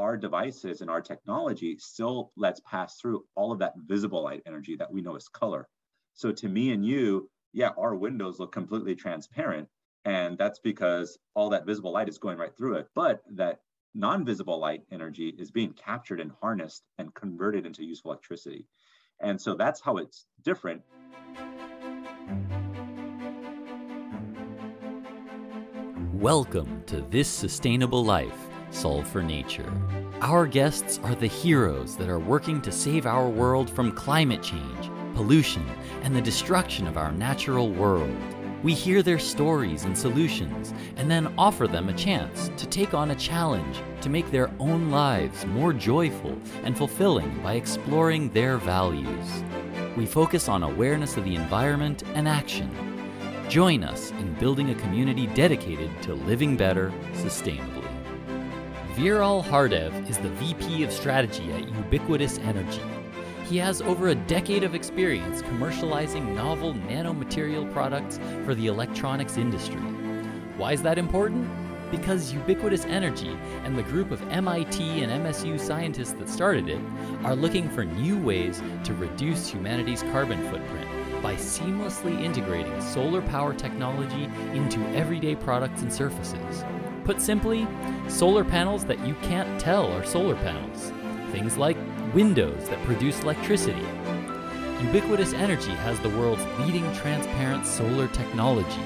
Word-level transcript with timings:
our 0.00 0.16
devices 0.16 0.80
and 0.80 0.88
our 0.88 1.02
technology 1.02 1.76
still 1.78 2.32
lets 2.34 2.58
pass 2.60 2.96
through 2.96 3.22
all 3.34 3.52
of 3.52 3.58
that 3.58 3.74
visible 3.86 4.24
light 4.24 4.42
energy 4.46 4.74
that 4.74 4.90
we 4.90 5.02
know 5.02 5.14
as 5.14 5.28
color. 5.28 5.68
So 6.14 6.32
to 6.32 6.48
me 6.48 6.72
and 6.72 6.84
you, 6.84 7.28
yeah, 7.52 7.70
our 7.76 7.94
windows 7.94 8.38
look 8.38 8.50
completely 8.50 8.94
transparent. 8.94 9.68
And 10.06 10.38
that's 10.38 10.58
because 10.58 11.18
all 11.34 11.50
that 11.50 11.66
visible 11.66 11.92
light 11.92 12.08
is 12.08 12.16
going 12.16 12.38
right 12.38 12.56
through 12.56 12.76
it. 12.76 12.88
But 12.94 13.20
that 13.34 13.58
non-visible 13.94 14.58
light 14.58 14.84
energy 14.90 15.34
is 15.38 15.50
being 15.50 15.74
captured 15.74 16.18
and 16.18 16.32
harnessed 16.40 16.82
and 16.96 17.14
converted 17.14 17.66
into 17.66 17.84
useful 17.84 18.12
electricity. 18.12 18.66
And 19.20 19.38
so 19.38 19.54
that's 19.54 19.82
how 19.82 19.98
it's 19.98 20.24
different. 20.42 20.80
Welcome 26.14 26.84
to 26.86 27.02
This 27.10 27.28
Sustainable 27.28 28.02
Life 28.02 28.49
Solve 28.70 29.06
for 29.06 29.22
Nature. 29.22 29.72
Our 30.20 30.46
guests 30.46 31.00
are 31.02 31.14
the 31.14 31.26
heroes 31.26 31.96
that 31.96 32.08
are 32.08 32.18
working 32.18 32.60
to 32.62 32.72
save 32.72 33.06
our 33.06 33.28
world 33.28 33.68
from 33.70 33.92
climate 33.92 34.42
change, 34.42 34.90
pollution, 35.14 35.64
and 36.02 36.14
the 36.14 36.20
destruction 36.20 36.86
of 36.86 36.96
our 36.96 37.12
natural 37.12 37.70
world. 37.70 38.16
We 38.62 38.74
hear 38.74 39.02
their 39.02 39.18
stories 39.18 39.84
and 39.84 39.96
solutions 39.96 40.74
and 40.96 41.10
then 41.10 41.32
offer 41.38 41.66
them 41.66 41.88
a 41.88 41.94
chance 41.94 42.50
to 42.56 42.66
take 42.66 42.94
on 42.94 43.10
a 43.10 43.16
challenge 43.16 43.82
to 44.02 44.10
make 44.10 44.30
their 44.30 44.50
own 44.58 44.90
lives 44.90 45.46
more 45.46 45.72
joyful 45.72 46.38
and 46.64 46.76
fulfilling 46.76 47.42
by 47.42 47.54
exploring 47.54 48.30
their 48.30 48.58
values. 48.58 49.44
We 49.96 50.06
focus 50.06 50.48
on 50.48 50.62
awareness 50.62 51.16
of 51.16 51.24
the 51.24 51.36
environment 51.36 52.02
and 52.14 52.28
action 52.28 52.70
Join 53.50 53.82
us 53.82 54.12
in 54.12 54.34
building 54.34 54.70
a 54.70 54.76
community 54.76 55.26
dedicated 55.26 55.90
to 56.02 56.14
living 56.14 56.56
better 56.56 56.92
sustainably. 57.14 57.79
Viral 58.96 59.42
Hardev 59.44 60.10
is 60.10 60.18
the 60.18 60.30
VP 60.30 60.82
of 60.82 60.90
Strategy 60.92 61.52
at 61.52 61.68
Ubiquitous 61.68 62.38
Energy. 62.38 62.82
He 63.48 63.56
has 63.58 63.80
over 63.80 64.08
a 64.08 64.16
decade 64.16 64.64
of 64.64 64.74
experience 64.74 65.42
commercializing 65.42 66.34
novel 66.34 66.74
nanomaterial 66.74 67.72
products 67.72 68.18
for 68.44 68.52
the 68.56 68.66
electronics 68.66 69.36
industry. 69.36 69.80
Why 70.56 70.72
is 70.72 70.82
that 70.82 70.98
important? 70.98 71.48
Because 71.92 72.32
Ubiquitous 72.32 72.84
Energy 72.86 73.38
and 73.64 73.78
the 73.78 73.84
group 73.84 74.10
of 74.10 74.28
MIT 74.28 75.04
and 75.04 75.24
MSU 75.24 75.58
scientists 75.60 76.12
that 76.14 76.28
started 76.28 76.68
it 76.68 76.80
are 77.22 77.36
looking 77.36 77.70
for 77.70 77.84
new 77.84 78.18
ways 78.18 78.60
to 78.82 78.92
reduce 78.94 79.48
humanity's 79.48 80.02
carbon 80.02 80.42
footprint 80.50 81.22
by 81.22 81.36
seamlessly 81.36 82.20
integrating 82.20 82.80
solar 82.80 83.22
power 83.22 83.54
technology 83.54 84.24
into 84.52 84.80
everyday 84.96 85.36
products 85.36 85.82
and 85.82 85.92
surfaces. 85.92 86.64
Put 87.10 87.20
simply, 87.20 87.66
solar 88.06 88.44
panels 88.44 88.84
that 88.84 89.04
you 89.04 89.16
can't 89.20 89.60
tell 89.60 89.90
are 89.94 90.04
solar 90.04 90.36
panels. 90.36 90.92
Things 91.32 91.56
like 91.56 91.76
windows 92.14 92.68
that 92.68 92.80
produce 92.84 93.20
electricity. 93.22 93.84
Ubiquitous 94.80 95.32
Energy 95.32 95.72
has 95.72 95.98
the 95.98 96.10
world's 96.10 96.46
leading 96.60 96.84
transparent 96.94 97.66
solar 97.66 98.06
technology. 98.06 98.80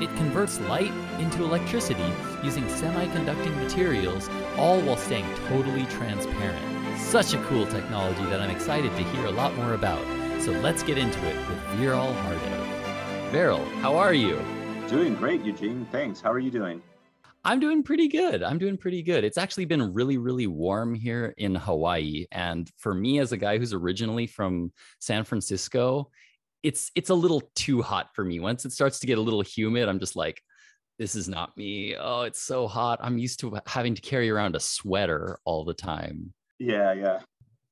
It 0.00 0.16
converts 0.16 0.60
light 0.60 0.92
into 1.18 1.42
electricity 1.42 2.08
using 2.44 2.62
semiconducting 2.66 3.56
materials, 3.56 4.30
all 4.56 4.80
while 4.82 4.96
staying 4.96 5.26
totally 5.48 5.86
transparent. 5.86 7.00
Such 7.00 7.34
a 7.34 7.42
cool 7.46 7.66
technology 7.66 8.24
that 8.26 8.40
I'm 8.40 8.50
excited 8.50 8.92
to 8.92 9.02
hear 9.02 9.26
a 9.26 9.32
lot 9.32 9.52
more 9.56 9.74
about. 9.74 10.06
So 10.40 10.52
let's 10.52 10.84
get 10.84 10.98
into 10.98 11.18
it 11.26 11.36
with 11.48 11.58
Viral 11.80 12.14
Hardev. 12.22 13.32
Viral, 13.32 13.66
how 13.80 13.96
are 13.96 14.14
you? 14.14 14.40
Doing 14.86 15.16
great, 15.16 15.42
Eugene. 15.42 15.84
Thanks. 15.90 16.20
How 16.20 16.30
are 16.30 16.38
you 16.38 16.52
doing? 16.52 16.80
I'm 17.46 17.60
doing 17.60 17.84
pretty 17.84 18.08
good. 18.08 18.42
I'm 18.42 18.58
doing 18.58 18.76
pretty 18.76 19.04
good. 19.04 19.22
It's 19.22 19.38
actually 19.38 19.66
been 19.66 19.94
really, 19.94 20.18
really 20.18 20.48
warm 20.48 20.94
here 20.94 21.32
in 21.38 21.54
Hawaii. 21.54 22.26
And 22.32 22.68
for 22.76 22.92
me, 22.92 23.20
as 23.20 23.30
a 23.30 23.36
guy 23.36 23.56
who's 23.56 23.72
originally 23.72 24.26
from 24.26 24.72
San 24.98 25.22
Francisco, 25.22 26.10
it's 26.64 26.90
it's 26.96 27.10
a 27.10 27.14
little 27.14 27.48
too 27.54 27.82
hot 27.82 28.08
for 28.14 28.24
me. 28.24 28.40
Once 28.40 28.64
it 28.64 28.72
starts 28.72 28.98
to 28.98 29.06
get 29.06 29.18
a 29.18 29.20
little 29.20 29.42
humid, 29.42 29.88
I'm 29.88 30.00
just 30.00 30.16
like, 30.16 30.42
this 30.98 31.14
is 31.14 31.28
not 31.28 31.56
me. 31.56 31.94
Oh, 31.96 32.22
it's 32.22 32.42
so 32.42 32.66
hot. 32.66 32.98
I'm 33.00 33.16
used 33.16 33.38
to 33.40 33.60
having 33.68 33.94
to 33.94 34.02
carry 34.02 34.28
around 34.28 34.56
a 34.56 34.60
sweater 34.60 35.38
all 35.44 35.64
the 35.64 35.74
time. 35.74 36.32
Yeah, 36.58 36.94
yeah. 36.94 37.20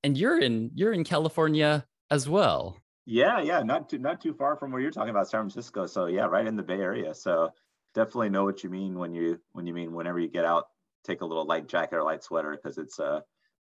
And 0.04 0.16
you're 0.16 0.38
in 0.38 0.70
you're 0.76 0.92
in 0.92 1.02
California 1.02 1.84
as 2.12 2.28
well. 2.28 2.78
Yeah, 3.06 3.40
yeah, 3.40 3.60
not 3.64 3.88
too 3.88 3.98
not 3.98 4.20
too 4.20 4.34
far 4.34 4.56
from 4.56 4.70
where 4.70 4.80
you're 4.80 4.92
talking 4.92 5.10
about 5.10 5.28
San 5.28 5.40
Francisco. 5.40 5.86
So 5.86 6.06
yeah, 6.06 6.26
right 6.26 6.46
in 6.46 6.54
the 6.54 6.62
Bay 6.62 6.80
Area. 6.80 7.12
So 7.12 7.50
definitely 7.94 8.30
know 8.30 8.44
what 8.44 8.64
you 8.64 8.70
mean 8.70 8.98
when 8.98 9.14
you 9.14 9.40
when 9.52 9.66
you 9.66 9.74
mean 9.74 9.92
whenever 9.92 10.18
you 10.18 10.28
get 10.28 10.44
out, 10.44 10.64
take 11.04 11.20
a 11.20 11.26
little 11.26 11.46
light 11.46 11.68
jacket 11.68 11.96
or 11.96 12.02
light 12.02 12.22
sweater 12.22 12.50
because 12.50 12.78
it's 12.78 12.98
uh 12.98 13.20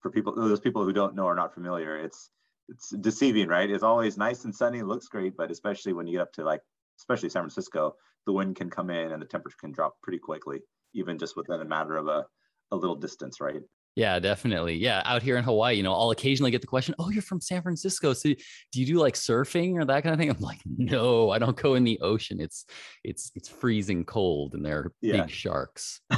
for 0.00 0.10
people 0.10 0.34
those 0.34 0.60
people 0.60 0.84
who 0.84 0.92
don't 0.92 1.14
know 1.14 1.24
or 1.24 1.34
not 1.34 1.54
familiar, 1.54 1.98
it's 1.98 2.30
it's 2.68 2.90
deceiving, 2.90 3.48
right? 3.48 3.70
It's 3.70 3.82
always 3.82 4.16
nice 4.16 4.44
and 4.44 4.54
sunny, 4.54 4.82
looks 4.82 5.08
great, 5.08 5.36
but 5.36 5.50
especially 5.50 5.92
when 5.92 6.06
you 6.06 6.14
get 6.14 6.22
up 6.22 6.32
to 6.34 6.44
like 6.44 6.60
especially 6.98 7.28
San 7.28 7.42
Francisco, 7.42 7.96
the 8.26 8.32
wind 8.32 8.56
can 8.56 8.70
come 8.70 8.90
in 8.90 9.12
and 9.12 9.20
the 9.20 9.26
temperature 9.26 9.56
can 9.60 9.72
drop 9.72 9.94
pretty 10.02 10.18
quickly, 10.18 10.60
even 10.94 11.18
just 11.18 11.36
within 11.36 11.60
a 11.60 11.64
matter 11.64 11.96
of 11.96 12.06
a, 12.06 12.24
a 12.70 12.76
little 12.76 12.96
distance, 12.96 13.40
right? 13.40 13.62
Yeah, 13.94 14.18
definitely. 14.20 14.76
Yeah, 14.76 15.02
out 15.04 15.22
here 15.22 15.36
in 15.36 15.44
Hawaii, 15.44 15.74
you 15.74 15.82
know, 15.82 15.92
I'll 15.92 16.12
occasionally 16.12 16.50
get 16.50 16.62
the 16.62 16.66
question, 16.66 16.94
"Oh, 16.98 17.10
you're 17.10 17.20
from 17.20 17.42
San 17.42 17.60
Francisco, 17.60 18.14
so 18.14 18.30
do 18.30 18.80
you 18.80 18.86
do 18.86 18.98
like 18.98 19.14
surfing 19.14 19.74
or 19.74 19.84
that 19.84 20.02
kind 20.02 20.14
of 20.14 20.18
thing?" 20.18 20.30
I'm 20.30 20.40
like, 20.40 20.60
"No, 20.64 21.30
I 21.30 21.38
don't 21.38 21.56
go 21.56 21.74
in 21.74 21.84
the 21.84 22.00
ocean. 22.00 22.40
It's 22.40 22.64
it's 23.04 23.30
it's 23.34 23.48
freezing 23.48 24.04
cold, 24.04 24.54
and 24.54 24.64
there 24.64 24.78
are 24.78 24.92
yeah. 25.02 25.22
big 25.22 25.30
sharks." 25.30 26.00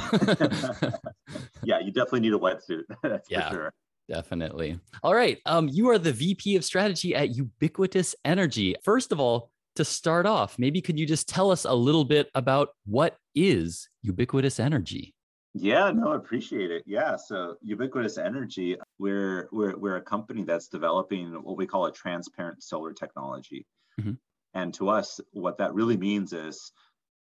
yeah, 1.63 1.79
you 1.79 1.91
definitely 1.91 2.21
need 2.21 2.33
a 2.33 2.39
wetsuit. 2.39 2.83
That's 3.03 3.29
yeah, 3.29 3.49
for 3.49 3.55
sure. 3.55 3.73
Definitely. 4.07 4.79
All 5.03 5.15
right. 5.15 5.39
Um, 5.45 5.67
you 5.69 5.89
are 5.89 5.97
the 5.97 6.13
VP 6.13 6.55
of 6.55 6.63
Strategy 6.63 7.15
at 7.15 7.35
Ubiquitous 7.35 8.15
Energy. 8.23 8.75
First 8.83 9.11
of 9.11 9.19
all, 9.19 9.49
to 9.75 9.83
start 9.83 10.25
off, 10.25 10.57
maybe 10.59 10.79
could 10.79 10.99
you 10.99 11.07
just 11.07 11.27
tell 11.27 11.51
us 11.51 11.65
a 11.65 11.73
little 11.73 12.05
bit 12.05 12.29
about 12.35 12.69
what 12.85 13.17
is 13.33 13.89
Ubiquitous 14.03 14.59
Energy? 14.59 15.14
Yeah, 15.57 15.89
no, 15.91 16.11
I 16.11 16.17
appreciate 16.17 16.69
it. 16.69 16.83
Yeah, 16.85 17.15
so 17.15 17.55
Ubiquitous 17.61 18.17
Energy, 18.17 18.75
we're 18.99 19.47
we're 19.53 19.77
we're 19.77 19.95
a 19.95 20.01
company 20.01 20.43
that's 20.43 20.67
developing 20.67 21.31
what 21.31 21.55
we 21.55 21.65
call 21.65 21.85
a 21.85 21.93
transparent 21.93 22.61
solar 22.61 22.91
technology. 22.91 23.65
Mm-hmm. 23.97 24.13
And 24.53 24.73
to 24.73 24.89
us, 24.89 25.21
what 25.31 25.57
that 25.59 25.73
really 25.73 25.95
means 25.95 26.33
is, 26.33 26.73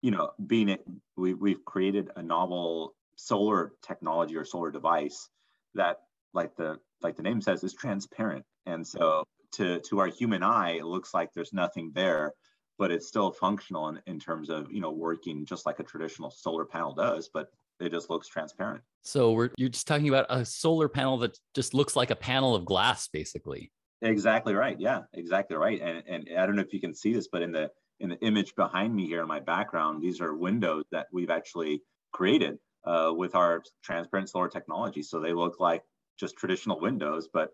you 0.02 0.12
know, 0.12 0.32
being 0.48 0.70
it, 0.70 0.86
we 1.18 1.34
we've 1.34 1.66
created 1.66 2.12
a 2.16 2.24
novel 2.24 2.96
solar 3.18 3.74
technology 3.86 4.38
or 4.38 4.46
solar 4.46 4.72
device 4.72 5.28
that, 5.76 5.98
like 6.34 6.56
the 6.56 6.80
like 7.02 7.18
the 7.18 7.24
name 7.24 7.42
says, 7.42 7.62
is 7.66 7.74
transparent. 7.74 8.46
And 8.66 8.88
so 8.88 9.26
to 9.54 9.82
to 9.90 10.00
our 10.00 10.08
human 10.08 10.44
eye, 10.44 10.78
it 10.78 10.86
looks 10.86 11.14
like 11.14 11.34
there's 11.34 11.52
nothing 11.52 11.92
there, 11.94 12.32
but 12.78 12.90
it's 12.90 13.06
still 13.06 13.34
functional 13.34 13.90
in, 13.90 14.00
in 14.08 14.18
terms 14.18 14.50
of 14.50 14.72
you 14.72 14.80
know 14.80 14.92
working 14.92 15.46
just 15.46 15.66
like 15.66 15.82
a 15.82 15.84
traditional 15.84 16.32
solar 16.32 16.64
panel 16.64 16.94
does, 16.94 17.30
but 17.34 17.50
it 17.80 17.92
just 17.92 18.10
looks 18.10 18.28
transparent. 18.28 18.82
So 19.02 19.32
we're 19.32 19.50
you're 19.58 19.70
just 19.70 19.88
talking 19.88 20.10
about 20.10 20.26
a 20.30 20.46
solar 20.46 20.88
panel 20.88 21.18
that 21.20 21.38
just 21.54 21.74
looks 21.74 21.96
like 21.96 22.12
a 22.12 22.16
panel 22.16 22.56
of 22.56 22.66
glass, 22.66 23.08
basically. 23.08 23.72
Exactly 24.02 24.54
right. 24.54 24.80
Yeah, 24.80 25.02
exactly 25.14 25.58
right. 25.58 25.82
And 25.82 26.04
and 26.08 26.30
I 26.38 26.46
don't 26.46 26.56
know 26.56 26.62
if 26.62 26.74
you 26.74 26.82
can 26.82 26.94
see 26.94 27.14
this, 27.14 27.28
but 27.32 27.42
in 27.42 27.52
the 27.52 27.70
in 28.00 28.10
the 28.10 28.20
image 28.20 28.56
behind 28.56 28.94
me 28.96 29.08
here 29.08 29.22
in 29.22 29.28
my 29.28 29.40
background, 29.40 30.02
these 30.02 30.20
are 30.22 30.36
windows 30.36 30.84
that 30.92 31.08
we've 31.12 31.30
actually 31.30 31.82
created 32.12 32.58
uh, 32.86 33.12
with 33.16 33.36
our 33.36 33.64
transparent 33.84 34.30
solar 34.30 34.50
technology. 34.50 35.02
So 35.02 35.20
they 35.20 35.34
look 35.34 35.60
like 35.60 35.84
just 36.20 36.38
traditional 36.38 36.80
windows, 36.80 37.30
but 37.32 37.50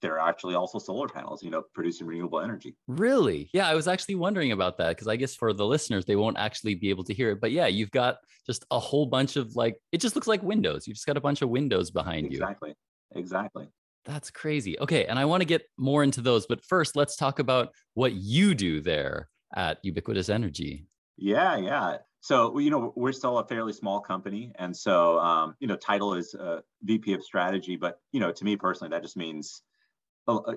they're 0.00 0.18
actually 0.18 0.54
also 0.54 0.78
solar 0.78 1.08
panels, 1.08 1.42
you 1.42 1.50
know, 1.50 1.62
producing 1.74 2.06
renewable 2.06 2.40
energy. 2.40 2.76
Really? 2.86 3.50
Yeah, 3.52 3.68
I 3.68 3.74
was 3.74 3.88
actually 3.88 4.16
wondering 4.16 4.52
about 4.52 4.78
that 4.78 4.88
because 4.88 5.08
I 5.08 5.16
guess 5.16 5.34
for 5.34 5.52
the 5.52 5.66
listeners, 5.66 6.04
they 6.04 6.16
won't 6.16 6.38
actually 6.38 6.74
be 6.74 6.90
able 6.90 7.04
to 7.04 7.14
hear 7.14 7.30
it. 7.30 7.40
But 7.40 7.52
yeah, 7.52 7.66
you've 7.66 7.90
got 7.90 8.16
just 8.46 8.64
a 8.70 8.78
whole 8.78 9.06
bunch 9.06 9.36
of 9.36 9.56
like, 9.56 9.76
it 9.92 10.00
just 10.00 10.14
looks 10.14 10.26
like 10.26 10.42
windows. 10.42 10.86
You've 10.86 10.96
just 10.96 11.06
got 11.06 11.16
a 11.16 11.20
bunch 11.20 11.42
of 11.42 11.48
windows 11.48 11.90
behind 11.90 12.26
exactly. 12.26 12.70
you. 12.70 12.74
Exactly. 13.20 13.20
Exactly. 13.20 13.68
That's 14.04 14.30
crazy. 14.30 14.78
Okay. 14.80 15.06
And 15.06 15.18
I 15.18 15.24
want 15.24 15.42
to 15.42 15.46
get 15.46 15.62
more 15.78 16.02
into 16.02 16.20
those. 16.20 16.46
But 16.46 16.64
first, 16.64 16.96
let's 16.96 17.16
talk 17.16 17.38
about 17.38 17.70
what 17.94 18.14
you 18.14 18.54
do 18.54 18.80
there 18.80 19.28
at 19.54 19.78
Ubiquitous 19.82 20.28
Energy. 20.28 20.86
Yeah. 21.16 21.56
Yeah. 21.58 21.98
So, 22.22 22.58
you 22.58 22.70
know, 22.70 22.92
we're 22.96 23.12
still 23.12 23.38
a 23.38 23.46
fairly 23.46 23.72
small 23.72 24.00
company. 24.00 24.52
And 24.58 24.76
so, 24.76 25.18
um, 25.18 25.54
you 25.58 25.66
know, 25.66 25.76
title 25.76 26.14
is 26.14 26.34
uh, 26.34 26.60
VP 26.82 27.14
of 27.14 27.22
strategy. 27.22 27.76
But, 27.76 27.98
you 28.12 28.20
know, 28.20 28.30
to 28.30 28.44
me 28.44 28.56
personally, 28.56 28.90
that 28.90 29.02
just 29.02 29.16
means 29.16 29.62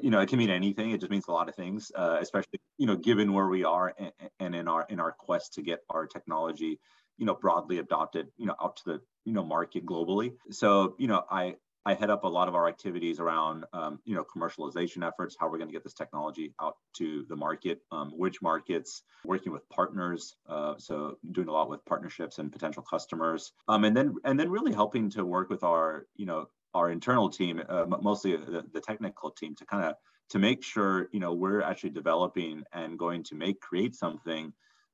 you 0.01 0.09
know 0.09 0.19
it 0.19 0.29
can 0.29 0.39
mean 0.39 0.49
anything. 0.49 0.91
It 0.91 0.99
just 0.99 1.11
means 1.11 1.25
a 1.27 1.31
lot 1.31 1.49
of 1.49 1.55
things 1.55 1.91
uh, 1.95 2.17
especially 2.21 2.59
you 2.77 2.87
know 2.87 2.95
given 2.95 3.33
where 3.33 3.47
we 3.47 3.63
are 3.63 3.93
and, 3.97 4.11
and, 4.39 4.55
in 4.55 4.67
our 4.67 4.85
in 4.89 4.99
our 4.99 5.11
quest 5.11 5.53
to 5.55 5.61
get 5.61 5.79
our 5.89 6.07
technology 6.07 6.79
you 7.17 7.25
know 7.25 7.35
broadly 7.35 7.79
adopted 7.79 8.27
you 8.37 8.45
know 8.45 8.55
out 8.61 8.77
to 8.77 8.83
the 8.85 9.01
you 9.25 9.33
know 9.33 9.43
market 9.43 9.85
globally. 9.85 10.33
So 10.51 10.95
you 10.97 11.07
know 11.07 11.23
i 11.29 11.55
i 11.85 11.93
head 11.93 12.09
up 12.09 12.23
a 12.23 12.27
lot 12.27 12.47
of 12.47 12.55
our 12.55 12.67
activities 12.67 13.19
around 13.19 13.65
um, 13.73 13.99
you 14.05 14.15
know 14.15 14.23
commercialization 14.23 15.05
efforts 15.05 15.35
how 15.39 15.49
we're 15.49 15.57
going 15.57 15.69
to 15.69 15.73
get 15.73 15.83
this 15.83 15.93
technology 15.93 16.53
out 16.61 16.75
to 16.97 17.25
the 17.29 17.35
market 17.35 17.79
um, 17.91 18.11
which 18.15 18.41
markets 18.41 19.03
working 19.25 19.51
with 19.51 19.67
partners 19.69 20.35
uh, 20.49 20.73
so 20.77 21.17
doing 21.31 21.47
a 21.47 21.51
lot 21.51 21.69
with 21.69 21.83
partnerships 21.85 22.39
and 22.39 22.51
potential 22.51 22.83
customers 22.83 23.51
um, 23.67 23.83
and 23.83 23.95
then 23.95 24.15
and 24.23 24.39
then 24.39 24.49
really 24.49 24.73
helping 24.73 25.09
to 25.09 25.25
work 25.25 25.49
with 25.49 25.63
our 25.63 26.05
you 26.15 26.25
know 26.25 26.47
our 26.73 26.89
internal 26.89 27.29
team, 27.29 27.61
uh, 27.67 27.85
mostly 28.01 28.35
the, 28.35 28.63
the 28.73 28.81
technical 28.81 29.31
team, 29.31 29.55
to 29.55 29.65
kind 29.65 29.85
of 29.85 29.95
to 30.29 30.39
make 30.39 30.63
sure 30.63 31.09
you 31.11 31.19
know 31.19 31.33
we're 31.33 31.61
actually 31.61 31.91
developing 31.91 32.63
and 32.73 32.97
going 32.97 33.23
to 33.23 33.35
make 33.35 33.59
create 33.61 33.95
something 33.95 34.53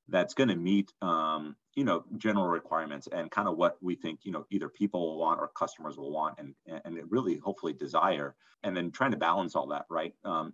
that's 0.10 0.34
going 0.34 0.50
to 0.50 0.56
meet 0.56 0.92
um, 1.02 1.56
you 1.76 1.84
know 1.84 2.04
general 2.18 2.48
requirements 2.48 3.08
and 3.12 3.32
kind 3.32 3.48
of 3.48 3.58
what 3.58 3.78
we 3.82 3.96
think 3.96 4.20
you 4.24 4.32
know 4.32 4.46
either 4.50 4.70
people 4.70 5.00
will 5.02 5.18
want 5.18 5.40
or 5.40 5.50
customers 5.50 5.98
will 5.98 6.12
want 6.12 6.36
and 6.40 6.54
and 6.86 7.00
really 7.10 7.38
hopefully 7.38 7.74
desire 7.74 8.36
and 8.64 8.76
then 8.76 8.92
trying 8.92 9.12
to 9.12 9.18
balance 9.18 9.56
all 9.56 9.68
that 9.68 9.86
right? 9.90 10.14
Um, 10.26 10.54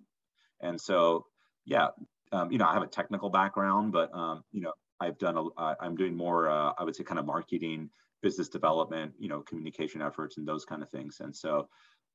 and 0.61 0.79
so 0.79 1.25
yeah 1.65 1.87
um, 2.31 2.51
you 2.51 2.57
know 2.57 2.65
i 2.65 2.73
have 2.73 2.83
a 2.83 2.87
technical 2.87 3.29
background 3.29 3.91
but 3.91 4.13
um, 4.13 4.43
you 4.51 4.61
know 4.61 4.73
i've 4.99 5.17
done 5.17 5.37
a 5.37 5.75
i'm 5.79 5.95
doing 5.95 6.15
more 6.15 6.49
uh, 6.49 6.73
i 6.77 6.83
would 6.83 6.95
say 6.95 7.03
kind 7.03 7.19
of 7.19 7.25
marketing 7.25 7.89
business 8.21 8.49
development 8.49 9.13
you 9.19 9.29
know 9.29 9.41
communication 9.41 10.01
efforts 10.01 10.37
and 10.37 10.47
those 10.47 10.65
kind 10.65 10.81
of 10.81 10.89
things. 10.89 11.17
And 11.19 11.35
so 11.35 11.67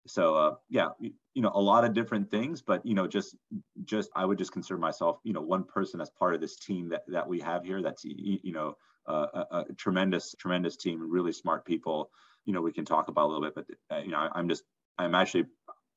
so 0.07 0.35
uh, 0.35 0.55
yeah 0.69 0.89
you 1.01 1.43
know 1.43 1.53
a 1.55 1.61
lot 1.61 1.85
of 1.85 1.93
different 1.93 2.31
things 2.31 2.63
but 2.63 2.85
you 2.87 2.95
know 2.95 3.07
just 3.07 3.37
just 3.85 4.11
i 4.17 4.25
would 4.25 4.39
just 4.39 4.53
consider 4.53 4.79
myself 4.79 5.19
you 5.25 5.33
know 5.33 5.41
one 5.41 5.65
person 5.65 6.01
as 6.01 6.11
part 6.11 6.35
of 6.35 6.41
this 6.41 6.57
team 6.57 6.89
that 6.89 7.03
that 7.07 7.27
we 7.29 7.39
have 7.39 7.65
here 7.65 7.83
that's 7.83 8.05
you 8.05 8.53
know 8.53 8.75
a, 9.07 9.13
a, 9.13 9.65
tremendous 9.77 10.35
tremendous 10.39 10.77
team 10.77 11.01
really 11.11 11.33
smart 11.33 11.65
people. 11.65 12.11
You 12.45 12.53
know 12.53 12.63
we 12.63 12.73
can 12.73 12.85
talk 12.85 13.09
about 13.09 13.27
a 13.27 13.29
little 13.29 13.43
bit 13.43 13.55
but 13.55 13.97
uh, 13.97 14.01
you 14.01 14.11
know 14.11 14.19
I, 14.19 14.29
i'm 14.35 14.49
just 14.49 14.65
i'm 14.99 15.15
actually 15.15 15.45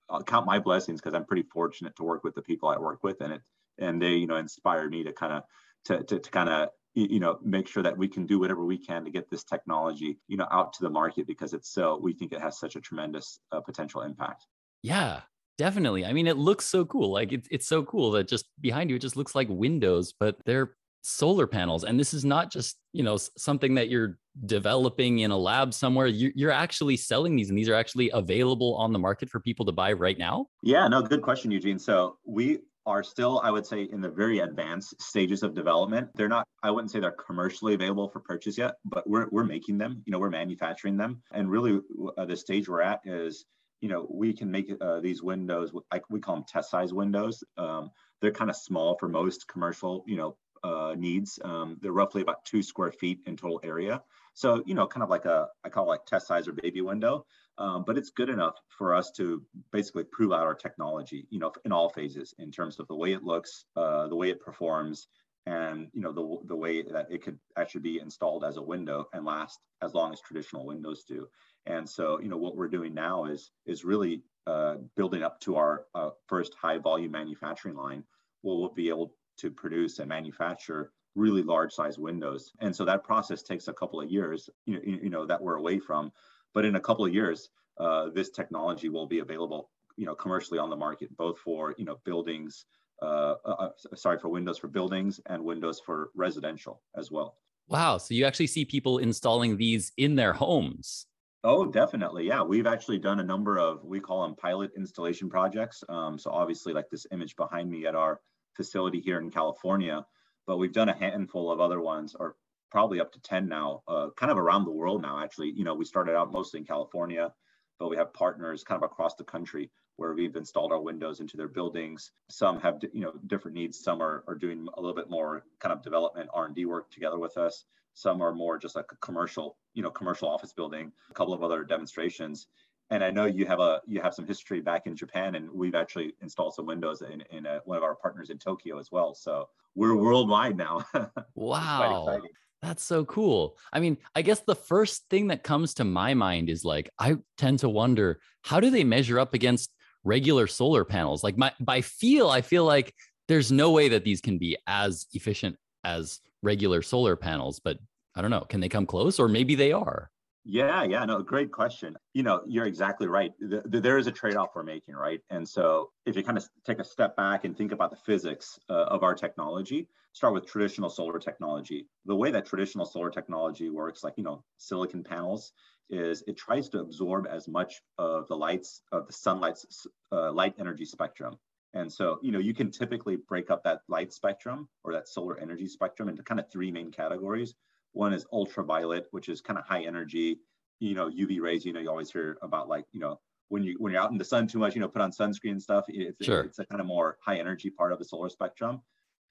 I'll 0.09 0.23
count 0.23 0.45
my 0.45 0.59
blessings 0.59 1.00
because 1.00 1.13
i'm 1.13 1.25
pretty 1.25 1.44
fortunate 1.44 1.95
to 1.95 2.03
work 2.03 2.23
with 2.23 2.35
the 2.35 2.41
people 2.41 2.69
i 2.69 2.77
work 2.77 3.03
with 3.03 3.21
and 3.21 3.33
it 3.33 3.41
and 3.79 4.01
they 4.01 4.15
you 4.15 4.27
know 4.27 4.35
inspire 4.35 4.89
me 4.89 5.03
to 5.03 5.13
kind 5.13 5.33
of 5.33 5.44
to, 5.85 6.03
to, 6.03 6.19
to 6.19 6.31
kind 6.31 6.50
of 6.50 6.69
you 6.95 7.19
know 7.19 7.40
make 7.44 7.68
sure 7.68 7.84
that 7.84 7.98
we 7.98 8.07
can 8.07 8.25
do 8.25 8.40
whatever 8.40 8.66
we 8.66 8.78
can 8.78 9.04
to 9.04 9.12
get 9.12 9.30
this 9.30 9.44
technology 9.44 10.19
you 10.28 10.38
know 10.38 10.48
out 10.51 10.74
to 10.74 10.84
the 10.84 10.90
market 10.90 11.25
because 11.28 11.54
it's 11.54 11.74
so 11.74 12.00
we 12.01 12.13
think 12.13 12.31
it 12.31 12.42
has 12.42 12.60
such 12.60 12.75
a 12.75 12.81
tremendous 12.81 13.40
uh, 13.51 13.62
potential 13.62 14.01
impact. 14.01 14.45
Yeah 14.81 15.22
definitely. 15.57 16.06
I 16.06 16.13
mean 16.13 16.28
it 16.28 16.38
looks 16.38 16.66
so 16.66 16.86
cool. 16.86 17.12
Like 17.12 17.31
it, 17.31 17.48
it's 17.51 17.68
so 17.68 17.84
cool 17.84 18.12
that 18.12 18.28
just 18.28 18.45
behind 18.62 18.90
you 18.90 18.95
it 18.95 19.00
just 19.00 19.18
looks 19.18 19.36
like 19.36 19.48
windows 19.50 20.13
but 20.19 20.38
they're 20.45 20.75
solar 21.04 21.45
panels. 21.45 21.84
And 21.84 22.00
this 22.00 22.13
is 22.13 22.25
not 22.25 22.51
just 22.51 22.78
you 22.94 23.04
know 23.04 23.18
something 23.18 23.75
that 23.75 23.89
you're 23.89 24.18
developing 24.46 25.19
in 25.19 25.31
a 25.31 25.38
lab 25.38 25.74
somewhere. 25.74 26.07
You're 26.07 26.51
actually 26.51 26.98
selling 26.98 27.36
these 27.36 27.50
and 27.50 27.57
these 27.57 27.69
are 27.69 27.75
actually 27.75 28.10
available 28.12 28.75
on 28.75 28.94
the 28.94 29.00
market 29.00 29.30
for 29.30 29.39
people 29.39 29.66
to 29.66 29.72
buy 29.72 29.94
right 29.94 30.18
now? 30.18 30.48
Yeah 30.62 30.88
no 30.88 31.01
good 31.01 31.22
question 31.22 31.51
eugene. 31.51 31.80
So 31.80 32.18
we 32.25 32.60
are 32.85 33.03
still, 33.03 33.41
I 33.44 33.51
would 33.51 33.65
say, 33.65 33.83
in 33.83 34.01
the 34.01 34.09
very 34.09 34.39
advanced 34.39 35.01
stages 35.01 35.44
of 35.44 35.53
development. 35.53 36.09
They're 36.15 36.27
not, 36.27 36.47
I 36.62 36.71
wouldn't 36.71 36.91
say 36.91 37.00
they're 37.00 37.12
commercially 37.12 37.74
available 37.74 38.09
for 38.09 38.19
purchase 38.19 38.57
yet, 38.57 38.75
but 38.85 39.09
we're, 39.09 39.27
we're 39.31 39.44
making 39.44 39.77
them, 39.77 40.01
you 40.06 40.12
know, 40.12 40.19
we're 40.19 40.30
manufacturing 40.30 40.97
them. 40.97 41.21
And 41.31 41.50
really, 41.50 41.80
uh, 42.18 42.25
the 42.25 42.35
stage 42.35 42.68
we're 42.68 42.81
at 42.81 43.01
is, 43.06 43.45
you 43.81 43.89
know, 43.89 44.07
we 44.09 44.33
can 44.33 44.50
make 44.50 44.71
uh, 44.81 45.00
these 45.01 45.21
windows, 45.21 45.71
we 46.09 46.19
call 46.19 46.35
them 46.35 46.45
test 46.47 46.71
size 46.71 46.94
windows. 46.94 47.44
Um, 47.57 47.91
they're 48.21 48.31
kind 48.31 48.50
of 48.50 48.56
small 48.56 48.97
for 48.97 49.09
most 49.09 49.47
commercial, 49.47 50.03
you 50.07 50.15
know, 50.15 50.38
uh, 50.63 50.95
needs. 50.97 51.39
Um, 51.44 51.77
they're 51.81 51.91
roughly 51.91 52.21
about 52.21 52.45
two 52.45 52.63
square 52.63 52.91
feet 52.91 53.19
in 53.25 53.36
total 53.36 53.59
area. 53.63 54.01
So, 54.33 54.63
you 54.65 54.74
know, 54.74 54.88
kind 54.88 55.03
of 55.03 55.09
like 55.09 55.25
a, 55.25 55.47
I 55.63 55.69
call 55.69 55.86
it 55.86 55.89
like 55.89 56.06
test 56.06 56.27
size 56.27 56.47
or 56.47 56.53
baby 56.53 56.81
window 56.81 57.25
um, 57.57 57.83
but 57.85 57.97
it's 57.97 58.09
good 58.09 58.29
enough 58.29 58.55
for 58.69 58.95
us 58.95 59.11
to 59.11 59.44
basically 59.71 60.03
prove 60.03 60.31
out 60.31 60.41
our 60.41 60.55
technology, 60.55 61.27
you 61.29 61.39
know, 61.39 61.51
in 61.65 61.71
all 61.71 61.89
phases 61.89 62.33
in 62.39 62.51
terms 62.51 62.79
of 62.79 62.88
the 62.88 62.95
way 62.95 63.13
it 63.13 63.23
looks, 63.23 63.65
uh, 63.75 64.07
the 64.07 64.15
way 64.15 64.29
it 64.29 64.41
performs, 64.41 65.07
and 65.45 65.89
you 65.94 66.01
know 66.01 66.13
the 66.13 66.47
the 66.47 66.55
way 66.55 66.81
that 66.81 67.07
it 67.11 67.21
could 67.21 67.38
actually 67.57 67.81
be 67.81 68.00
installed 68.00 68.45
as 68.45 68.57
a 68.57 68.61
window 68.61 69.07
and 69.13 69.25
last 69.25 69.59
as 69.81 69.94
long 69.94 70.13
as 70.13 70.21
traditional 70.21 70.65
windows 70.65 71.03
do. 71.03 71.27
And 71.65 71.88
so, 71.89 72.19
you 72.19 72.29
know, 72.29 72.38
what 72.38 72.55
we're 72.55 72.67
doing 72.67 72.94
now 72.94 73.25
is 73.25 73.51
is 73.65 73.85
really 73.85 74.23
uh, 74.47 74.75
building 74.95 75.23
up 75.23 75.39
to 75.41 75.55
our 75.55 75.85
uh, 75.95 76.11
first 76.27 76.55
high 76.59 76.77
volume 76.77 77.11
manufacturing 77.11 77.75
line. 77.75 78.03
Where 78.41 78.57
we'll 78.57 78.69
be 78.69 78.89
able 78.89 79.15
to 79.38 79.51
produce 79.51 80.00
and 80.00 80.09
manufacture 80.09 80.91
really 81.15 81.44
large 81.44 81.71
size 81.71 81.97
windows. 81.97 82.51
And 82.59 82.75
so 82.75 82.85
that 82.85 83.03
process 83.03 83.44
takes 83.44 83.67
a 83.67 83.73
couple 83.73 84.01
of 84.01 84.09
years, 84.09 84.50
you 84.65 84.75
know, 84.75 84.81
you 84.83 85.09
know 85.09 85.25
that 85.25 85.41
we're 85.41 85.55
away 85.55 85.79
from. 85.79 86.11
But 86.53 86.65
in 86.65 86.75
a 86.75 86.79
couple 86.79 87.05
of 87.05 87.13
years, 87.13 87.50
uh, 87.77 88.09
this 88.09 88.29
technology 88.29 88.89
will 88.89 89.07
be 89.07 89.19
available, 89.19 89.69
you 89.97 90.05
know, 90.05 90.15
commercially 90.15 90.59
on 90.59 90.69
the 90.69 90.75
market, 90.75 91.15
both 91.17 91.39
for 91.39 91.73
you 91.77 91.85
know 91.85 92.00
buildings, 92.03 92.65
uh, 93.01 93.35
uh, 93.45 93.69
uh, 93.91 93.95
sorry, 93.95 94.19
for 94.19 94.29
windows 94.29 94.57
for 94.57 94.67
buildings 94.67 95.19
and 95.27 95.44
windows 95.44 95.81
for 95.85 96.11
residential 96.15 96.81
as 96.97 97.11
well. 97.11 97.38
Wow! 97.67 97.97
So 97.97 98.13
you 98.13 98.25
actually 98.25 98.47
see 98.47 98.65
people 98.65 99.00
installing 99.00 99.57
these 99.57 99.91
in 99.97 100.15
their 100.15 100.33
homes. 100.33 101.07
Oh, 101.45 101.65
definitely. 101.65 102.25
Yeah, 102.25 102.41
we've 102.41 102.67
actually 102.67 103.00
done 103.00 103.19
a 103.19 103.23
number 103.23 103.57
of 103.57 103.83
we 103.83 104.00
call 104.00 104.23
them 104.23 104.35
pilot 104.35 104.71
installation 104.77 105.29
projects. 105.29 105.83
Um, 105.89 106.17
so 106.17 106.31
obviously, 106.31 106.73
like 106.73 106.89
this 106.89 107.07
image 107.11 107.35
behind 107.35 107.69
me 107.69 107.85
at 107.85 107.95
our 107.95 108.21
facility 108.53 109.01
here 109.01 109.19
in 109.19 109.29
California, 109.29 110.05
but 110.45 110.57
we've 110.57 110.71
done 110.71 110.89
a 110.89 110.97
handful 110.97 111.51
of 111.51 111.59
other 111.59 111.81
ones, 111.81 112.15
or 112.17 112.35
probably 112.74 113.00
up 113.00 113.12
to 113.12 113.22
10 113.22 113.48
now, 113.48 113.84
uh, 113.88 114.08
kind 114.18 114.31
of 114.31 114.38
around 114.40 114.66
the 114.66 114.72
world 114.72 115.00
now, 115.00 115.24
actually. 115.24 115.52
You 115.56 115.64
know, 115.64 115.75
we 115.75 115.86
started 115.86 116.16
out 116.16 116.31
mostly 116.31 116.60
in 116.60 116.66
California, 116.66 117.31
but 117.80 117.88
we 117.88 117.96
have 117.98 118.12
partners 118.14 118.64
kind 118.64 118.81
of 118.81 118.84
across 118.84 119.14
the 119.14 119.24
country 119.24 119.70
where 119.98 120.16
we've 120.16 120.36
installed 120.36 120.72
our 120.72 120.81
windows 120.81 121.20
into 121.20 121.38
their 121.38 121.48
buildings. 121.48 122.14
Some 122.31 122.60
have, 122.62 122.80
you 122.92 123.02
know, 123.02 123.14
different 123.28 123.54
needs. 123.54 123.84
Some 123.84 124.02
are, 124.02 124.24
are 124.28 124.34
doing 124.34 124.68
a 124.74 124.81
little 124.81 124.96
bit 124.96 125.08
more 125.08 125.46
kind 125.60 125.72
of 125.72 125.84
development 125.84 126.31
R&D 126.34 126.66
work 126.66 126.90
together 126.90 127.20
with 127.20 127.38
us. 127.38 127.66
Some 127.94 128.24
are 128.24 128.34
more 128.34 128.58
just 128.58 128.75
like 128.75 128.92
a 128.92 128.96
commercial, 129.06 129.56
you 129.75 129.84
know, 129.84 129.92
commercial 129.92 130.28
office 130.28 130.52
building, 130.52 130.92
a 131.12 131.14
couple 131.14 131.36
of 131.36 131.44
other 131.44 131.64
demonstrations. 131.64 132.48
And 132.90 133.04
I 133.04 133.12
know 133.12 133.25
you 133.25 133.46
have 133.46 133.60
a 133.60 133.81
you 133.86 134.02
have 134.02 134.16
some 134.16 134.25
history 134.25 134.62
back 134.62 134.88
in 134.88 134.96
Japan, 134.96 135.36
and 135.36 135.50
we've 135.52 135.75
actually 135.75 136.14
installed 136.22 136.56
some 136.56 136.66
windows 136.66 137.04
in, 137.04 137.22
in 137.30 137.46
a, 137.46 137.62
one 137.66 137.78
of 137.78 137.84
our 137.84 137.96
partners 137.96 138.31
in 138.31 138.40
Tokyo 138.40 138.80
as 138.80 138.92
well. 138.92 139.14
So 139.14 139.48
we're 139.75 139.96
worldwide 139.96 140.58
now. 140.58 140.84
wow. 141.36 142.20
That's 142.63 142.81
so 142.81 143.04
cool. 143.04 143.57
I 143.74 143.81
mean, 143.81 143.98
I 144.15 144.21
guess 144.21 144.39
the 144.39 144.56
first 144.56 145.04
thing 145.10 145.27
that 145.27 145.44
comes 145.44 145.74
to 145.75 145.83
my 145.83 146.13
mind 146.13 146.50
is 146.50 146.63
like, 146.63 146.89
I 146.98 147.18
tend 147.38 147.60
to 147.60 147.68
wonder 147.68 148.21
how 148.42 148.62
do 148.62 148.69
they 148.69 148.86
measure 148.86 149.19
up 149.19 149.33
against 149.33 149.75
regular 150.06 150.48
solar 150.48 150.86
panels? 150.86 151.25
Like, 151.25 151.38
my, 151.38 151.51
by 151.60 151.81
feel, 151.81 152.30
I 152.30 152.39
feel 152.39 152.63
like 152.63 152.95
there's 153.27 153.51
no 153.51 153.71
way 153.71 153.89
that 153.89 154.06
these 154.06 154.21
can 154.21 154.38
be 154.38 154.56
as 154.65 155.07
efficient 155.13 155.57
as 155.83 156.21
regular 156.42 156.81
solar 156.81 157.18
panels, 157.18 157.60
but 157.60 157.80
I 158.15 158.21
don't 158.21 158.31
know. 158.31 158.45
Can 158.48 158.62
they 158.62 158.69
come 158.69 158.86
close 158.86 159.19
or 159.19 159.27
maybe 159.27 159.56
they 159.56 159.74
are? 159.74 160.10
Yeah, 160.45 160.84
yeah, 160.84 161.06
no, 161.06 161.22
great 161.24 161.51
question. 161.54 161.95
You 162.13 162.24
know, 162.24 162.44
you're 162.45 162.66
exactly 162.66 163.07
right. 163.07 163.31
The, 163.40 163.62
the, 163.66 163.80
there 163.80 163.98
is 163.98 164.07
a 164.07 164.12
trade-off 164.12 164.50
we're 164.56 164.63
making, 164.63 164.94
right? 164.95 165.22
And 165.29 165.48
so, 165.48 165.91
if 166.06 166.17
you 166.17 166.24
kind 166.24 166.38
of 166.38 166.46
take 166.65 166.79
a 166.79 166.84
step 166.84 167.15
back 167.15 167.46
and 167.46 167.56
think 167.58 167.72
about 167.72 167.91
the 167.91 167.96
physics 167.96 168.60
uh, 168.70 168.74
of 168.74 169.03
our 169.03 169.15
technology, 169.15 169.88
start 170.12 170.34
with 170.34 170.46
traditional 170.46 170.89
solar 170.89 171.17
technology. 171.17 171.88
The 172.06 172.15
way 172.15 172.29
that 172.32 172.46
traditional 172.46 172.86
solar 172.86 173.10
technology 173.10 173.70
works, 173.70 174.03
like 174.03 174.15
you 174.17 174.24
know, 174.25 174.44
silicon 174.58 175.01
panels, 175.01 175.53
is 175.89 176.24
it 176.27 176.36
tries 176.36 176.67
to 176.70 176.79
absorb 176.79 177.25
as 177.25 177.48
much 177.48 177.82
of 177.98 178.27
the 178.27 178.36
lights 178.36 178.82
of 178.91 179.08
the 179.08 179.13
sunlight's 179.13 179.88
uh, 180.12 180.32
light 180.34 180.56
energy 180.60 180.86
spectrum. 180.86 181.38
And 181.74 181.91
so, 181.91 182.20
you 182.22 182.32
know, 182.34 182.39
you 182.39 182.53
can 182.53 182.70
typically 182.70 183.15
break 183.15 183.50
up 183.50 183.63
that 183.63 183.82
light 183.88 184.12
spectrum 184.12 184.67
or 184.84 184.91
that 184.94 185.08
solar 185.08 185.39
energy 185.39 185.67
spectrum 185.67 186.10
into 186.10 186.22
kind 186.22 186.39
of 186.39 186.51
three 186.51 186.70
main 186.70 186.91
categories. 186.91 187.56
One 187.93 188.13
is 188.13 188.25
ultraviolet, 188.31 189.07
which 189.12 189.29
is 189.29 189.41
kind 189.41 189.57
of 189.57 189.65
high 189.65 189.83
energy, 189.83 190.39
you 190.79 190.95
know, 190.95 191.09
UV 191.09 191.39
rays. 191.39 191.65
You 191.65 191.73
know, 191.73 191.79
you 191.79 191.89
always 191.89 192.12
hear 192.12 192.38
about 192.41 192.67
like, 192.67 192.85
you 192.91 193.00
know, 193.00 193.19
when 193.50 193.63
you 193.63 193.75
when 193.79 193.93
you're 193.93 194.01
out 194.01 194.12
in 194.12 194.17
the 194.17 194.25
sun 194.25 194.47
too 194.47 194.59
much, 194.59 194.75
you 194.75 194.81
know, 194.81 194.88
put 194.88 195.01
on 195.01 195.12
sunscreen 195.12 195.51
and 195.51 195.62
stuff. 195.62 195.85
It's, 195.88 196.25
sure. 196.25 196.41
it's 196.41 196.59
a 196.59 196.65
kind 196.65 196.81
of 196.81 196.88
more 196.88 197.17
high 197.23 197.38
energy 197.38 197.69
part 197.69 197.91
of 197.93 198.00
the 198.00 198.05
solar 198.05 198.29
spectrum. 198.29 198.81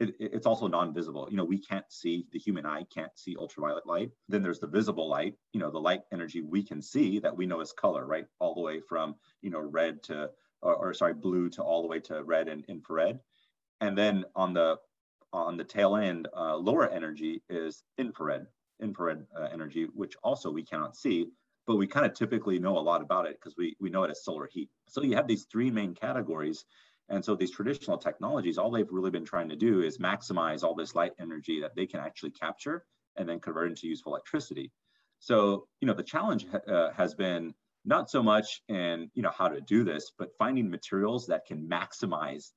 It, 0.01 0.15
it's 0.19 0.47
also 0.47 0.67
non-visible. 0.67 1.29
You 1.31 1.37
know, 1.37 1.45
we 1.45 1.59
can't 1.59 1.85
see 1.91 2.27
the 2.33 2.39
human 2.39 2.65
eye 2.65 2.85
can't 2.95 3.13
see 3.17 3.37
ultraviolet 3.39 3.87
light. 3.87 4.11
Then 4.29 4.43
there's 4.43 4.61
the 4.61 4.67
visible 4.67 5.09
light. 5.09 5.35
You 5.53 5.61
know, 5.61 5.71
the 5.71 5.81
light 5.81 6.03
energy 6.13 6.41
we 6.41 6.63
can 6.63 6.81
see 6.81 7.19
that 7.19 7.37
we 7.37 7.47
know 7.47 7.61
is 7.61 7.73
color, 7.73 8.07
right? 8.07 8.27
All 8.39 8.55
the 8.55 8.61
way 8.61 8.81
from 8.81 9.17
you 9.43 9.51
know 9.51 9.61
red 9.61 10.03
to 10.05 10.31
or, 10.63 10.77
or 10.77 10.95
sorry 10.95 11.15
blue 11.15 11.49
to 11.51 11.63
all 11.63 11.83
the 11.83 11.89
way 11.89 12.01
to 12.01 12.23
red 12.23 12.49
and 12.49 12.65
infrared. 12.69 13.19
And 13.81 13.99
then 13.99 14.25
on 14.37 14.55
the 14.55 14.77
on 15.33 15.57
the 15.57 15.65
tail 15.65 15.97
end, 15.97 16.29
uh, 16.37 16.57
lower 16.57 16.89
energy 16.89 17.43
is 17.49 17.85
infrared, 17.99 18.47
infrared 18.81 19.25
uh, 19.39 19.49
energy, 19.53 19.87
which 19.95 20.15
also 20.23 20.51
we 20.51 20.65
cannot 20.65 20.97
see, 20.97 21.29
but 21.67 21.77
we 21.77 21.87
kind 21.87 22.05
of 22.05 22.15
typically 22.15 22.59
know 22.59 22.79
a 22.79 22.81
lot 22.81 23.03
about 23.03 23.27
it 23.27 23.37
because 23.41 23.57
we, 23.57 23.77
we 23.81 23.91
know 23.91 24.05
it 24.05 24.11
as 24.11 24.25
solar 24.25 24.49
heat. 24.51 24.69
So 24.89 25.03
you 25.03 25.15
have 25.17 25.29
these 25.29 25.47
three 25.51 25.71
main 25.71 25.95
categories. 25.95 26.65
And 27.09 27.25
so 27.25 27.35
these 27.35 27.51
traditional 27.51 27.99
technologies, 27.99 28.59
all 28.59 28.71
they've 28.71 28.91
really 28.91 29.11
been 29.11 29.25
trying 29.25 29.49
to 29.49 29.57
do 29.57 29.83
is 29.83 29.99
maximize 29.99 30.63
all 30.63 30.75
this 30.75 30.95
light 30.95 31.13
energy 31.21 31.61
that 31.61 31.75
they 31.77 31.87
can 31.87 32.01
actually 32.01 32.31
capture 32.31 32.85
and 33.17 33.29
then 33.29 33.41
convert 33.41 33.69
into 33.71 33.89
useful 33.89 34.13
electricity. 34.13 34.71
So, 35.19 35.67
you 35.81 35.87
know, 35.87 35.95
the 35.95 36.03
challenge 36.03 36.47
uh, 36.67 36.91
has 36.93 37.15
been 37.15 37.55
not 37.85 38.11
so 38.11 38.23
much 38.23 38.63
in, 38.69 39.11
you 39.15 39.23
know, 39.23 39.33
how 39.37 39.49
to 39.49 39.61
do 39.61 39.85
this, 39.85 40.13
but 40.19 40.31
finding 40.39 40.71
materials 40.71 41.27
that 41.27 41.47
can 41.47 41.69
maximize 41.69 42.53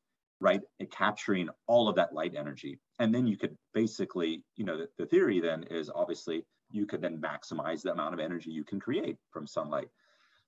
right? 0.46 0.62
And 0.80 0.92
capturing 0.92 1.50
all 1.66 1.90
of 1.90 1.96
that 1.96 2.14
light 2.14 2.36
energy. 2.38 2.80
And 3.00 3.14
then 3.14 3.26
you 3.26 3.36
could 3.36 3.58
basically, 3.74 4.44
you 4.56 4.64
know, 4.64 4.78
the, 4.78 4.88
the, 5.00 5.08
theory 5.08 5.40
then 5.40 5.64
is 5.72 5.90
obviously 5.94 6.46
you 6.70 6.86
could 6.86 7.02
then 7.02 7.20
maximize 7.20 7.82
the 7.82 7.92
amount 7.92 8.14
of 8.14 8.20
energy 8.20 8.52
you 8.52 8.64
can 8.64 8.80
create 8.80 9.18
from 9.32 9.48
sunlight. 9.48 9.88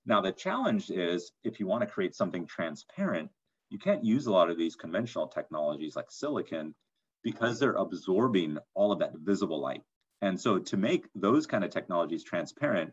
Now, 0.06 0.20
the 0.20 0.30
challenge 0.30 0.88
is 0.88 1.32
if 1.42 1.58
you 1.58 1.66
want 1.66 1.82
to 1.82 1.92
create 1.92 2.14
something 2.14 2.46
transparent, 2.46 3.28
you 3.70 3.78
can't 3.80 4.04
use 4.04 4.26
a 4.26 4.30
lot 4.30 4.50
of 4.50 4.56
these 4.56 4.76
conventional 4.76 5.26
technologies 5.26 5.96
like 5.96 6.12
silicon 6.12 6.76
because 7.24 7.58
they're 7.58 7.72
absorbing 7.72 8.56
all 8.74 8.92
of 8.92 9.00
that 9.00 9.14
visible 9.16 9.60
light. 9.60 9.82
And 10.22 10.40
so 10.40 10.60
to 10.60 10.76
make 10.76 11.08
those 11.16 11.48
kind 11.48 11.64
of 11.64 11.70
technologies 11.70 12.22
transparent, 12.22 12.92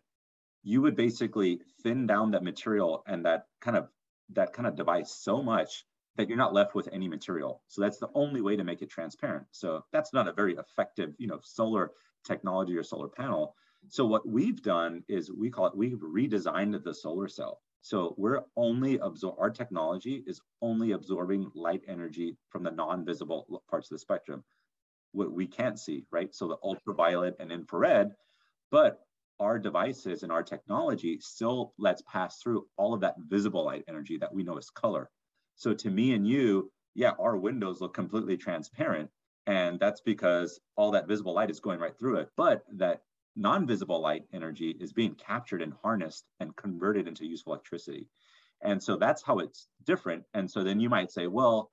you 0.64 0.82
would 0.82 0.96
basically 0.96 1.62
thin 1.84 2.08
down 2.08 2.32
that 2.32 2.44
material 2.44 3.04
and 3.06 3.26
that 3.26 3.46
kind 3.62 3.78
of 3.78 3.90
that 4.34 4.54
kind 4.54 4.68
of 4.68 4.76
device 4.76 5.14
so 5.14 5.44
much 5.44 5.86
that 6.15 6.27
you're 6.27 6.38
not 6.38 6.53
left 6.53 6.75
with 6.75 6.89
any 6.91 7.07
material. 7.07 7.62
So 7.67 7.81
that's 7.81 7.98
the 7.98 8.10
only 8.15 8.41
way 8.41 8.55
to 8.55 8.63
make 8.63 8.81
it 8.81 8.89
transparent. 8.89 9.45
So 9.51 9.84
that's 9.91 10.13
not 10.13 10.27
a 10.27 10.34
very 10.34 10.55
effective, 10.55 11.13
you 11.17 11.27
know, 11.27 11.39
solar 11.43 11.91
technology 12.25 12.77
or 12.77 12.84
solar 12.84 13.10
panel. 13.10 13.55
So 13.89 14.05
what 14.05 14.27
we've 14.27 14.62
done 14.62 15.03
is 15.07 15.31
we 15.31 15.50
call 15.50 15.67
it 15.67 15.77
we've 15.77 16.00
redesigned 16.00 16.81
the 16.84 16.93
solar 16.93 17.27
cell. 17.27 17.62
So 17.81 18.15
we're 18.17 18.41
only 18.55 18.98
absorb 18.98 19.36
our 19.39 19.51
technology 19.51 20.24
is 20.25 20.41
only 20.62 20.93
absorbing 20.93 21.51
light 21.53 21.84
energy 21.88 22.36
from 22.50 22.63
the 22.63 22.72
non-visible 22.72 23.62
parts 23.69 23.91
of 23.91 23.95
the 23.95 24.00
spectrum. 24.00 24.43
What 25.12 25.31
we 25.31 25.45
can't 25.45 25.79
see, 25.79 26.05
right? 26.12 26.34
So 26.34 26.48
the 26.48 26.57
ultraviolet 26.63 27.36
and 27.39 27.51
infrared, 27.51 28.12
but 28.72 29.01
our 29.39 29.60
devices 29.60 30.24
and 30.24 30.31
our 30.31 30.41
technology 30.41 31.19
still 31.22 31.74
lets 31.77 32.01
pass 32.12 32.41
through 32.41 32.65
all 32.77 32.93
of 32.93 33.01
that 33.01 33.15
visible 33.19 33.65
light 33.65 33.84
energy 33.88 34.17
that 34.17 34.34
we 34.34 34.43
know 34.43 34.57
as 34.57 34.69
color. 34.69 35.12
So 35.56 35.74
to 35.74 35.90
me 35.90 36.14
and 36.14 36.28
you, 36.28 36.72
yeah, 36.94 37.12
our 37.20 37.38
windows 37.38 37.82
look 37.82 37.94
completely 37.94 38.38
transparent. 38.38 39.10
And 39.48 39.80
that's 39.80 40.02
because 40.02 40.60
all 40.76 40.92
that 40.92 41.08
visible 41.08 41.34
light 41.34 41.52
is 41.52 41.60
going 41.60 41.80
right 41.80 41.98
through 41.98 42.18
it. 42.18 42.30
But 42.36 42.64
that 42.74 43.02
non-visible 43.36 44.02
light 44.02 44.24
energy 44.34 44.76
is 44.80 44.94
being 44.94 45.16
captured 45.16 45.62
and 45.62 45.74
harnessed 45.84 46.26
and 46.40 46.56
converted 46.56 47.08
into 47.08 47.26
useful 47.26 47.54
electricity. 47.54 48.08
And 48.62 48.82
so 48.82 48.96
that's 48.96 49.22
how 49.22 49.40
it's 49.40 49.68
different. 49.86 50.24
And 50.34 50.50
so 50.50 50.64
then 50.64 50.80
you 50.80 50.90
might 50.90 51.12
say, 51.12 51.28
well, 51.28 51.72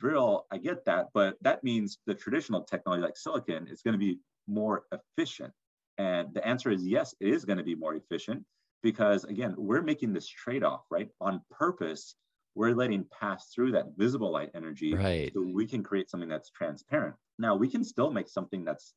Viral, 0.00 0.44
I 0.50 0.56
get 0.58 0.84
that, 0.86 1.08
but 1.12 1.36
that 1.42 1.62
means 1.62 1.98
the 2.06 2.14
traditional 2.14 2.62
technology 2.62 3.02
like 3.02 3.16
silicon 3.16 3.66
is 3.66 3.82
going 3.82 3.92
to 3.92 3.98
be 3.98 4.18
more 4.46 4.84
efficient. 4.92 5.52
And 5.98 6.32
the 6.32 6.46
answer 6.46 6.70
is 6.70 6.86
yes, 6.86 7.14
it 7.20 7.28
is 7.28 7.44
going 7.44 7.58
to 7.58 7.64
be 7.64 7.74
more 7.74 7.94
efficient 7.94 8.44
because 8.82 9.24
again, 9.24 9.54
we're 9.58 9.82
making 9.82 10.14
this 10.14 10.26
trade-off, 10.26 10.84
right? 10.90 11.08
On 11.20 11.42
purpose, 11.50 12.14
we're 12.54 12.74
letting 12.74 13.04
pass 13.18 13.50
through 13.54 13.72
that 13.72 13.86
visible 13.96 14.32
light 14.32 14.50
energy 14.54 14.94
right. 14.94 15.30
so 15.32 15.40
we 15.40 15.66
can 15.66 15.82
create 15.82 16.10
something 16.10 16.28
that's 16.28 16.50
transparent. 16.50 17.14
Now 17.38 17.54
we 17.54 17.68
can 17.68 17.84
still 17.84 18.10
make 18.10 18.28
something 18.28 18.64
that's 18.64 18.94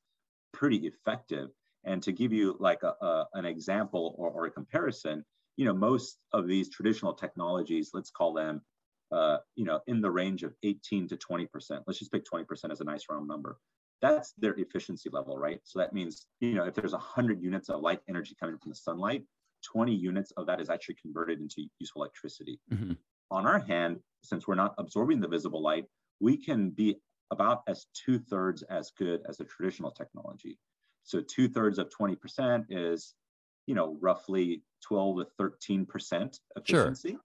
pretty 0.54 0.88
effective. 0.88 1.50
And 1.86 2.02
to 2.04 2.12
give 2.12 2.32
you 2.32 2.56
like 2.60 2.84
a, 2.84 2.94
a, 3.06 3.28
an 3.34 3.46
example 3.46 4.16
or, 4.18 4.30
or, 4.30 4.46
a 4.46 4.52
comparison, 4.52 5.26
you 5.58 5.66
know, 5.66 5.74
most 5.74 6.18
of 6.32 6.48
these 6.48 6.70
traditional 6.70 7.14
technologies, 7.14 7.92
let's 7.94 8.10
call 8.10 8.34
them, 8.34 8.62
uh, 9.12 9.38
you 9.56 9.66
know, 9.66 9.82
in 9.88 10.02
the 10.02 10.10
range 10.10 10.44
of 10.44 10.54
18 10.64 11.10
to 11.10 11.18
20%. 11.18 11.48
Let's 11.86 12.00
just 12.00 12.12
pick 12.12 12.24
20% 12.26 12.72
as 12.72 12.80
a 12.80 12.86
nice 12.86 13.04
round 13.10 13.28
number. 13.28 13.58
That's 14.02 14.34
their 14.38 14.54
efficiency 14.56 15.10
level, 15.12 15.38
right? 15.38 15.60
So 15.64 15.80
that 15.80 15.94
means, 15.94 16.26
you 16.40 16.54
know, 16.56 16.64
if 16.64 16.74
there's 16.74 16.94
100 16.94 17.42
units 17.42 17.70
of 17.70 17.82
light 17.82 18.00
energy 18.10 18.36
coming 18.40 18.58
from 18.58 18.72
the 18.72 18.76
sunlight, 18.76 19.24
20 19.64 19.94
units 19.94 20.32
of 20.32 20.46
that 20.48 20.60
is 20.60 20.70
actually 20.70 20.96
converted 21.02 21.40
into 21.40 21.68
useful 21.80 22.04
electricity. 22.04 22.60
Mm-hmm. 22.72 22.94
On 23.34 23.48
our 23.48 23.60
hand, 23.60 24.00
since 24.22 24.48
we're 24.48 24.54
not 24.54 24.76
absorbing 24.78 25.20
the 25.20 25.28
visible 25.28 25.62
light, 25.62 25.86
we 26.20 26.38
can 26.38 26.70
be 26.70 26.98
about 27.32 27.64
as 27.68 27.88
two 27.94 28.20
thirds 28.20 28.62
as 28.70 28.92
good 28.92 29.22
as 29.28 29.40
a 29.40 29.44
traditional 29.46 29.90
technology. 29.90 30.60
So 31.04 31.20
two 31.20 31.50
thirds 31.50 31.80
of 31.80 31.90
20% 31.90 32.66
is, 32.70 33.16
you 33.66 33.74
know, 33.74 33.98
roughly 34.00 34.62
12 34.84 35.26
to 35.40 35.44
13% 35.44 36.40
efficiency. 36.56 37.10
Sure. 37.10 37.20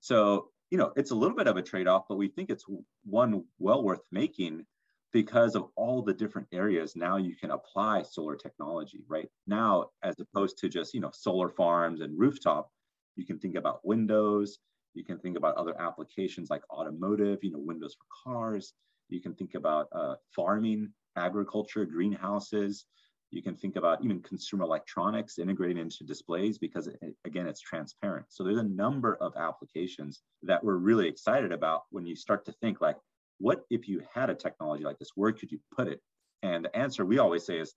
So, 0.00 0.48
you 0.70 0.76
know, 0.76 0.92
it's 0.96 1.12
a 1.12 1.14
little 1.14 1.34
bit 1.34 1.46
of 1.46 1.56
a 1.56 1.62
trade 1.62 1.86
off, 1.86 2.04
but 2.10 2.18
we 2.18 2.28
think 2.28 2.50
it's 2.50 2.66
one 3.06 3.44
well 3.58 3.82
worth 3.82 4.02
making 4.12 4.66
because 5.14 5.54
of 5.54 5.70
all 5.76 6.02
the 6.02 6.12
different 6.12 6.48
areas 6.52 6.94
now 6.94 7.16
you 7.16 7.36
can 7.36 7.52
apply 7.52 8.02
solar 8.02 8.36
technology 8.36 9.04
right 9.08 9.28
now 9.46 9.86
as 10.02 10.16
opposed 10.18 10.58
to 10.58 10.68
just 10.68 10.92
you 10.92 11.00
know 11.00 11.10
solar 11.14 11.48
farms 11.48 12.00
and 12.00 12.18
rooftop 12.18 12.68
you 13.14 13.24
can 13.24 13.38
think 13.38 13.54
about 13.54 13.86
windows 13.86 14.58
you 14.94 15.04
can 15.04 15.18
think 15.18 15.36
about 15.36 15.56
other 15.56 15.78
applications 15.80 16.50
like 16.50 16.62
automotive, 16.70 17.40
you 17.42 17.52
know, 17.52 17.58
windows 17.58 17.94
for 17.94 18.06
cars. 18.24 18.72
You 19.08 19.20
can 19.20 19.34
think 19.34 19.54
about 19.54 19.88
uh, 19.92 20.14
farming, 20.34 20.90
agriculture, 21.16 21.84
greenhouses. 21.84 22.86
You 23.30 23.42
can 23.42 23.56
think 23.56 23.76
about 23.76 24.04
even 24.04 24.20
consumer 24.20 24.64
electronics 24.64 25.38
integrated 25.38 25.78
into 25.78 26.04
displays 26.04 26.56
because, 26.58 26.86
it, 26.86 26.98
again, 27.24 27.46
it's 27.46 27.60
transparent. 27.60 28.26
So 28.28 28.44
there's 28.44 28.58
a 28.58 28.62
number 28.62 29.16
of 29.20 29.34
applications 29.36 30.22
that 30.42 30.62
we're 30.62 30.76
really 30.76 31.08
excited 31.08 31.52
about 31.52 31.82
when 31.90 32.06
you 32.06 32.14
start 32.14 32.44
to 32.46 32.52
think 32.52 32.80
like, 32.80 32.96
what 33.38 33.64
if 33.70 33.88
you 33.88 34.00
had 34.14 34.30
a 34.30 34.34
technology 34.34 34.84
like 34.84 34.98
this? 34.98 35.10
Where 35.16 35.32
could 35.32 35.50
you 35.50 35.58
put 35.76 35.88
it? 35.88 36.00
And 36.42 36.64
the 36.64 36.76
answer 36.76 37.04
we 37.04 37.18
always 37.18 37.44
say 37.44 37.58
is, 37.58 37.74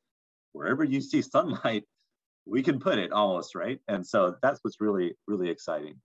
wherever 0.53 0.83
you 0.83 1.01
see 1.01 1.21
sunlight, 1.21 1.83
we 2.45 2.61
can 2.61 2.79
put 2.79 2.99
it 2.99 3.11
almost, 3.11 3.55
right? 3.55 3.79
And 3.87 4.05
so 4.05 4.35
that's 4.41 4.59
what's 4.61 4.79
really, 4.79 5.15
really 5.27 5.49
exciting. 5.49 5.95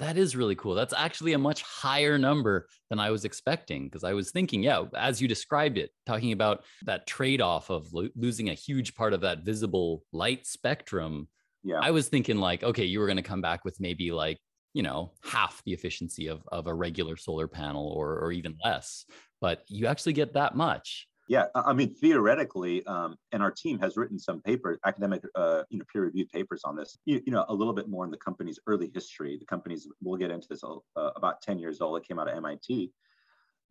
That 0.00 0.16
is 0.16 0.34
really 0.34 0.54
cool. 0.56 0.74
That's 0.74 0.94
actually 0.94 1.34
a 1.34 1.38
much 1.38 1.60
higher 1.60 2.16
number 2.16 2.66
than 2.88 2.98
I 2.98 3.10
was 3.10 3.26
expecting 3.26 3.84
because 3.84 4.02
I 4.02 4.14
was 4.14 4.30
thinking, 4.30 4.62
yeah, 4.62 4.84
as 4.96 5.20
you 5.20 5.28
described 5.28 5.76
it, 5.76 5.90
talking 6.06 6.32
about 6.32 6.64
that 6.84 7.06
trade 7.06 7.42
off 7.42 7.70
of 7.70 7.92
lo- 7.92 8.08
losing 8.16 8.48
a 8.48 8.54
huge 8.54 8.94
part 8.94 9.12
of 9.12 9.20
that 9.20 9.44
visible 9.44 10.02
light 10.12 10.46
spectrum. 10.46 11.28
Yeah. 11.62 11.80
I 11.82 11.90
was 11.90 12.08
thinking, 12.08 12.38
like, 12.38 12.62
okay, 12.62 12.86
you 12.86 12.98
were 12.98 13.06
going 13.06 13.18
to 13.18 13.22
come 13.22 13.42
back 13.42 13.66
with 13.66 13.78
maybe 13.78 14.10
like, 14.10 14.38
you 14.72 14.82
know, 14.82 15.12
half 15.22 15.62
the 15.66 15.74
efficiency 15.74 16.28
of, 16.28 16.40
of 16.50 16.66
a 16.66 16.72
regular 16.74 17.18
solar 17.18 17.46
panel 17.46 17.88
or, 17.88 18.18
or 18.20 18.32
even 18.32 18.56
less, 18.64 19.04
but 19.40 19.64
you 19.68 19.86
actually 19.86 20.14
get 20.14 20.32
that 20.32 20.56
much. 20.56 21.08
Yeah, 21.30 21.44
I 21.54 21.72
mean, 21.74 21.94
theoretically, 21.94 22.84
um, 22.86 23.14
and 23.30 23.40
our 23.40 23.52
team 23.52 23.78
has 23.78 23.96
written 23.96 24.18
some 24.18 24.42
papers, 24.42 24.80
academic, 24.84 25.22
uh, 25.36 25.62
you 25.70 25.78
know, 25.78 25.84
peer-reviewed 25.92 26.28
papers 26.28 26.62
on 26.64 26.74
this. 26.74 26.98
You, 27.04 27.22
you, 27.24 27.30
know, 27.30 27.44
a 27.48 27.54
little 27.54 27.72
bit 27.72 27.88
more 27.88 28.04
in 28.04 28.10
the 28.10 28.16
company's 28.16 28.58
early 28.66 28.90
history. 28.92 29.36
The 29.38 29.46
company's, 29.46 29.86
we'll 30.02 30.18
get 30.18 30.32
into 30.32 30.48
this, 30.50 30.64
uh, 30.64 30.78
about 31.14 31.40
10 31.40 31.60
years 31.60 31.80
old. 31.80 31.98
It 31.98 32.08
came 32.08 32.18
out 32.18 32.28
of 32.28 32.36
MIT, 32.36 32.90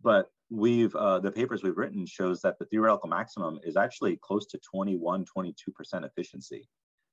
but 0.02 0.32
we've 0.50 0.96
uh, 0.96 1.20
the 1.20 1.34
papers 1.34 1.62
we've 1.62 1.76
written 1.76 2.06
shows 2.06 2.40
that 2.44 2.58
the 2.60 2.66
theoretical 2.68 3.10
maximum 3.10 3.60
is 3.64 3.76
actually 3.76 4.16
close 4.22 4.46
to 4.46 4.60
21, 4.74 5.26
22 5.26 5.72
percent 5.74 6.06
efficiency. 6.06 6.66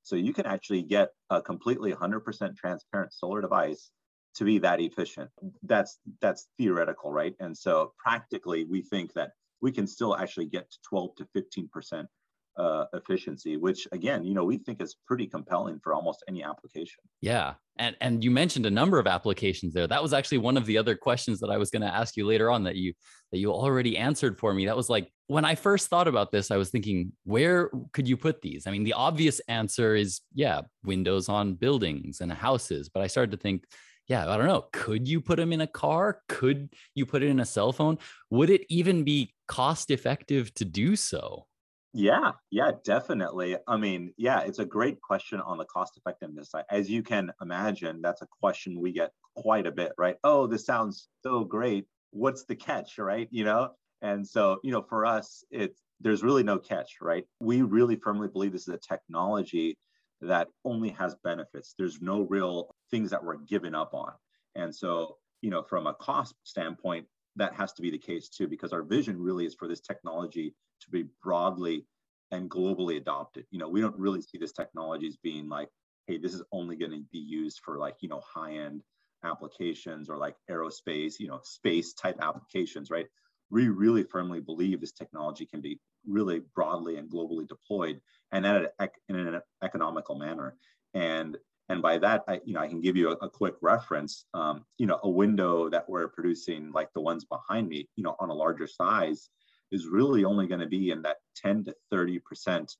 So 0.04 0.14
you 0.14 0.32
can 0.32 0.46
actually 0.46 0.82
get 0.82 1.08
a 1.28 1.42
completely 1.42 1.92
100% 1.92 2.56
transparent 2.56 3.12
solar 3.12 3.40
device 3.40 3.90
to 4.36 4.44
be 4.44 4.58
that 4.58 4.80
efficient. 4.80 5.28
That's 5.64 5.98
that's 6.20 6.46
theoretical, 6.56 7.12
right? 7.12 7.34
And 7.40 7.58
so 7.58 7.94
practically, 7.98 8.62
we 8.62 8.82
think 8.82 9.12
that 9.14 9.32
we 9.62 9.72
can 9.72 9.86
still 9.86 10.16
actually 10.16 10.46
get 10.46 10.70
to 10.70 10.78
12 10.88 11.16
to 11.16 11.26
15 11.34 11.68
percent 11.68 12.08
uh, 12.56 12.86
efficiency, 12.94 13.56
which 13.56 13.86
again, 13.92 14.24
you 14.24 14.34
know, 14.34 14.44
we 14.44 14.58
think 14.58 14.80
is 14.80 14.96
pretty 15.06 15.26
compelling 15.26 15.78
for 15.82 15.92
almost 15.92 16.24
any 16.28 16.42
application. 16.42 17.02
Yeah, 17.20 17.54
and 17.78 17.94
and 18.00 18.24
you 18.24 18.30
mentioned 18.30 18.64
a 18.64 18.70
number 18.70 18.98
of 18.98 19.06
applications 19.06 19.74
there. 19.74 19.86
That 19.86 20.02
was 20.02 20.12
actually 20.12 20.38
one 20.38 20.56
of 20.56 20.64
the 20.64 20.78
other 20.78 20.96
questions 20.96 21.38
that 21.40 21.50
I 21.50 21.58
was 21.58 21.70
going 21.70 21.82
to 21.82 21.94
ask 21.94 22.16
you 22.16 22.26
later 22.26 22.50
on 22.50 22.64
that 22.64 22.76
you 22.76 22.94
that 23.32 23.38
you 23.38 23.52
already 23.52 23.96
answered 23.98 24.38
for 24.38 24.54
me. 24.54 24.66
That 24.66 24.76
was 24.76 24.88
like 24.88 25.12
when 25.26 25.44
I 25.44 25.54
first 25.54 25.88
thought 25.88 26.08
about 26.08 26.32
this, 26.32 26.50
I 26.50 26.56
was 26.56 26.70
thinking, 26.70 27.12
where 27.24 27.70
could 27.92 28.08
you 28.08 28.16
put 28.16 28.40
these? 28.40 28.66
I 28.66 28.70
mean, 28.70 28.84
the 28.84 28.94
obvious 28.94 29.40
answer 29.48 29.94
is 29.94 30.20
yeah, 30.34 30.62
windows 30.84 31.28
on 31.28 31.54
buildings 31.54 32.20
and 32.20 32.32
houses. 32.32 32.88
But 32.88 33.02
I 33.02 33.06
started 33.06 33.32
to 33.32 33.36
think, 33.36 33.64
yeah, 34.08 34.30
I 34.30 34.36
don't 34.36 34.46
know. 34.46 34.66
Could 34.72 35.08
you 35.08 35.20
put 35.20 35.36
them 35.36 35.52
in 35.52 35.60
a 35.60 35.66
car? 35.66 36.20
Could 36.28 36.72
you 36.94 37.04
put 37.04 37.22
it 37.22 37.28
in 37.28 37.40
a 37.40 37.44
cell 37.44 37.72
phone? 37.72 37.98
Would 38.30 38.50
it 38.50 38.64
even 38.70 39.04
be 39.04 39.34
cost 39.46 39.90
effective 39.90 40.52
to 40.54 40.64
do 40.64 40.96
so? 40.96 41.46
Yeah, 41.92 42.32
yeah, 42.50 42.72
definitely. 42.84 43.56
I 43.66 43.76
mean, 43.78 44.12
yeah, 44.18 44.40
it's 44.40 44.58
a 44.58 44.66
great 44.66 45.00
question 45.00 45.40
on 45.40 45.56
the 45.56 45.64
cost 45.64 45.96
effectiveness. 45.96 46.52
As 46.70 46.90
you 46.90 47.02
can 47.02 47.32
imagine, 47.40 48.02
that's 48.02 48.20
a 48.20 48.28
question 48.40 48.80
we 48.80 48.92
get 48.92 49.12
quite 49.34 49.66
a 49.66 49.72
bit, 49.72 49.92
right? 49.96 50.16
Oh, 50.22 50.46
this 50.46 50.66
sounds 50.66 51.08
so 51.22 51.44
great. 51.44 51.86
What's 52.10 52.44
the 52.44 52.54
catch, 52.54 52.98
right? 52.98 53.28
You 53.30 53.44
know? 53.44 53.70
And 54.02 54.26
so, 54.26 54.58
you 54.62 54.72
know, 54.72 54.82
for 54.82 55.06
us, 55.06 55.42
it's 55.50 55.80
there's 56.00 56.22
really 56.22 56.42
no 56.42 56.58
catch, 56.58 56.96
right? 57.00 57.24
We 57.40 57.62
really 57.62 57.96
firmly 57.96 58.28
believe 58.28 58.52
this 58.52 58.68
is 58.68 58.74
a 58.74 58.78
technology 58.78 59.78
that 60.20 60.48
only 60.64 60.90
has 60.90 61.16
benefits. 61.24 61.74
There's 61.78 62.00
no 62.02 62.22
real 62.22 62.74
things 62.90 63.10
that 63.10 63.24
we're 63.24 63.36
giving 63.36 63.74
up 63.74 63.94
on. 63.94 64.12
And 64.54 64.74
so, 64.74 65.16
you 65.40 65.50
know, 65.50 65.62
from 65.62 65.86
a 65.86 65.94
cost 65.94 66.34
standpoint, 66.44 67.06
that 67.36 67.54
has 67.54 67.72
to 67.74 67.82
be 67.82 67.90
the 67.90 67.98
case 67.98 68.28
too, 68.28 68.48
because 68.48 68.72
our 68.72 68.82
vision 68.82 69.20
really 69.20 69.46
is 69.46 69.54
for 69.54 69.68
this 69.68 69.80
technology 69.80 70.54
to 70.80 70.90
be 70.90 71.04
broadly 71.22 71.86
and 72.32 72.50
globally 72.50 72.96
adopted. 72.96 73.46
You 73.50 73.58
know, 73.58 73.68
we 73.68 73.80
don't 73.80 73.98
really 73.98 74.20
see 74.20 74.38
this 74.38 74.52
technology 74.52 75.06
as 75.06 75.16
being 75.16 75.48
like, 75.48 75.68
hey, 76.06 76.18
this 76.18 76.34
is 76.34 76.42
only 76.52 76.76
going 76.76 76.92
to 76.92 77.02
be 77.12 77.18
used 77.18 77.60
for 77.64 77.78
like, 77.78 77.96
you 78.00 78.08
know, 78.08 78.20
high-end 78.20 78.82
applications 79.24 80.08
or 80.08 80.16
like 80.16 80.36
aerospace, 80.50 81.14
you 81.18 81.28
know, 81.28 81.40
space 81.42 81.94
type 81.94 82.16
applications, 82.20 82.90
right? 82.90 83.06
We 83.50 83.68
really 83.68 84.02
firmly 84.02 84.40
believe 84.40 84.80
this 84.80 84.92
technology 84.92 85.46
can 85.46 85.60
be 85.60 85.78
really 86.06 86.42
broadly 86.54 86.96
and 86.96 87.10
globally 87.10 87.46
deployed 87.46 88.00
and 88.32 88.46
at 88.46 88.72
a, 88.78 88.88
in 89.08 89.16
an 89.16 89.40
economical 89.62 90.16
manner. 90.16 90.56
And 90.94 91.36
And 91.68 91.82
by 91.82 91.98
that, 91.98 92.22
I, 92.28 92.40
you 92.44 92.54
know, 92.54 92.60
I 92.60 92.68
can 92.68 92.80
give 92.80 92.96
you 92.96 93.10
a, 93.10 93.14
a 93.14 93.30
quick 93.30 93.54
reference. 93.60 94.24
Um, 94.34 94.64
you 94.78 94.86
know, 94.86 95.00
a 95.02 95.10
window 95.10 95.68
that 95.68 95.88
we're 95.88 96.08
producing, 96.08 96.70
like 96.72 96.92
the 96.94 97.00
ones 97.00 97.24
behind 97.24 97.68
me, 97.68 97.88
you 97.96 98.04
know, 98.04 98.14
on 98.20 98.30
a 98.30 98.34
larger 98.34 98.66
size, 98.66 99.28
is 99.72 99.86
really 99.86 100.24
only 100.24 100.46
going 100.46 100.60
to 100.60 100.66
be 100.66 100.90
in 100.90 101.02
that 101.02 101.16
10 101.36 101.64
to 101.64 101.74
30 101.90 102.20
percent 102.20 102.76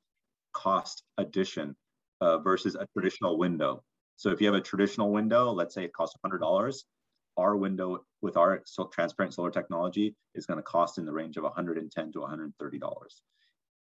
cost 0.53 1.03
addition 1.19 1.75
uh, 2.21 2.39
versus 2.39 2.77
a 2.77 2.87
traditional 2.93 3.39
window. 3.39 3.83
So 4.17 4.31
if 4.31 4.41
you 4.41 4.47
have 4.47 4.57
a 4.57 4.61
traditional 4.61 5.13
window, 5.13 5.51
let's 5.53 5.75
say 5.75 5.85
it 5.85 5.93
costs 5.93 6.17
$100, 6.25 6.75
our 7.37 7.57
window 7.57 8.05
with 8.23 8.37
our 8.37 8.63
transparent 8.93 9.35
solar 9.35 9.51
technology 9.51 10.15
is 10.35 10.47
going 10.47 10.59
to 10.59 10.63
cost 10.63 10.97
in 10.97 11.05
the 11.05 11.13
range 11.13 11.37
of 11.37 11.43
110 11.43 12.13
to 12.13 12.21
130 12.21 12.79
dollars 12.79 13.23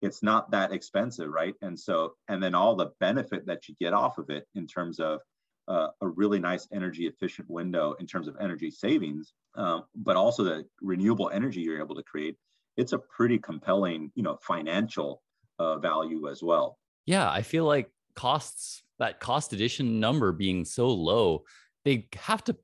it's 0.04 0.22
not 0.22 0.52
that 0.52 0.72
expensive 0.72 1.30
right? 1.30 1.56
And 1.62 1.80
so 1.80 2.14
and 2.28 2.42
then 2.42 2.56
all 2.56 2.76
the 2.76 2.92
benefit 3.00 3.46
that 3.48 3.68
you 3.68 3.76
get 3.80 3.94
off 3.94 4.18
of 4.18 4.30
it 4.30 4.48
in 4.56 4.68
terms 4.68 5.00
of 5.00 5.20
uh, 5.68 5.88
a 6.02 6.08
really 6.08 6.40
nice 6.40 6.68
energy 6.74 7.08
efficient 7.08 7.50
window 7.50 7.96
in 8.00 8.06
terms 8.06 8.28
of 8.28 8.36
energy 8.40 8.70
savings 8.70 9.34
um, 9.56 9.84
but 9.96 10.16
also 10.16 10.44
the 10.44 10.66
renewable 10.82 11.30
energy 11.30 11.62
you're 11.62 11.80
able 11.80 11.96
to 11.96 12.04
create 12.04 12.36
it's 12.76 12.94
a 12.94 12.98
pretty 12.98 13.38
compelling 13.38 14.12
you 14.16 14.24
know 14.24 14.38
financial 14.42 15.22
uh, 15.60 15.78
value 15.78 16.30
as 16.30 16.42
well. 16.44 16.78
Yeah 17.06 17.30
i 17.30 17.42
feel 17.42 17.66
like 17.66 17.90
costs 18.16 18.84
that 19.00 19.20
cost 19.20 19.54
addition 19.54 20.00
number 20.00 20.32
being 20.32 20.66
so 20.66 20.88
low 20.88 21.44
they 21.86 22.08
have 22.16 22.44
to 22.44 22.56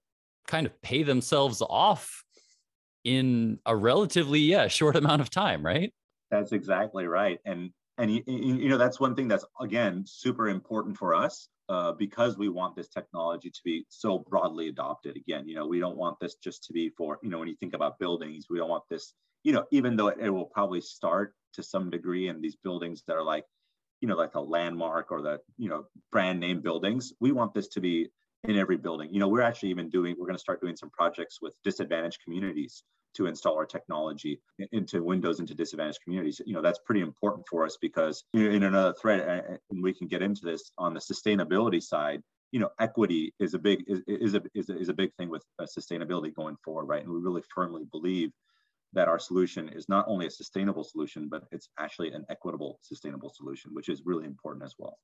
kind 0.48 0.66
of 0.66 0.82
pay 0.82 1.04
themselves 1.04 1.62
off 1.62 2.24
in 3.04 3.60
a 3.66 3.76
relatively 3.76 4.40
yeah 4.40 4.68
short 4.68 4.96
amount 4.96 5.22
of 5.22 5.30
time 5.30 5.66
right 5.66 5.94
that's 6.32 6.52
exactly 6.52 7.06
right 7.06 7.40
and 7.46 7.72
and 7.98 8.12
you, 8.12 8.24
you 8.26 8.70
know 8.70 8.78
that's 8.78 9.00
one 9.00 9.16
thing 9.16 9.28
that's 9.28 9.46
again 9.62 10.04
super 10.06 10.50
important 10.50 10.98
for 10.98 11.14
us 11.14 11.50
uh, 11.68 11.92
because 11.92 12.38
we 12.38 12.50
want 12.50 12.76
this 12.76 12.88
technology 12.88 13.50
to 13.50 13.60
be 13.64 13.86
so 13.90 14.20
broadly 14.30 14.70
adopted 14.70 15.16
again 15.16 15.48
you 15.48 15.56
know 15.56 15.68
we 15.68 15.80
don't 15.80 15.98
want 15.98 16.18
this 16.20 16.36
just 16.36 16.64
to 16.64 16.74
be 16.74 16.90
for 16.90 17.20
you 17.24 17.30
know 17.30 17.40
when 17.40 17.48
you 17.48 17.56
think 17.60 17.74
about 17.74 18.00
buildings 18.00 18.46
we 18.50 18.58
don't 18.58 18.70
want 18.70 18.84
this 18.90 19.14
you 19.44 19.52
know 19.52 19.66
even 19.72 19.96
though 19.96 20.08
it, 20.08 20.18
it 20.20 20.30
will 20.30 20.46
probably 20.46 20.82
start 20.82 21.34
to 21.54 21.64
some 21.64 21.90
degree 21.90 22.28
in 22.28 22.42
these 22.42 22.56
buildings 22.64 23.04
that 23.08 23.16
are 23.16 23.24
like 23.24 23.46
you 24.02 24.08
know 24.08 24.16
like 24.16 24.36
a 24.36 24.42
landmark 24.42 25.12
or 25.12 25.22
the 25.22 25.40
you 25.58 25.70
know 25.70 25.86
brand 26.12 26.40
name 26.40 26.62
buildings 26.62 27.14
we 27.20 27.32
want 27.32 27.54
this 27.54 27.68
to 27.68 27.82
be 27.82 28.10
in 28.44 28.58
every 28.58 28.78
building. 28.78 29.14
You 29.14 29.20
know, 29.20 29.28
we're 29.28 29.42
actually 29.42 29.70
even 29.70 29.90
doing, 29.90 30.16
we're 30.18 30.26
going 30.26 30.38
to 30.38 30.42
start 30.42 30.62
doing 30.62 30.76
some 30.76 30.90
projects 30.90 31.40
with 31.42 31.56
disadvantaged 31.64 32.20
communities 32.24 32.84
to 33.20 33.26
install 33.26 33.56
our 33.56 33.66
technology 33.66 34.40
into 34.72 35.04
windows 35.04 35.42
into 35.42 35.54
disadvantaged 35.54 36.00
communities. 36.02 36.42
You 36.46 36.54
know, 36.54 36.62
that's 36.62 36.80
pretty 36.86 37.02
important 37.02 37.46
for 37.50 37.66
us 37.66 37.78
because 37.82 38.24
in 38.34 38.64
another 38.64 38.94
thread, 38.94 39.60
and 39.70 39.84
we 39.84 39.94
can 39.94 40.08
get 40.08 40.22
into 40.22 40.42
this 40.46 40.72
on 40.78 40.94
the 40.94 41.02
sustainability 41.02 41.84
side, 41.84 42.22
you 42.52 42.62
know, 42.62 42.70
equity 42.80 43.34
is 43.40 43.54
a 43.54 43.60
big 43.60 43.84
is, 43.88 44.00
is 44.08 44.36
a 44.36 44.42
is 44.56 44.70
a, 44.70 44.80
is 44.80 44.88
a 44.88 44.94
big 44.94 45.14
thing 45.16 45.30
with 45.30 45.44
uh, 45.60 45.66
sustainability 45.66 46.34
going 46.34 46.56
forward, 46.64 46.86
right? 46.86 47.04
And 47.04 47.12
we 47.12 47.20
really 47.20 47.44
firmly 47.54 47.84
believe 47.92 48.32
that 48.94 49.10
our 49.10 49.20
solution 49.20 49.68
is 49.70 49.90
not 49.90 50.06
only 50.08 50.26
a 50.28 50.32
sustainable 50.32 50.86
solution, 50.86 51.28
but 51.30 51.44
it's 51.52 51.68
actually 51.78 52.14
an 52.14 52.26
equitable, 52.30 52.80
sustainable 52.82 53.32
solution, 53.36 53.72
which 53.74 53.90
is 53.90 54.02
really 54.06 54.26
important 54.26 54.64
as 54.64 54.76
well. 54.80 54.98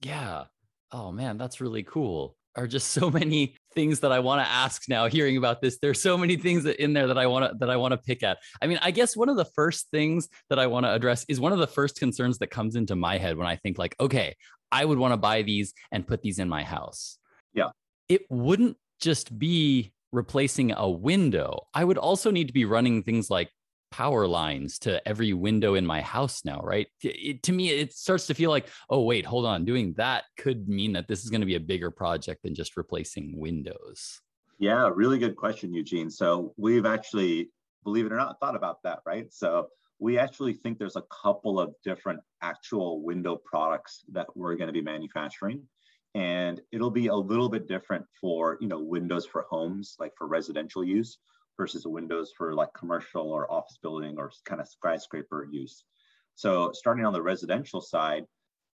Yeah. 0.00 0.44
Oh 0.90 1.12
man, 1.12 1.36
that's 1.36 1.60
really 1.60 1.82
cool 1.82 2.36
are 2.56 2.66
just 2.66 2.88
so 2.88 3.10
many 3.20 3.54
things 3.74 4.00
that 4.00 4.12
I 4.12 4.20
want 4.20 4.44
to 4.44 4.50
ask 4.50 4.88
now 4.88 5.06
hearing 5.06 5.36
about 5.36 5.60
this 5.60 5.78
there's 5.80 6.00
so 6.00 6.16
many 6.16 6.36
things 6.36 6.64
that 6.64 6.82
in 6.82 6.92
there 6.92 7.06
that 7.06 7.18
I 7.18 7.26
want 7.26 7.50
to 7.50 7.58
that 7.58 7.70
I 7.70 7.76
want 7.76 7.92
to 7.92 7.98
pick 7.98 8.22
at. 8.22 8.38
I 8.60 8.66
mean, 8.66 8.78
I 8.82 8.90
guess 8.90 9.16
one 9.16 9.28
of 9.28 9.36
the 9.36 9.44
first 9.44 9.90
things 9.90 10.28
that 10.50 10.58
I 10.58 10.66
want 10.66 10.86
to 10.86 10.92
address 10.92 11.24
is 11.28 11.40
one 11.40 11.52
of 11.52 11.58
the 11.58 11.66
first 11.66 11.98
concerns 11.98 12.38
that 12.38 12.48
comes 12.48 12.76
into 12.76 12.96
my 12.96 13.18
head 13.18 13.36
when 13.36 13.46
I 13.46 13.56
think 13.56 13.78
like, 13.78 13.96
okay, 14.00 14.36
I 14.70 14.84
would 14.84 14.98
want 14.98 15.12
to 15.12 15.18
buy 15.18 15.42
these 15.42 15.74
and 15.90 16.06
put 16.06 16.22
these 16.22 16.38
in 16.38 16.48
my 16.48 16.62
house. 16.62 17.18
Yeah. 17.54 17.70
It 18.08 18.22
wouldn't 18.30 18.76
just 19.00 19.38
be 19.38 19.92
replacing 20.12 20.72
a 20.72 20.88
window. 20.88 21.66
I 21.74 21.84
would 21.84 21.98
also 21.98 22.30
need 22.30 22.46
to 22.48 22.52
be 22.52 22.64
running 22.64 23.02
things 23.02 23.30
like 23.30 23.50
power 23.92 24.26
lines 24.26 24.78
to 24.80 25.06
every 25.06 25.32
window 25.32 25.74
in 25.74 25.86
my 25.86 26.00
house 26.00 26.44
now, 26.44 26.60
right? 26.62 26.88
It, 27.02 27.42
to 27.44 27.52
me, 27.52 27.70
it 27.70 27.92
starts 27.92 28.26
to 28.26 28.34
feel 28.34 28.50
like, 28.50 28.66
oh, 28.90 29.02
wait, 29.02 29.24
hold 29.24 29.46
on. 29.46 29.64
Doing 29.64 29.92
that 29.98 30.24
could 30.36 30.68
mean 30.68 30.92
that 30.94 31.06
this 31.06 31.22
is 31.22 31.30
going 31.30 31.42
to 31.42 31.46
be 31.46 31.54
a 31.54 31.60
bigger 31.60 31.90
project 31.90 32.42
than 32.42 32.54
just 32.54 32.76
replacing 32.76 33.38
windows. 33.38 34.20
Yeah, 34.58 34.90
really 34.92 35.18
good 35.18 35.36
question, 35.36 35.72
Eugene. 35.72 36.10
So 36.10 36.54
we've 36.56 36.86
actually, 36.86 37.50
believe 37.84 38.06
it 38.06 38.12
or 38.12 38.16
not, 38.16 38.40
thought 38.40 38.56
about 38.56 38.82
that, 38.82 39.00
right? 39.06 39.32
So 39.32 39.68
we 39.98 40.18
actually 40.18 40.54
think 40.54 40.78
there's 40.78 40.96
a 40.96 41.04
couple 41.22 41.60
of 41.60 41.74
different 41.84 42.20
actual 42.42 43.02
window 43.02 43.36
products 43.36 44.04
that 44.10 44.26
we're 44.34 44.56
going 44.56 44.66
to 44.66 44.72
be 44.72 44.82
manufacturing 44.82 45.62
and 46.14 46.60
it'll 46.72 46.90
be 46.90 47.06
a 47.06 47.14
little 47.14 47.48
bit 47.48 47.66
different 47.66 48.04
for 48.20 48.58
you 48.60 48.68
know 48.68 48.78
windows 48.80 49.24
for 49.24 49.46
homes 49.48 49.96
like 49.98 50.12
for 50.16 50.26
residential 50.26 50.84
use 50.84 51.18
versus 51.56 51.86
windows 51.86 52.32
for 52.36 52.54
like 52.54 52.72
commercial 52.74 53.30
or 53.30 53.50
office 53.50 53.78
building 53.82 54.16
or 54.18 54.30
kind 54.44 54.60
of 54.60 54.68
skyscraper 54.68 55.48
use. 55.50 55.84
So 56.34 56.72
starting 56.72 57.04
on 57.04 57.12
the 57.12 57.22
residential 57.22 57.80
side, 57.80 58.24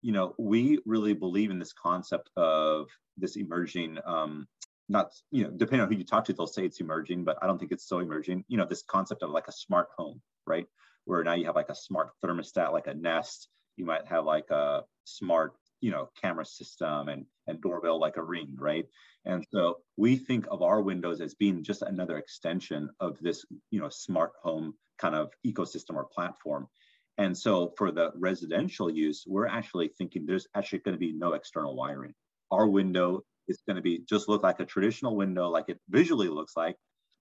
you 0.03 0.13
know, 0.13 0.35
we 0.39 0.79
really 0.85 1.15
believe 1.15 1.51
in 1.51 1.59
this 1.59 1.73
concept 1.73 2.31
of 2.37 2.89
this 3.17 3.37
emerging, 3.37 3.99
um, 4.05 4.47
not, 4.89 5.13
you 5.31 5.45
know, 5.45 5.51
depending 5.51 5.81
on 5.81 5.91
who 5.91 5.99
you 5.99 6.05
talk 6.05 6.25
to, 6.27 6.33
they'll 6.33 6.47
say 6.47 6.65
it's 6.65 6.81
emerging, 6.81 7.25
but 7.25 7.39
I 7.43 7.47
don't 7.47 7.59
think 7.59 7.73
it's 7.73 7.89
so 7.89 7.99
emerging. 7.99 8.45
You 8.47 8.59
know, 8.59 8.67
this 8.67 8.83
concept 8.83 9.23
of 9.23 9.31
like 9.31 9.49
a 9.49 9.53
smart 9.53 9.89
home, 9.97 10.21
right? 10.47 10.67
Where 11.07 11.25
now 11.25 11.35
you 11.35 11.47
have 11.47 11.57
like 11.57 11.71
a 11.71 11.75
smart 11.75 12.11
thermostat, 12.25 12.73
like 12.73 12.87
a 12.87 12.95
Nest. 12.95 13.49
You 13.77 13.85
might 13.85 14.07
have 14.07 14.25
like 14.25 14.51
a 14.51 14.83
smart 15.05 15.55
you 15.81 15.91
know 15.91 16.09
camera 16.21 16.45
system 16.45 17.09
and 17.09 17.27
and 17.47 17.61
doorbell 17.61 18.01
like 18.01 18.17
a 18.17 18.23
ring 18.23 18.55
right? 18.59 18.87
And 19.25 19.45
so 19.53 19.79
we 19.97 20.17
think 20.17 20.47
of 20.51 20.63
our 20.63 20.81
windows 20.81 21.21
as 21.21 21.35
being 21.35 21.65
just 21.65 21.83
another 21.83 22.19
extension 22.19 22.91
of 23.01 23.19
this 23.21 23.45
you 23.71 23.81
know 23.81 23.89
smart 23.89 24.33
home 24.43 24.75
kind 24.99 25.15
of 25.15 25.33
ecosystem 25.47 25.95
or 25.95 26.05
platform. 26.05 26.69
And 27.19 27.37
so 27.37 27.73
for 27.79 27.93
the 27.93 28.13
residential 28.17 28.91
use 28.91 29.25
we're 29.27 29.47
actually 29.47 29.89
thinking 29.89 30.27
there's 30.27 30.49
actually 30.55 30.81
going 30.81 30.95
to 30.95 30.99
be 30.99 31.13
no 31.13 31.33
external 31.33 31.77
wiring. 31.77 32.15
Our 32.51 32.67
window 32.67 33.23
is 33.49 33.63
going 33.67 33.77
to 33.77 33.83
be 33.83 34.01
just 34.09 34.29
look 34.29 34.43
like 34.43 34.61
a 34.61 34.65
traditional 34.65 35.17
window 35.17 35.49
like 35.49 35.69
it 35.69 35.81
visually 35.89 36.29
looks 36.29 36.57
like 36.57 36.77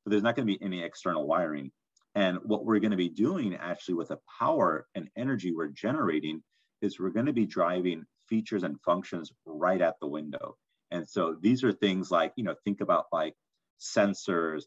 but 0.05 0.11
there's 0.11 0.23
not 0.23 0.35
going 0.35 0.47
to 0.47 0.57
be 0.57 0.63
any 0.63 0.83
external 0.83 1.27
wiring. 1.27 1.71
And 2.13 2.37
what 2.43 2.63
we're 2.63 2.79
going 2.79 2.91
to 2.91 2.97
be 2.97 3.09
doing 3.09 3.55
actually 3.55 3.95
with 3.95 4.09
the 4.09 4.19
power 4.39 4.87
and 4.95 5.09
energy 5.17 5.51
we're 5.51 5.67
generating 5.67 6.41
is 6.81 6.99
we're 6.99 7.09
going 7.09 7.25
to 7.25 7.33
be 7.33 7.45
driving 7.45 8.05
features 8.27 8.63
and 8.63 8.79
functions 8.81 9.31
right 9.45 9.81
at 9.81 9.95
the 9.99 10.07
window. 10.07 10.55
And 10.91 11.07
so 11.07 11.35
these 11.41 11.63
are 11.63 11.71
things 11.71 12.11
like, 12.11 12.33
you 12.35 12.43
know, 12.43 12.55
think 12.63 12.81
about 12.81 13.05
like 13.11 13.33
sensors, 13.79 14.63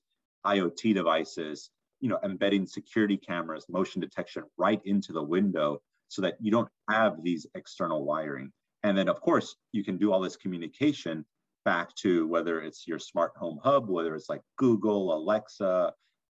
IoT 0.46 0.94
devices, 0.94 1.70
you 2.00 2.08
know, 2.08 2.18
embedding 2.22 2.66
security 2.66 3.16
cameras, 3.16 3.66
motion 3.68 4.00
detection 4.00 4.44
right 4.56 4.80
into 4.84 5.12
the 5.12 5.22
window 5.22 5.80
so 6.08 6.22
that 6.22 6.36
you 6.40 6.50
don't 6.50 6.68
have 6.90 7.22
these 7.22 7.46
external 7.54 8.04
wiring. 8.04 8.52
And 8.82 8.96
then, 8.96 9.08
of 9.08 9.20
course, 9.20 9.56
you 9.72 9.84
can 9.84 9.98
do 9.98 10.12
all 10.12 10.20
this 10.20 10.36
communication 10.36 11.24
back 11.64 11.94
to 11.96 12.26
whether 12.28 12.62
it's 12.62 12.86
your 12.86 12.98
smart 12.98 13.32
home 13.36 13.58
hub, 13.62 13.88
whether 13.88 14.14
it's 14.14 14.28
like 14.28 14.40
Google, 14.56 15.14
Alexa, 15.14 15.92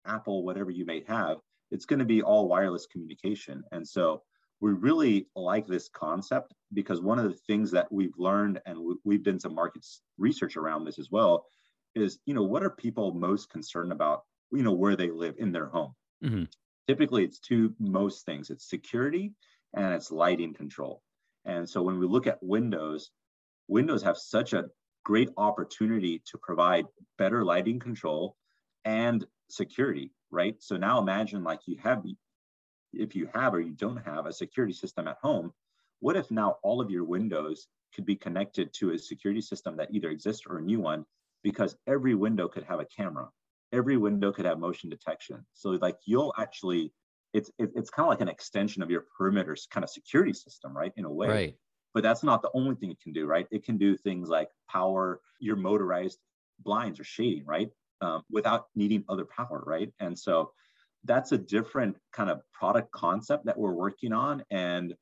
Apple, 0.06 0.44
whatever 0.44 0.70
you 0.70 0.84
may 0.84 1.04
have, 1.06 1.38
it's 1.70 1.84
going 1.84 1.98
to 1.98 2.04
be 2.04 2.22
all 2.22 2.48
wireless 2.48 2.86
communication. 2.86 3.62
And 3.70 3.86
so 3.86 4.22
we 4.60 4.72
really 4.72 5.26
like 5.34 5.66
this 5.66 5.88
concept 5.88 6.54
because 6.74 7.00
one 7.00 7.18
of 7.18 7.24
the 7.24 7.38
things 7.46 7.70
that 7.70 7.90
we've 7.90 8.16
learned 8.18 8.60
and 8.66 8.78
we've 9.04 9.22
done 9.22 9.40
some 9.40 9.54
market 9.54 9.84
research 10.18 10.56
around 10.56 10.84
this 10.84 10.98
as 10.98 11.10
well 11.10 11.46
is 11.94 12.18
you 12.26 12.34
know 12.34 12.42
what 12.42 12.62
are 12.62 12.70
people 12.70 13.12
most 13.12 13.50
concerned 13.50 13.92
about 13.92 14.22
you 14.52 14.62
know 14.62 14.72
where 14.72 14.96
they 14.96 15.10
live 15.10 15.34
in 15.38 15.52
their 15.52 15.66
home? 15.66 15.94
Mm-hmm. 16.22 16.44
typically 16.86 17.24
it's 17.24 17.38
two 17.38 17.74
most 17.78 18.26
things. 18.26 18.50
It's 18.50 18.68
security 18.68 19.32
and 19.74 19.94
it's 19.94 20.10
lighting 20.10 20.52
control. 20.52 21.02
And 21.46 21.66
so 21.66 21.80
when 21.82 21.98
we 21.98 22.06
look 22.06 22.26
at 22.26 22.42
windows 22.42 23.10
windows 23.68 24.02
have 24.02 24.18
such 24.18 24.52
a 24.52 24.66
great 25.04 25.30
opportunity 25.38 26.22
to 26.26 26.38
provide 26.38 26.84
better 27.16 27.44
lighting 27.44 27.78
control 27.78 28.36
and 28.84 29.24
security 29.48 30.12
right? 30.30 30.56
So 30.60 30.76
now 30.76 31.00
imagine 31.00 31.44
like 31.44 31.60
you 31.66 31.76
have 31.82 32.04
if 32.92 33.14
you 33.14 33.28
have 33.34 33.54
or 33.54 33.60
you 33.60 33.72
don't 33.72 34.04
have 34.04 34.26
a 34.26 34.32
security 34.32 34.74
system 34.74 35.08
at 35.08 35.18
home, 35.22 35.52
what 36.00 36.16
if 36.16 36.30
now 36.30 36.56
all 36.62 36.80
of 36.80 36.90
your 36.90 37.04
windows 37.04 37.68
could 37.94 38.06
be 38.06 38.16
connected 38.16 38.72
to 38.74 38.92
a 38.92 38.98
security 38.98 39.40
system 39.40 39.76
that 39.76 39.92
either 39.92 40.10
exists 40.10 40.44
or 40.48 40.58
a 40.58 40.62
new 40.62 40.80
one? 40.80 41.04
Because 41.42 41.76
every 41.86 42.14
window 42.14 42.48
could 42.48 42.64
have 42.64 42.80
a 42.80 42.84
camera, 42.84 43.28
every 43.72 43.96
window 43.96 44.32
could 44.32 44.44
have 44.44 44.58
motion 44.58 44.90
detection. 44.90 45.44
So 45.54 45.70
like 45.70 45.96
you'll 46.04 46.34
actually, 46.38 46.92
it's 47.32 47.50
it, 47.58 47.70
it's 47.74 47.90
kind 47.90 48.06
of 48.06 48.10
like 48.10 48.20
an 48.20 48.28
extension 48.28 48.82
of 48.82 48.90
your 48.90 49.06
perimeter 49.16 49.56
kind 49.70 49.84
of 49.84 49.90
security 49.90 50.32
system, 50.32 50.76
right? 50.76 50.92
In 50.96 51.04
a 51.04 51.12
way. 51.12 51.28
Right. 51.28 51.56
But 51.92 52.02
that's 52.02 52.22
not 52.22 52.42
the 52.42 52.50
only 52.54 52.76
thing 52.76 52.90
it 52.90 53.00
can 53.00 53.12
do, 53.12 53.26
right? 53.26 53.48
It 53.50 53.64
can 53.64 53.76
do 53.76 53.96
things 53.96 54.28
like 54.28 54.48
power 54.68 55.20
your 55.40 55.56
motorized 55.56 56.18
blinds 56.60 57.00
or 57.00 57.04
shading, 57.04 57.44
right? 57.46 57.70
Um, 58.00 58.22
without 58.30 58.66
needing 58.74 59.04
other 59.08 59.24
power, 59.24 59.62
right? 59.66 59.92
And 59.98 60.18
so 60.18 60.52
that's 61.04 61.32
a 61.32 61.38
different 61.38 61.96
kind 62.12 62.30
of 62.30 62.40
product 62.52 62.90
concept 62.92 63.46
that 63.46 63.58
we're 63.58 63.72
working 63.72 64.12
on. 64.12 64.44
And 64.50 64.94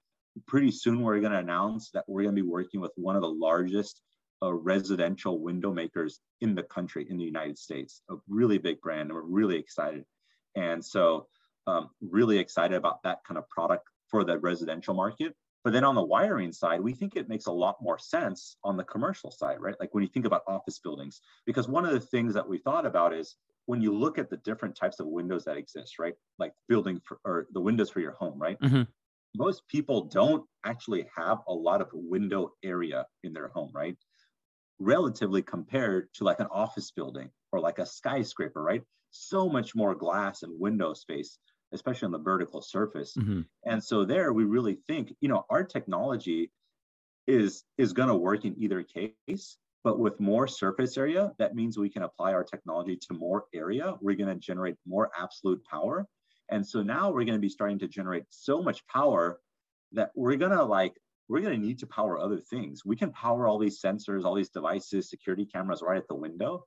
pretty 0.46 0.70
soon 0.70 1.02
we're 1.02 1.20
going 1.20 1.32
to 1.32 1.38
announce 1.38 1.90
that 1.90 2.04
we're 2.06 2.22
going 2.22 2.36
to 2.36 2.42
be 2.42 2.48
working 2.48 2.80
with 2.80 2.92
one 2.96 3.16
of 3.16 3.22
the 3.22 3.28
largest 3.28 4.00
uh, 4.42 4.52
residential 4.52 5.40
window 5.40 5.72
makers 5.72 6.20
in 6.40 6.54
the 6.54 6.62
country, 6.62 7.06
in 7.10 7.16
the 7.16 7.24
United 7.24 7.58
States, 7.58 8.02
a 8.10 8.14
really 8.28 8.58
big 8.58 8.80
brand, 8.80 9.10
and 9.10 9.12
we're 9.12 9.22
really 9.22 9.56
excited. 9.56 10.04
And 10.54 10.84
so, 10.84 11.26
um, 11.66 11.90
really 12.00 12.38
excited 12.38 12.76
about 12.76 13.02
that 13.02 13.18
kind 13.26 13.36
of 13.36 13.48
product 13.48 13.84
for 14.08 14.24
the 14.24 14.38
residential 14.38 14.94
market. 14.94 15.34
But 15.64 15.72
then 15.72 15.84
on 15.84 15.96
the 15.96 16.02
wiring 16.02 16.52
side, 16.52 16.80
we 16.80 16.94
think 16.94 17.14
it 17.14 17.28
makes 17.28 17.46
a 17.46 17.52
lot 17.52 17.76
more 17.82 17.98
sense 17.98 18.56
on 18.64 18.76
the 18.76 18.84
commercial 18.84 19.30
side, 19.30 19.60
right? 19.60 19.74
Like 19.78 19.92
when 19.92 20.02
you 20.02 20.08
think 20.08 20.24
about 20.24 20.44
office 20.46 20.78
buildings, 20.78 21.20
because 21.44 21.68
one 21.68 21.84
of 21.84 21.92
the 21.92 22.00
things 22.00 22.32
that 22.34 22.48
we 22.48 22.58
thought 22.58 22.86
about 22.86 23.12
is 23.12 23.36
when 23.68 23.82
you 23.82 23.92
look 23.92 24.16
at 24.16 24.30
the 24.30 24.38
different 24.38 24.74
types 24.74 24.98
of 24.98 25.06
windows 25.06 25.44
that 25.44 25.58
exist, 25.58 25.98
right? 25.98 26.14
Like 26.38 26.54
building 26.68 27.02
for, 27.04 27.18
or 27.22 27.46
the 27.52 27.60
windows 27.60 27.90
for 27.90 28.00
your 28.00 28.12
home, 28.12 28.38
right? 28.38 28.58
Mm-hmm. 28.60 28.84
Most 29.36 29.68
people 29.68 30.04
don't 30.04 30.42
actually 30.64 31.06
have 31.14 31.40
a 31.46 31.52
lot 31.52 31.82
of 31.82 31.88
window 31.92 32.52
area 32.64 33.04
in 33.24 33.34
their 33.34 33.48
home, 33.48 33.70
right? 33.74 33.94
Relatively 34.78 35.42
compared 35.42 36.08
to 36.14 36.24
like 36.24 36.40
an 36.40 36.46
office 36.50 36.90
building 36.92 37.28
or 37.52 37.60
like 37.60 37.78
a 37.78 37.84
skyscraper, 37.84 38.62
right? 38.62 38.82
So 39.10 39.50
much 39.50 39.74
more 39.74 39.94
glass 39.94 40.42
and 40.42 40.58
window 40.58 40.94
space 40.94 41.38
especially 41.72 42.06
on 42.06 42.12
the 42.12 42.18
vertical 42.18 42.62
surface. 42.62 43.14
Mm-hmm. 43.14 43.42
And 43.66 43.84
so 43.84 44.06
there 44.06 44.32
we 44.32 44.44
really 44.44 44.78
think, 44.86 45.14
you 45.20 45.28
know, 45.28 45.44
our 45.50 45.64
technology 45.64 46.50
is 47.26 47.62
is 47.76 47.92
going 47.92 48.08
to 48.08 48.14
work 48.14 48.46
in 48.46 48.54
either 48.58 48.82
case, 48.82 49.58
but 49.84 49.98
with 49.98 50.18
more 50.20 50.46
surface 50.46 50.96
area, 50.96 51.32
that 51.38 51.54
means 51.54 51.78
we 51.78 51.90
can 51.90 52.02
apply 52.02 52.32
our 52.32 52.44
technology 52.44 52.96
to 52.96 53.14
more 53.14 53.44
area. 53.54 53.94
We're 54.00 54.16
going 54.16 54.28
to 54.28 54.34
generate 54.34 54.76
more 54.86 55.10
absolute 55.18 55.64
power. 55.64 56.06
And 56.50 56.66
so 56.66 56.82
now 56.82 57.10
we're 57.10 57.24
going 57.24 57.38
to 57.38 57.38
be 57.38 57.48
starting 57.48 57.78
to 57.80 57.88
generate 57.88 58.24
so 58.30 58.62
much 58.62 58.86
power 58.86 59.40
that 59.92 60.10
we're 60.14 60.36
going 60.36 60.52
to 60.52 60.64
like 60.64 60.94
we're 61.28 61.40
going 61.40 61.60
to 61.60 61.66
need 61.66 61.78
to 61.78 61.86
power 61.86 62.18
other 62.18 62.40
things. 62.40 62.86
We 62.86 62.96
can 62.96 63.12
power 63.12 63.46
all 63.46 63.58
these 63.58 63.82
sensors, 63.82 64.24
all 64.24 64.34
these 64.34 64.48
devices, 64.48 65.10
security 65.10 65.44
cameras 65.44 65.82
right 65.82 65.98
at 65.98 66.08
the 66.08 66.14
window, 66.14 66.64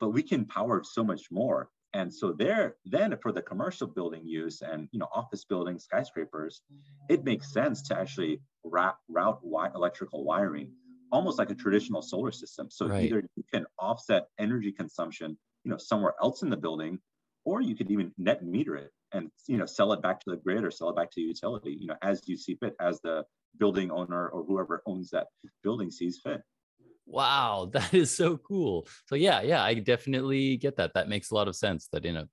but 0.00 0.10
we 0.10 0.22
can 0.22 0.44
power 0.44 0.82
so 0.84 1.02
much 1.02 1.30
more. 1.30 1.70
And 1.94 2.12
so 2.12 2.32
there, 2.32 2.76
then 2.84 3.16
for 3.22 3.32
the 3.32 3.42
commercial 3.42 3.86
building 3.86 4.26
use 4.26 4.62
and 4.62 4.88
you 4.92 4.98
know 4.98 5.08
office 5.14 5.44
buildings, 5.44 5.84
skyscrapers, 5.84 6.62
it 7.08 7.24
makes 7.24 7.52
sense 7.52 7.82
to 7.82 7.98
actually 7.98 8.40
route, 8.64 8.96
route 9.08 9.40
electrical 9.74 10.24
wiring 10.24 10.72
almost 11.12 11.38
like 11.38 11.50
a 11.50 11.54
traditional 11.54 12.02
solar 12.02 12.32
system. 12.32 12.68
So 12.70 12.86
right. 12.86 13.04
either 13.04 13.22
you 13.36 13.44
can 13.52 13.64
offset 13.78 14.26
energy 14.38 14.72
consumption, 14.72 15.38
you 15.64 15.70
know, 15.70 15.76
somewhere 15.76 16.14
else 16.22 16.42
in 16.42 16.50
the 16.50 16.56
building, 16.56 16.98
or 17.44 17.60
you 17.60 17.76
could 17.76 17.90
even 17.90 18.12
net 18.18 18.44
meter 18.44 18.76
it 18.76 18.90
and 19.12 19.30
you 19.46 19.58
know 19.58 19.66
sell 19.66 19.92
it 19.92 20.02
back 20.02 20.20
to 20.20 20.30
the 20.30 20.36
grid 20.36 20.64
or 20.64 20.70
sell 20.70 20.88
it 20.88 20.96
back 20.96 21.10
to 21.10 21.16
the 21.16 21.22
utility, 21.22 21.76
you 21.78 21.86
know, 21.86 21.96
as 22.02 22.22
you 22.26 22.36
see 22.36 22.56
fit, 22.56 22.74
as 22.80 23.00
the 23.02 23.24
building 23.58 23.90
owner 23.90 24.28
or 24.28 24.44
whoever 24.44 24.82
owns 24.86 25.10
that 25.10 25.26
building 25.62 25.90
sees 25.90 26.18
fit. 26.22 26.40
Wow, 27.06 27.68
that 27.72 27.92
is 27.92 28.16
so 28.16 28.38
cool. 28.38 28.86
So 29.06 29.14
yeah, 29.14 29.42
yeah, 29.42 29.62
I 29.62 29.74
definitely 29.74 30.56
get 30.56 30.76
that. 30.76 30.94
That 30.94 31.08
makes 31.08 31.30
a 31.30 31.34
lot 31.34 31.48
of 31.48 31.56
sense 31.56 31.88
that 31.92 32.06
in 32.06 32.16
a 32.16 32.28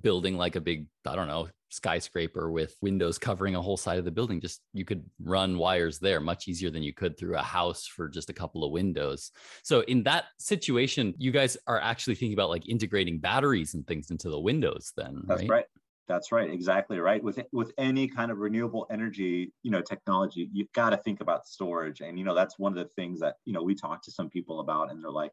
building 0.00 0.36
like 0.36 0.56
a 0.56 0.60
big, 0.60 0.86
I 1.06 1.14
don't 1.14 1.28
know, 1.28 1.48
skyscraper 1.74 2.50
with 2.50 2.76
windows 2.80 3.18
covering 3.18 3.54
a 3.54 3.62
whole 3.62 3.76
side 3.76 3.98
of 3.98 4.04
the 4.04 4.10
building, 4.10 4.40
just 4.40 4.60
you 4.72 4.84
could 4.84 5.04
run 5.22 5.58
wires 5.58 5.98
there 5.98 6.20
much 6.20 6.48
easier 6.48 6.70
than 6.70 6.82
you 6.82 6.94
could 6.94 7.18
through 7.18 7.36
a 7.36 7.42
house 7.42 7.86
for 7.86 8.08
just 8.08 8.30
a 8.30 8.34
couple 8.34 8.64
of 8.64 8.72
windows. 8.72 9.32
So 9.62 9.80
in 9.82 10.04
that 10.04 10.24
situation, 10.38 11.14
you 11.18 11.30
guys 11.30 11.56
are 11.66 11.80
actually 11.80 12.14
thinking 12.14 12.34
about 12.34 12.50
like 12.50 12.68
integrating 12.68 13.18
batteries 13.18 13.74
and 13.74 13.86
things 13.86 14.10
into 14.10 14.30
the 14.30 14.40
windows 14.40 14.92
then, 14.96 15.22
That's 15.26 15.42
right. 15.42 15.50
right. 15.50 15.66
That's 16.06 16.32
right, 16.32 16.50
exactly 16.50 17.00
right. 17.00 17.22
With 17.22 17.40
with 17.52 17.72
any 17.78 18.06
kind 18.06 18.30
of 18.30 18.36
renewable 18.38 18.86
energy, 18.90 19.54
you 19.62 19.70
know, 19.70 19.80
technology, 19.80 20.50
you've 20.52 20.72
got 20.74 20.90
to 20.90 20.98
think 20.98 21.22
about 21.22 21.46
storage, 21.46 22.02
and 22.02 22.18
you 22.18 22.26
know 22.26 22.34
that's 22.34 22.58
one 22.58 22.72
of 22.72 22.76
the 22.76 22.92
things 22.94 23.20
that 23.20 23.36
you 23.46 23.54
know 23.54 23.62
we 23.62 23.74
talk 23.74 24.02
to 24.02 24.10
some 24.10 24.28
people 24.28 24.60
about, 24.60 24.90
and 24.90 25.02
they're 25.02 25.10
like, 25.10 25.32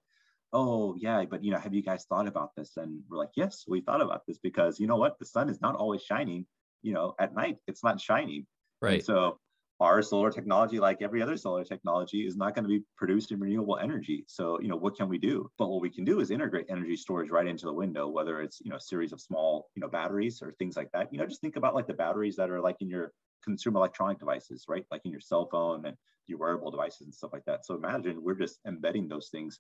"Oh 0.54 0.96
yeah, 0.96 1.26
but 1.26 1.44
you 1.44 1.52
know, 1.52 1.60
have 1.60 1.74
you 1.74 1.82
guys 1.82 2.06
thought 2.06 2.28
about 2.28 2.56
this?" 2.56 2.78
And 2.78 3.04
we're 3.10 3.18
like, 3.18 3.32
"Yes, 3.36 3.66
we 3.68 3.82
thought 3.82 4.02
about 4.02 4.26
this 4.28 4.40
because 4.40 4.80
you 4.80 4.88
know 4.88 4.98
what, 4.98 5.20
the 5.20 5.26
sun 5.26 5.50
is 5.50 5.62
not 5.62 5.76
always 5.76 6.02
shining. 6.04 6.48
You 6.82 6.94
know, 6.94 7.16
at 7.20 7.34
night 7.36 7.58
it's 7.68 7.84
not 7.84 8.00
shining, 8.02 8.48
right? 8.82 8.94
And 8.94 9.04
so 9.04 9.40
our 9.80 10.02
solar 10.04 10.32
technology, 10.32 10.80
like 10.80 11.02
every 11.02 11.22
other 11.24 11.36
solar 11.38 11.64
technology, 11.64 12.26
is 12.28 12.38
not 12.38 12.54
going 12.54 12.64
to 12.64 12.70
be 12.70 12.84
produced 12.98 13.32
in 13.32 13.40
renewable 13.40 13.78
energy. 13.80 14.24
So, 14.28 14.60
you 14.62 14.68
know, 14.68 14.76
what 14.76 14.96
can 14.96 15.10
we 15.10 15.18
do? 15.18 15.50
But 15.58 15.70
what 15.70 15.82
we 15.82 15.90
can 15.90 16.06
do 16.06 16.20
is 16.20 16.30
integrate 16.30 16.68
energy 16.70 16.96
storage 16.96 17.32
right 17.32 17.48
into 17.48 17.66
the 17.66 17.74
window, 17.74 18.08
whether 18.08 18.42
it's, 18.42 18.62
you 18.62 18.70
know, 18.70 18.76
a 18.76 18.80
series 18.82 19.12
of 19.12 19.20
small, 19.20 19.70
you 19.76 19.82
know, 19.82 19.88
batteries 19.88 20.40
or 20.44 20.54
things 20.60 20.78
like 20.78 20.92
that. 20.94 21.12
You 21.12 21.18
know, 21.18 21.26
just 21.26 21.42
think 21.42 21.56
about 21.56 21.74
like 21.74 21.88
the 21.88 21.96
batteries 21.96 22.36
that 22.36 22.52
are 22.52 22.62
like 22.62 22.78
in 22.80 22.90
your 22.90 23.12
consumer 23.44 23.78
electronic 23.78 24.20
devices, 24.20 24.66
right? 24.68 24.86
Like 24.92 25.02
in 25.04 25.12
your 25.12 25.20
cell 25.20 25.50
phone 25.52 25.84
and 25.88 25.98
your 26.28 26.38
wearable 26.38 26.70
devices 26.70 27.02
and 27.08 27.14
stuff 27.14 27.34
like 27.34 27.46
that. 27.46 27.66
So 27.66 27.74
imagine 27.74 28.22
we're 28.22 28.36
just 28.36 28.60
embedding 28.68 29.08
those 29.08 29.30
things, 29.30 29.60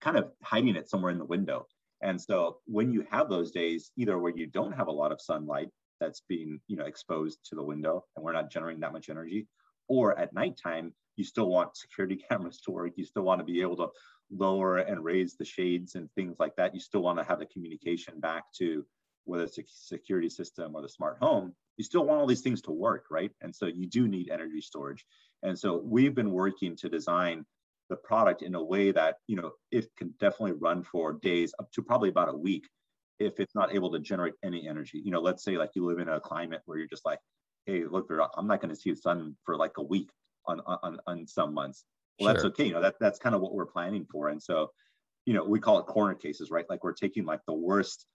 kind 0.00 0.16
of 0.16 0.30
hiding 0.42 0.76
it 0.76 0.88
somewhere 0.88 1.12
in 1.12 1.18
the 1.18 1.24
window. 1.24 1.66
And 2.02 2.20
so 2.20 2.58
when 2.66 2.92
you 2.92 3.04
have 3.10 3.28
those 3.28 3.50
days, 3.50 3.90
either 3.96 4.18
where 4.18 4.32
you 4.34 4.46
don't 4.46 4.72
have 4.72 4.88
a 4.88 4.92
lot 4.92 5.12
of 5.12 5.20
sunlight 5.20 5.68
that's 6.00 6.22
being 6.28 6.60
you 6.68 6.76
know 6.76 6.84
exposed 6.84 7.40
to 7.44 7.56
the 7.56 7.62
window 7.62 8.04
and 8.14 8.24
we're 8.24 8.32
not 8.32 8.52
generating 8.52 8.80
that 8.80 8.92
much 8.92 9.08
energy 9.08 9.48
or 9.88 10.16
at 10.16 10.32
nighttime 10.32 10.94
you 11.18 11.24
still 11.24 11.48
want 11.48 11.76
security 11.76 12.16
cameras 12.30 12.60
to 12.62 12.70
work. 12.70 12.92
You 12.96 13.04
still 13.04 13.24
want 13.24 13.40
to 13.40 13.44
be 13.44 13.60
able 13.60 13.76
to 13.76 13.88
lower 14.30 14.78
and 14.78 15.04
raise 15.04 15.36
the 15.36 15.44
shades 15.44 15.94
and 15.96 16.08
things 16.12 16.36
like 16.38 16.56
that. 16.56 16.74
You 16.74 16.80
still 16.80 17.02
want 17.02 17.18
to 17.18 17.24
have 17.24 17.40
the 17.40 17.46
communication 17.46 18.20
back 18.20 18.44
to 18.58 18.86
whether 19.24 19.44
it's 19.44 19.58
a 19.58 19.64
security 19.66 20.30
system 20.30 20.74
or 20.74 20.80
the 20.80 20.88
smart 20.88 21.18
home. 21.20 21.54
You 21.76 21.84
still 21.84 22.04
want 22.04 22.20
all 22.20 22.26
these 22.26 22.40
things 22.40 22.62
to 22.62 22.70
work 22.70 23.06
right? 23.10 23.30
And 23.42 23.54
so 23.54 23.66
you 23.66 23.86
do 23.86 24.08
need 24.08 24.30
energy 24.30 24.60
storage. 24.60 25.04
And 25.42 25.58
so 25.58 25.76
we've 25.84 26.14
been 26.14 26.30
working 26.30 26.76
to 26.76 26.88
design 26.88 27.44
the 27.88 27.96
product 27.96 28.42
in 28.42 28.54
a 28.54 28.62
way 28.62 28.92
that 28.92 29.16
you 29.26 29.36
know 29.36 29.52
it 29.70 29.88
can 29.96 30.14
definitely 30.20 30.52
run 30.52 30.82
for 30.82 31.14
days 31.14 31.52
up 31.58 31.70
to 31.72 31.82
probably 31.82 32.08
about 32.08 32.28
a 32.28 32.36
week 32.36 32.68
if 33.18 33.40
it's 33.40 33.54
not 33.54 33.74
able 33.74 33.90
to 33.92 33.98
generate 33.98 34.34
any 34.44 34.68
energy. 34.68 35.00
You 35.04 35.10
know, 35.10 35.20
let's 35.20 35.42
say 35.42 35.56
like 35.56 35.70
you 35.74 35.84
live 35.84 35.98
in 35.98 36.08
a 36.08 36.20
climate 36.20 36.62
where 36.66 36.78
you're 36.78 36.86
just 36.86 37.04
like, 37.04 37.18
hey, 37.66 37.84
look, 37.84 38.10
I'm 38.36 38.46
not 38.46 38.60
going 38.60 38.74
to 38.74 38.80
see 38.80 38.90
the 38.90 38.96
sun 38.96 39.36
for 39.44 39.56
like 39.56 39.78
a 39.78 39.82
week 39.82 40.10
on 40.46 40.60
on, 40.66 40.98
on 41.06 41.26
some 41.26 41.54
months. 41.54 41.84
Well, 42.18 42.28
sure. 42.28 42.34
that's 42.34 42.44
okay. 42.46 42.64
You 42.64 42.72
know, 42.72 42.82
that 42.82 42.96
that's 43.00 43.18
kind 43.18 43.34
of 43.34 43.40
what 43.40 43.54
we're 43.54 43.66
planning 43.66 44.06
for. 44.10 44.28
And 44.28 44.42
so, 44.42 44.70
you 45.24 45.34
know, 45.34 45.44
we 45.44 45.60
call 45.60 45.78
it 45.78 45.86
corner 45.86 46.14
cases, 46.14 46.50
right? 46.50 46.68
Like 46.68 46.84
we're 46.84 46.92
taking 46.92 47.24
like 47.24 47.40
the 47.46 47.54
worst 47.54 48.06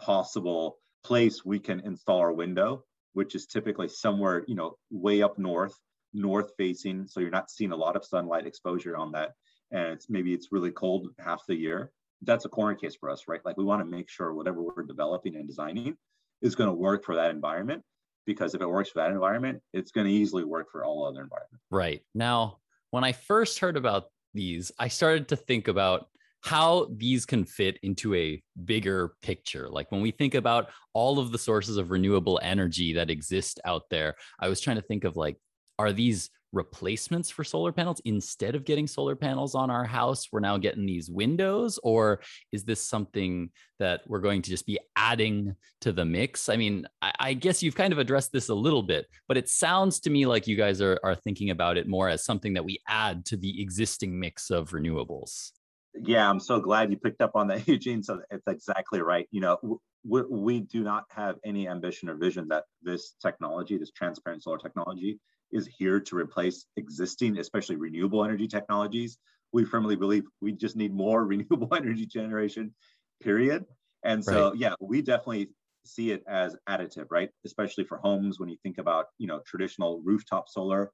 possible 0.00 0.78
place 1.04 1.44
we 1.44 1.58
can 1.58 1.80
install 1.80 2.18
our 2.18 2.32
window, 2.32 2.84
which 3.12 3.34
is 3.34 3.46
typically 3.46 3.88
somewhere, 3.88 4.44
you 4.46 4.54
know, 4.54 4.76
way 4.90 5.22
up 5.22 5.38
north, 5.38 5.78
north 6.14 6.52
facing. 6.56 7.06
So 7.06 7.20
you're 7.20 7.30
not 7.30 7.50
seeing 7.50 7.72
a 7.72 7.76
lot 7.76 7.96
of 7.96 8.04
sunlight 8.04 8.46
exposure 8.46 8.96
on 8.96 9.12
that. 9.12 9.32
And 9.70 9.94
it's 9.94 10.10
maybe 10.10 10.34
it's 10.34 10.52
really 10.52 10.70
cold 10.70 11.08
half 11.18 11.42
the 11.46 11.54
year 11.54 11.92
that's 12.22 12.44
a 12.44 12.48
corner 12.48 12.74
case 12.74 12.94
for 12.94 13.10
us, 13.10 13.24
right? 13.28 13.40
Like 13.44 13.56
we 13.56 13.64
want 13.64 13.80
to 13.80 13.84
make 13.84 14.08
sure 14.08 14.32
whatever 14.32 14.62
we're 14.62 14.84
developing 14.84 15.36
and 15.36 15.46
designing 15.46 15.96
is 16.40 16.54
going 16.54 16.68
to 16.68 16.74
work 16.74 17.04
for 17.04 17.16
that 17.16 17.30
environment 17.30 17.82
because 18.26 18.54
if 18.54 18.60
it 18.60 18.66
works 18.66 18.90
for 18.90 19.00
that 19.00 19.10
environment, 19.10 19.60
it's 19.72 19.90
going 19.90 20.06
to 20.06 20.12
easily 20.12 20.44
work 20.44 20.70
for 20.70 20.84
all 20.84 21.04
other 21.04 21.22
environments. 21.22 21.64
Right. 21.70 22.02
Now, 22.14 22.58
when 22.90 23.04
I 23.04 23.12
first 23.12 23.58
heard 23.58 23.76
about 23.76 24.04
these, 24.34 24.70
I 24.78 24.88
started 24.88 25.28
to 25.28 25.36
think 25.36 25.68
about 25.68 26.06
how 26.42 26.88
these 26.96 27.24
can 27.24 27.44
fit 27.44 27.78
into 27.82 28.14
a 28.14 28.42
bigger 28.64 29.14
picture. 29.22 29.68
Like 29.68 29.90
when 29.92 30.00
we 30.00 30.10
think 30.10 30.34
about 30.34 30.70
all 30.92 31.18
of 31.18 31.30
the 31.30 31.38
sources 31.38 31.76
of 31.76 31.90
renewable 31.90 32.40
energy 32.42 32.94
that 32.94 33.10
exist 33.10 33.60
out 33.64 33.82
there, 33.90 34.16
I 34.40 34.48
was 34.48 34.60
trying 34.60 34.76
to 34.76 34.82
think 34.82 35.04
of 35.04 35.16
like, 35.16 35.36
are 35.78 35.92
these 35.92 36.30
replacements 36.52 37.30
for 37.30 37.44
solar 37.44 37.72
panels 37.72 38.00
instead 38.04 38.54
of 38.54 38.64
getting 38.64 38.86
solar 38.86 39.16
panels 39.16 39.54
on 39.54 39.70
our 39.70 39.84
house? 39.84 40.28
We're 40.30 40.40
now 40.40 40.58
getting 40.58 40.86
these 40.86 41.10
windows 41.10 41.78
or 41.82 42.20
is 42.52 42.64
this 42.64 42.82
something 42.82 43.50
that 43.78 44.02
we're 44.06 44.20
going 44.20 44.42
to 44.42 44.50
just 44.50 44.66
be 44.66 44.78
adding 44.94 45.56
to 45.80 45.92
the 45.92 46.04
mix? 46.04 46.48
I 46.48 46.56
mean 46.56 46.86
i, 47.00 47.12
I 47.18 47.34
guess 47.34 47.62
you've 47.62 47.74
kind 47.74 47.92
of 47.92 47.98
addressed 47.98 48.32
this 48.32 48.48
a 48.48 48.54
little 48.54 48.82
bit 48.82 49.06
but 49.28 49.36
it 49.36 49.48
sounds 49.48 50.00
to 50.00 50.10
me 50.10 50.26
like 50.26 50.46
you 50.46 50.56
guys 50.56 50.80
are, 50.80 50.98
are 51.02 51.14
thinking 51.14 51.50
about 51.50 51.76
it 51.76 51.88
more 51.88 52.08
as 52.08 52.24
something 52.24 52.54
that 52.54 52.64
we 52.64 52.78
add 52.88 53.24
to 53.26 53.36
the 53.36 53.60
existing 53.62 54.18
mix 54.18 54.50
of 54.50 54.70
renewables. 54.70 55.52
Yeah 55.94 56.28
i'm 56.28 56.40
so 56.40 56.60
glad 56.60 56.90
you 56.90 56.98
picked 56.98 57.22
up 57.22 57.32
on 57.34 57.48
that 57.48 57.66
eugene 57.72 58.02
so 58.02 58.20
it's 58.30 58.46
exactly 58.46 59.00
right. 59.00 59.26
You 59.30 59.40
know 59.40 59.80
we, 60.04 60.22
we 60.22 60.60
do 60.60 60.82
not 60.82 61.04
have 61.10 61.36
any 61.44 61.68
ambition 61.68 62.08
or 62.08 62.16
vision 62.16 62.48
that 62.48 62.64
this 62.82 63.14
technology 63.22 63.78
this 63.78 63.92
transparent 63.92 64.42
solar 64.42 64.58
technology 64.58 65.18
is 65.52 65.66
here 65.66 66.00
to 66.00 66.16
replace 66.16 66.66
existing, 66.76 67.38
especially 67.38 67.76
renewable 67.76 68.24
energy 68.24 68.48
technologies. 68.48 69.18
We 69.52 69.64
firmly 69.64 69.96
believe 69.96 70.24
we 70.40 70.52
just 70.52 70.76
need 70.76 70.94
more 70.94 71.24
renewable 71.26 71.74
energy 71.74 72.06
generation, 72.06 72.74
period. 73.22 73.64
And 74.04 74.24
so, 74.24 74.50
right. 74.50 74.58
yeah, 74.58 74.74
we 74.80 75.02
definitely 75.02 75.50
see 75.84 76.10
it 76.10 76.22
as 76.28 76.56
additive, 76.68 77.06
right? 77.10 77.30
Especially 77.44 77.84
for 77.84 77.98
homes 77.98 78.38
when 78.38 78.48
you 78.48 78.56
think 78.62 78.78
about, 78.78 79.06
you 79.18 79.26
know, 79.26 79.40
traditional 79.46 80.00
rooftop 80.04 80.48
solar. 80.48 80.90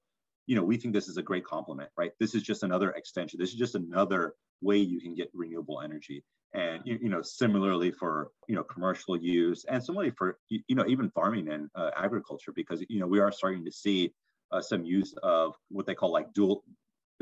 You 0.47 0.57
know, 0.57 0.65
we 0.65 0.77
think 0.77 0.95
this 0.95 1.09
is 1.09 1.19
a 1.19 1.23
great 1.23 1.45
complement, 1.45 1.91
right? 1.97 2.13
This 2.19 2.35
is 2.35 2.43
just 2.43 2.63
another 2.63 2.91
extension. 2.93 3.39
This 3.39 3.51
is 3.51 3.57
just 3.57 3.75
another 3.75 4.35
way 4.63 4.79
you 4.79 5.01
can 5.01 5.15
get 5.15 5.31
renewable 5.35 5.81
energy. 5.83 6.25
And 6.55 6.81
you, 6.85 6.99
you 7.03 7.09
know, 7.11 7.21
similarly 7.21 7.91
for 7.91 8.31
you 8.49 8.55
know 8.55 8.65
commercial 8.65 9.19
use, 9.19 9.67
and 9.69 9.85
similarly 9.85 10.13
for 10.17 10.39
you 10.49 10.75
know 10.75 10.87
even 10.87 11.11
farming 11.11 11.49
and 11.51 11.69
uh, 11.75 11.91
agriculture, 11.95 12.53
because 12.53 12.83
you 12.89 13.01
know 13.01 13.07
we 13.07 13.21
are 13.21 13.31
starting 13.31 13.67
to 13.67 13.71
see 13.71 14.15
uh, 14.51 14.61
some 14.61 14.85
use 14.85 15.15
of 15.23 15.55
what 15.71 15.87
they 15.87 15.95
call 15.95 16.13
like 16.13 16.33
dual 16.33 16.65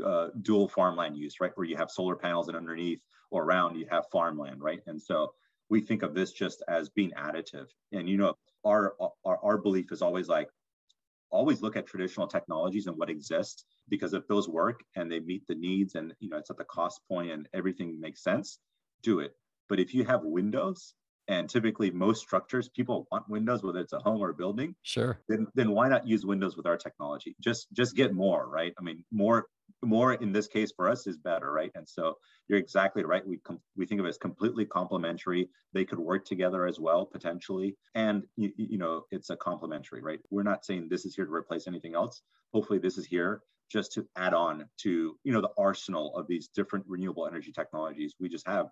uh, 0.05 0.27
dual 0.41 0.67
farmland 0.67 1.17
use, 1.17 1.39
right? 1.39 1.51
Where 1.55 1.65
you 1.65 1.77
have 1.77 1.89
solar 1.89 2.15
panels 2.15 2.47
and 2.47 2.57
underneath 2.57 3.01
or 3.31 3.43
around 3.43 3.75
you 3.75 3.87
have 3.89 4.05
farmland, 4.11 4.61
right? 4.61 4.79
And 4.87 5.01
so 5.01 5.33
we 5.69 5.81
think 5.81 6.03
of 6.03 6.13
this 6.13 6.31
just 6.31 6.63
as 6.67 6.89
being 6.89 7.11
additive. 7.17 7.67
And 7.91 8.07
you 8.07 8.17
know, 8.17 8.35
our 8.65 8.95
our, 9.25 9.39
our 9.43 9.57
belief 9.57 9.91
is 9.91 10.01
always 10.01 10.27
like 10.27 10.49
always 11.29 11.61
look 11.61 11.75
at 11.75 11.85
traditional 11.85 12.27
technologies 12.27 12.87
and 12.87 12.97
what 12.97 13.09
exists 13.09 13.65
because 13.89 14.13
if 14.13 14.27
those 14.27 14.47
work 14.47 14.81
and 14.95 15.11
they 15.11 15.19
meet 15.19 15.45
the 15.47 15.55
needs 15.55 15.95
and 15.95 16.13
you 16.19 16.29
know 16.29 16.37
it's 16.37 16.49
at 16.49 16.57
the 16.57 16.63
cost 16.65 17.01
point 17.09 17.31
and 17.31 17.49
everything 17.53 17.99
makes 17.99 18.23
sense 18.23 18.59
do 19.03 19.19
it 19.19 19.33
but 19.67 19.79
if 19.79 19.93
you 19.93 20.05
have 20.05 20.21
windows 20.23 20.93
and 21.27 21.49
typically 21.49 21.91
most 21.91 22.21
structures 22.21 22.69
people 22.69 23.07
want 23.11 23.27
windows 23.29 23.63
whether 23.63 23.79
it's 23.79 23.93
a 23.93 23.99
home 23.99 24.21
or 24.21 24.29
a 24.29 24.33
building 24.33 24.75
sure. 24.83 25.19
then 25.27 25.47
then 25.55 25.71
why 25.71 25.87
not 25.87 26.07
use 26.07 26.25
windows 26.25 26.55
with 26.55 26.65
our 26.65 26.77
technology? 26.77 27.35
Just 27.41 27.67
just 27.73 27.95
get 27.95 28.13
more 28.13 28.47
right? 28.47 28.73
I 28.79 28.83
mean 28.83 29.03
more 29.11 29.47
more 29.83 30.13
in 30.13 30.31
this 30.31 30.47
case 30.47 30.71
for 30.75 30.89
us 30.89 31.07
is 31.07 31.17
better 31.17 31.51
right? 31.51 31.71
And 31.75 31.87
so 31.87 32.15
you're 32.47 32.59
exactly 32.59 33.03
right. 33.03 33.25
We 33.27 33.37
com- 33.37 33.61
we 33.75 33.85
think 33.85 33.99
of 33.99 34.05
it 34.05 34.09
as 34.09 34.17
completely 34.17 34.65
complementary. 34.65 35.49
They 35.73 35.85
could 35.85 35.99
work 35.99 36.25
together 36.25 36.65
as 36.65 36.79
well 36.79 37.05
potentially. 37.05 37.75
And 37.95 38.23
you, 38.35 38.51
you 38.57 38.77
know 38.77 39.03
it's 39.11 39.29
a 39.29 39.37
complementary 39.37 40.01
right? 40.01 40.19
We're 40.29 40.43
not 40.43 40.65
saying 40.65 40.87
this 40.89 41.05
is 41.05 41.15
here 41.15 41.25
to 41.25 41.33
replace 41.33 41.67
anything 41.67 41.95
else. 41.95 42.21
Hopefully 42.53 42.79
this 42.79 42.97
is 42.97 43.05
here 43.05 43.41
just 43.69 43.91
to 43.93 44.07
add 44.15 44.33
on 44.33 44.65
to 44.77 45.17
you 45.23 45.33
know 45.33 45.41
the 45.41 45.51
arsenal 45.57 46.15
of 46.15 46.27
these 46.27 46.47
different 46.47 46.85
renewable 46.87 47.27
energy 47.27 47.51
technologies 47.51 48.15
we 48.19 48.29
just 48.29 48.47
have 48.47 48.67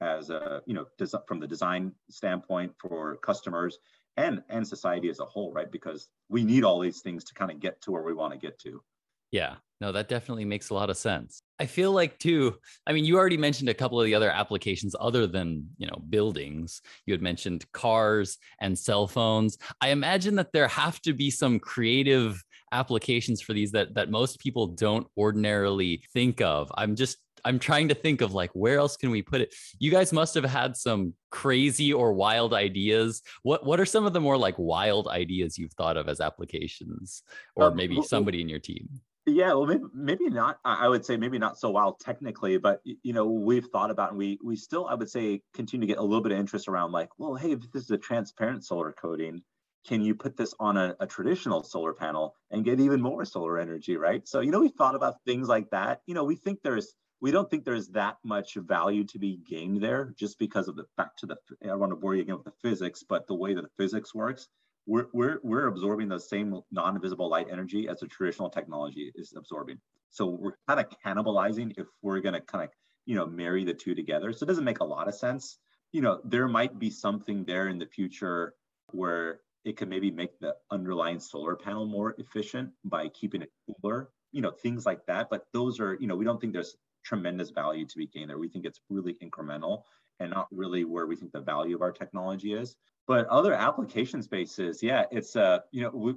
as 0.00 0.30
a 0.30 0.62
you 0.66 0.74
know 0.74 0.86
from 1.26 1.40
the 1.40 1.46
design 1.46 1.92
standpoint 2.10 2.72
for 2.78 3.16
customers 3.16 3.78
and 4.16 4.42
and 4.48 4.66
society 4.66 5.08
as 5.08 5.20
a 5.20 5.24
whole 5.24 5.52
right? 5.52 5.70
Because 5.70 6.08
we 6.28 6.44
need 6.44 6.64
all 6.64 6.80
these 6.80 7.00
things 7.00 7.24
to 7.24 7.34
kind 7.34 7.50
of 7.50 7.60
get 7.60 7.80
to 7.82 7.92
where 7.92 8.02
we 8.02 8.14
want 8.14 8.32
to 8.32 8.38
get 8.38 8.58
to. 8.60 8.82
Yeah. 9.30 9.56
No 9.80 9.90
that 9.92 10.08
definitely 10.08 10.44
makes 10.44 10.70
a 10.70 10.74
lot 10.74 10.90
of 10.90 10.96
sense. 10.96 11.42
I 11.58 11.66
feel 11.66 11.92
like 11.92 12.18
too 12.18 12.56
i 12.86 12.92
mean 12.92 13.04
you 13.04 13.16
already 13.16 13.36
mentioned 13.36 13.68
a 13.68 13.74
couple 13.74 14.00
of 14.00 14.06
the 14.06 14.14
other 14.14 14.30
applications 14.30 14.94
other 14.98 15.26
than 15.26 15.68
you 15.78 15.86
know 15.86 16.02
buildings. 16.08 16.80
You 17.06 17.14
had 17.14 17.22
mentioned 17.22 17.70
cars 17.72 18.38
and 18.60 18.78
cell 18.78 19.06
phones. 19.06 19.58
I 19.80 19.88
imagine 19.90 20.36
that 20.36 20.52
there 20.52 20.68
have 20.68 21.00
to 21.02 21.12
be 21.12 21.30
some 21.30 21.58
creative 21.58 22.42
applications 22.74 23.40
for 23.40 23.52
these 23.52 23.72
that 23.72 23.94
that 23.94 24.10
most 24.10 24.38
people 24.38 24.66
don't 24.68 25.06
ordinarily 25.16 26.02
think 26.12 26.40
of. 26.40 26.70
I'm 26.76 26.96
just 26.96 27.18
I'm 27.44 27.58
trying 27.58 27.88
to 27.88 27.94
think 27.94 28.20
of 28.20 28.34
like 28.34 28.50
where 28.52 28.78
else 28.78 28.96
can 28.96 29.10
we 29.10 29.22
put 29.22 29.40
it? 29.40 29.54
You 29.78 29.90
guys 29.90 30.12
must 30.12 30.34
have 30.34 30.44
had 30.44 30.76
some 30.76 31.14
crazy 31.30 31.92
or 31.92 32.12
wild 32.12 32.54
ideas. 32.54 33.22
What 33.42 33.64
what 33.66 33.80
are 33.80 33.86
some 33.86 34.06
of 34.06 34.12
the 34.12 34.20
more 34.20 34.36
like 34.36 34.58
wild 34.58 35.08
ideas 35.08 35.58
you've 35.58 35.72
thought 35.72 35.96
of 35.96 36.08
as 36.08 36.20
applications, 36.20 37.22
or 37.56 37.68
um, 37.68 37.76
maybe 37.76 38.00
somebody 38.02 38.40
in 38.40 38.48
your 38.48 38.60
team? 38.60 38.88
Yeah, 39.26 39.54
well, 39.54 39.64
maybe, 39.64 39.84
maybe 39.94 40.28
not. 40.28 40.58
I 40.66 40.86
would 40.86 41.04
say 41.04 41.16
maybe 41.16 41.38
not 41.38 41.58
so 41.58 41.70
wild 41.70 41.98
technically, 41.98 42.58
but 42.58 42.80
you 42.84 43.14
know, 43.14 43.24
we've 43.24 43.66
thought 43.66 43.90
about 43.90 44.10
and 44.10 44.18
we 44.18 44.38
we 44.42 44.56
still, 44.56 44.86
I 44.86 44.94
would 44.94 45.10
say, 45.10 45.40
continue 45.54 45.86
to 45.86 45.92
get 45.92 45.98
a 45.98 46.02
little 46.02 46.22
bit 46.22 46.32
of 46.32 46.38
interest 46.38 46.68
around 46.68 46.92
like, 46.92 47.08
well, 47.18 47.34
hey, 47.34 47.52
if 47.52 47.60
this 47.72 47.84
is 47.84 47.90
a 47.90 47.98
transparent 47.98 48.64
solar 48.64 48.92
coating, 48.92 49.42
can 49.86 50.02
you 50.02 50.14
put 50.14 50.36
this 50.36 50.54
on 50.60 50.76
a, 50.76 50.96
a, 51.00 51.06
traditional 51.06 51.62
solar 51.62 51.92
panel 51.92 52.34
and 52.50 52.64
get 52.64 52.80
even 52.80 53.00
more 53.00 53.24
solar 53.24 53.58
energy, 53.58 53.96
right? 53.96 54.26
So, 54.26 54.40
you 54.40 54.50
know, 54.50 54.60
we 54.60 54.68
thought 54.68 54.94
about 54.94 55.16
things 55.26 55.46
like 55.46 55.68
that. 55.70 56.00
You 56.06 56.14
know, 56.14 56.24
we 56.24 56.36
think 56.36 56.60
there's 56.62 56.94
we 57.20 57.30
don't 57.30 57.50
think 57.50 57.64
there's 57.64 57.88
that 57.88 58.18
much 58.24 58.54
value 58.54 59.04
to 59.04 59.18
be 59.18 59.38
gained 59.48 59.82
there 59.82 60.14
just 60.18 60.38
because 60.38 60.68
of 60.68 60.76
the 60.76 60.84
back 60.96 61.16
to 61.18 61.26
the 61.26 61.36
I 61.62 61.68
don't 61.68 61.80
want 61.80 61.92
to 61.92 61.96
bore 61.96 62.14
you 62.14 62.22
again 62.22 62.36
with 62.36 62.44
the 62.44 62.52
physics, 62.62 63.02
but 63.08 63.26
the 63.26 63.34
way 63.34 63.54
that 63.54 63.62
the 63.62 63.70
physics 63.78 64.14
works, 64.14 64.48
we're 64.86 65.06
we're 65.12 65.38
we're 65.42 65.66
absorbing 65.66 66.08
the 66.08 66.20
same 66.20 66.60
non-visible 66.70 67.28
light 67.28 67.46
energy 67.50 67.88
as 67.88 68.00
the 68.00 68.06
traditional 68.06 68.50
technology 68.50 69.12
is 69.14 69.32
absorbing. 69.36 69.78
So 70.10 70.26
we're 70.26 70.56
kind 70.68 70.80
of 70.80 70.86
cannibalizing 71.04 71.72
if 71.78 71.86
we're 72.02 72.20
gonna 72.20 72.40
kind 72.40 72.64
of 72.64 72.70
you 73.06 73.16
know 73.16 73.26
marry 73.26 73.64
the 73.64 73.74
two 73.74 73.94
together. 73.94 74.32
So 74.32 74.44
it 74.44 74.48
doesn't 74.48 74.64
make 74.64 74.80
a 74.80 74.84
lot 74.84 75.08
of 75.08 75.14
sense. 75.14 75.58
You 75.92 76.02
know, 76.02 76.20
there 76.24 76.48
might 76.48 76.78
be 76.78 76.90
something 76.90 77.44
there 77.44 77.68
in 77.68 77.78
the 77.78 77.86
future 77.86 78.54
where 78.90 79.40
it 79.64 79.76
could 79.76 79.88
maybe 79.88 80.10
make 80.10 80.38
the 80.40 80.54
underlying 80.70 81.20
solar 81.20 81.56
panel 81.56 81.86
more 81.86 82.14
efficient 82.18 82.70
by 82.84 83.08
keeping 83.08 83.40
it 83.42 83.50
cooler 83.66 84.10
you 84.34 84.42
know 84.42 84.50
things 84.50 84.84
like 84.84 85.06
that 85.06 85.30
but 85.30 85.46
those 85.52 85.80
are 85.80 85.96
you 86.00 86.06
know 86.06 86.16
we 86.16 86.24
don't 86.24 86.40
think 86.40 86.52
there's 86.52 86.76
tremendous 87.04 87.50
value 87.50 87.86
to 87.86 87.98
be 87.98 88.06
gained 88.06 88.30
there. 88.30 88.38
We 88.38 88.48
think 88.48 88.64
it's 88.64 88.80
really 88.88 89.16
incremental 89.22 89.82
and 90.20 90.30
not 90.30 90.48
really 90.50 90.84
where 90.84 91.06
we 91.06 91.16
think 91.16 91.32
the 91.32 91.40
value 91.40 91.74
of 91.74 91.82
our 91.82 91.92
technology 91.92 92.54
is. 92.54 92.76
But 93.06 93.26
other 93.26 93.52
application 93.52 94.22
spaces, 94.22 94.82
yeah, 94.82 95.04
it's 95.10 95.36
uh, 95.36 95.58
you 95.72 95.82
know, 95.82 95.90
we 95.90 96.14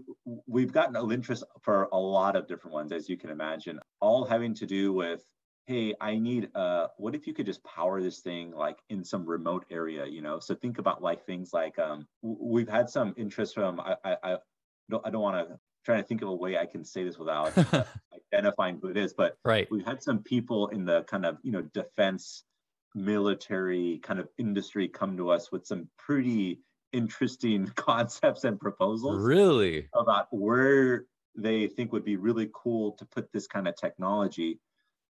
we've 0.48 0.72
gotten 0.72 1.12
interest 1.12 1.44
for 1.62 1.90
a 1.92 1.98
lot 1.98 2.38
of 2.38 2.48
different 2.48 2.74
ones, 2.74 2.94
as 2.94 3.10
you 3.10 3.18
can 3.18 3.30
imagine, 3.30 3.80
all 4.00 4.24
having 4.24 4.54
to 4.56 4.66
do 4.66 4.94
with, 4.94 5.22
hey, 5.66 5.94
I 6.00 6.18
need 6.18 6.50
uh, 6.56 6.88
what 6.96 7.14
if 7.14 7.28
you 7.28 7.34
could 7.34 7.46
just 7.46 7.62
power 7.66 8.02
this 8.02 8.20
thing 8.20 8.52
like 8.52 8.78
in 8.90 9.04
some 9.04 9.26
remote 9.26 9.66
area, 9.70 10.06
you 10.06 10.22
know? 10.22 10.40
So 10.40 10.56
think 10.56 10.78
about 10.78 11.04
like 11.04 11.26
things 11.26 11.52
like 11.52 11.78
um, 11.78 12.08
we've 12.22 12.70
had 12.70 12.90
some 12.90 13.14
interest 13.18 13.54
from 13.54 13.82
I 13.82 13.96
I, 14.06 14.18
I 14.24 14.38
don't 14.90 15.06
I 15.06 15.10
don't 15.10 15.22
want 15.22 15.50
to 15.50 15.60
trying 15.84 16.02
to 16.02 16.08
think 16.08 16.22
of 16.22 16.30
a 16.30 16.36
way 16.36 16.58
I 16.58 16.66
can 16.66 16.86
say 16.86 17.04
this 17.04 17.18
without 17.18 17.54
identifying 18.34 18.80
who 18.82 18.90
it 18.90 18.98
is, 18.98 19.14
but 19.14 19.38
right. 19.46 19.68
we've 19.72 19.86
had 19.86 20.02
some 20.02 20.20
people 20.20 20.68
in 20.68 20.86
the 20.86 21.04
kind 21.04 21.26
of 21.26 21.38
you 21.44 21.52
know 21.52 21.62
defense, 21.74 22.44
military 22.96 24.00
kind 24.04 24.20
of 24.20 24.28
industry 24.38 24.88
come 24.88 25.18
to 25.18 25.30
us 25.30 25.52
with 25.52 25.66
some 25.66 25.88
pretty 25.98 26.60
interesting 26.94 27.68
concepts 27.76 28.44
and 28.44 28.60
proposals. 28.60 29.24
Really 29.24 29.88
about 29.96 30.28
where 30.32 31.06
they 31.36 31.68
think 31.68 31.92
would 31.92 32.06
be 32.06 32.16
really 32.16 32.50
cool 32.54 32.94
to 32.94 33.06
put 33.06 33.32
this 33.32 33.48
kind 33.48 33.68
of 33.68 33.76
technology, 33.76 34.60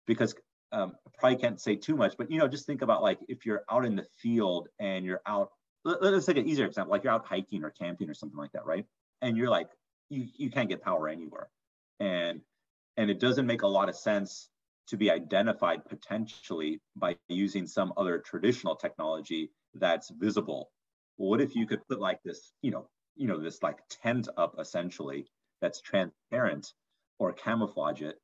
because 0.06 0.34
um, 0.72 0.94
I 1.06 1.10
probably 1.18 1.38
can't 1.38 1.60
say 1.60 1.76
too 1.76 1.96
much, 1.96 2.16
but 2.18 2.30
you 2.30 2.38
know, 2.38 2.48
just 2.48 2.66
think 2.66 2.82
about 2.82 3.02
like 3.02 3.18
if 3.28 3.46
you're 3.46 3.64
out 3.70 3.84
in 3.84 3.96
the 3.96 4.06
field 4.16 4.68
and 4.78 5.04
you're 5.04 5.22
out. 5.26 5.50
Let, 5.84 6.02
let's 6.02 6.26
take 6.26 6.36
an 6.36 6.48
easier 6.48 6.66
example, 6.66 6.90
like 6.90 7.04
you're 7.04 7.12
out 7.12 7.24
hiking 7.24 7.64
or 7.64 7.70
camping 7.70 8.10
or 8.10 8.14
something 8.14 8.36
like 8.36 8.50
that, 8.52 8.66
right? 8.66 8.84
And 9.22 9.36
you're 9.36 9.48
like 9.48 9.68
you, 10.10 10.26
you 10.36 10.50
can't 10.50 10.68
get 10.68 10.82
power 10.82 11.08
anywhere. 11.08 11.48
And 12.00 12.40
and 12.98 13.10
it 13.10 13.20
doesn't 13.20 13.46
make 13.46 13.62
a 13.62 13.66
lot 13.66 13.88
of 13.88 13.96
sense 13.96 14.50
to 14.88 14.96
be 14.96 15.10
identified 15.10 15.84
potentially 15.86 16.80
by 16.96 17.16
using 17.28 17.66
some 17.66 17.92
other 17.96 18.18
traditional 18.18 18.74
technology 18.74 19.50
that's 19.74 20.10
visible. 20.10 20.70
Well, 21.16 21.30
what 21.30 21.40
if 21.40 21.54
you 21.54 21.66
could 21.66 21.86
put 21.88 22.00
like 22.00 22.20
this, 22.24 22.52
you 22.60 22.72
know, 22.72 22.88
you 23.14 23.28
know, 23.28 23.38
this 23.38 23.62
like 23.62 23.78
tent 23.88 24.28
up 24.36 24.56
essentially 24.58 25.26
that's 25.62 25.80
transparent 25.80 26.72
or 27.18 27.32
camouflage 27.32 28.02
it. 28.02 28.16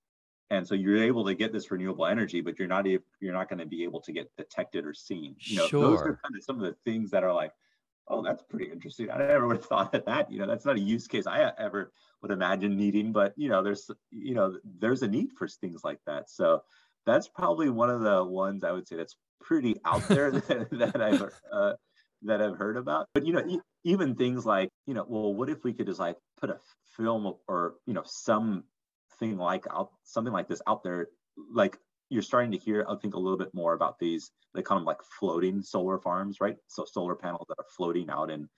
And 0.50 0.66
so 0.66 0.74
you're 0.74 1.02
able 1.02 1.24
to 1.24 1.34
get 1.34 1.52
this 1.52 1.70
renewable 1.70 2.06
energy, 2.06 2.40
but 2.40 2.58
you're 2.58 2.68
not 2.68 2.86
you're 2.86 3.32
not 3.32 3.48
going 3.48 3.60
to 3.60 3.66
be 3.66 3.84
able 3.84 4.00
to 4.02 4.12
get 4.12 4.30
detected 4.36 4.84
or 4.84 4.94
seen. 4.94 5.36
You 5.38 5.58
know, 5.58 5.66
sure. 5.68 5.82
those 5.82 6.00
are 6.00 6.18
kind 6.22 6.36
of 6.36 6.44
some 6.44 6.56
of 6.56 6.62
the 6.62 6.76
things 6.84 7.10
that 7.10 7.24
are 7.24 7.32
like, 7.32 7.52
oh, 8.08 8.22
that's 8.22 8.42
pretty 8.42 8.70
interesting. 8.70 9.10
I 9.10 9.18
never 9.18 9.46
would 9.46 9.56
have 9.56 9.66
thought 9.66 9.94
of 9.94 10.04
that. 10.06 10.30
You 10.30 10.38
know, 10.38 10.46
that's 10.46 10.64
not 10.64 10.76
a 10.76 10.80
use 10.80 11.06
case 11.06 11.26
I 11.26 11.52
ever 11.58 11.92
would 12.22 12.30
imagine 12.30 12.76
needing, 12.76 13.12
but 13.12 13.32
you 13.36 13.48
know, 13.48 13.62
there's 13.62 13.90
you 14.10 14.34
know, 14.34 14.58
there's 14.78 15.02
a 15.02 15.08
need 15.08 15.32
for 15.36 15.48
things 15.48 15.82
like 15.84 16.00
that. 16.06 16.30
So 16.30 16.62
that's 17.06 17.28
probably 17.28 17.70
one 17.70 17.90
of 17.90 18.00
the 18.00 18.24
ones 18.24 18.64
I 18.64 18.72
would 18.72 18.88
say 18.88 18.96
that's 18.96 19.16
pretty 19.40 19.76
out 19.84 20.06
there 20.08 20.30
that, 20.30 20.68
that 20.70 21.00
I've 21.00 21.30
uh, 21.52 21.74
that 22.22 22.40
I've 22.40 22.56
heard 22.56 22.76
about. 22.76 23.08
But 23.14 23.26
you 23.26 23.32
know, 23.32 23.44
e- 23.46 23.60
even 23.84 24.14
things 24.14 24.44
like 24.44 24.70
you 24.86 24.94
know, 24.94 25.04
well, 25.08 25.34
what 25.34 25.50
if 25.50 25.64
we 25.64 25.72
could 25.72 25.86
just 25.86 26.00
like 26.00 26.16
put 26.40 26.50
a 26.50 26.58
film 26.96 27.34
or 27.48 27.74
you 27.86 27.94
know 27.94 28.04
something 28.04 28.62
like 29.20 29.66
out 29.70 29.90
something 30.04 30.32
like 30.32 30.48
this 30.48 30.62
out 30.66 30.82
there, 30.82 31.08
like 31.52 31.78
you're 32.10 32.22
starting 32.22 32.52
to 32.52 32.58
hear, 32.58 32.86
I 32.88 32.96
think, 32.96 33.14
a 33.14 33.18
little 33.18 33.38
bit 33.38 33.54
more 33.54 33.74
about 33.74 33.98
these. 33.98 34.30
They 34.54 34.62
call 34.62 34.78
them 34.78 34.84
like 34.84 35.02
floating 35.18 35.62
solar 35.62 35.98
farms, 35.98 36.40
right? 36.40 36.56
So 36.68 36.84
solar 36.84 37.14
panels 37.14 37.46
that 37.48 37.58
are 37.58 37.66
floating 37.76 38.10
out 38.10 38.30
in, 38.30 38.48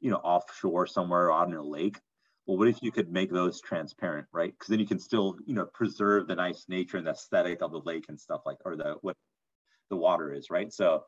you 0.00 0.10
know, 0.10 0.18
offshore 0.18 0.86
somewhere 0.86 1.32
out 1.32 1.48
in 1.48 1.54
a 1.54 1.62
lake. 1.62 1.98
Well, 2.46 2.58
what 2.58 2.68
if 2.68 2.82
you 2.82 2.90
could 2.90 3.12
make 3.12 3.30
those 3.30 3.60
transparent, 3.60 4.26
right? 4.32 4.52
Because 4.52 4.68
then 4.68 4.80
you 4.80 4.86
can 4.86 4.98
still, 4.98 5.36
you 5.46 5.54
know, 5.54 5.66
preserve 5.66 6.26
the 6.26 6.34
nice 6.34 6.64
nature 6.68 6.96
and 6.96 7.06
the 7.06 7.12
aesthetic 7.12 7.62
of 7.62 7.70
the 7.70 7.80
lake 7.80 8.06
and 8.08 8.18
stuff 8.18 8.42
like, 8.46 8.58
or 8.64 8.76
the 8.76 8.96
what 9.02 9.16
the 9.90 9.96
water 9.96 10.32
is, 10.32 10.50
right? 10.50 10.72
So, 10.72 11.04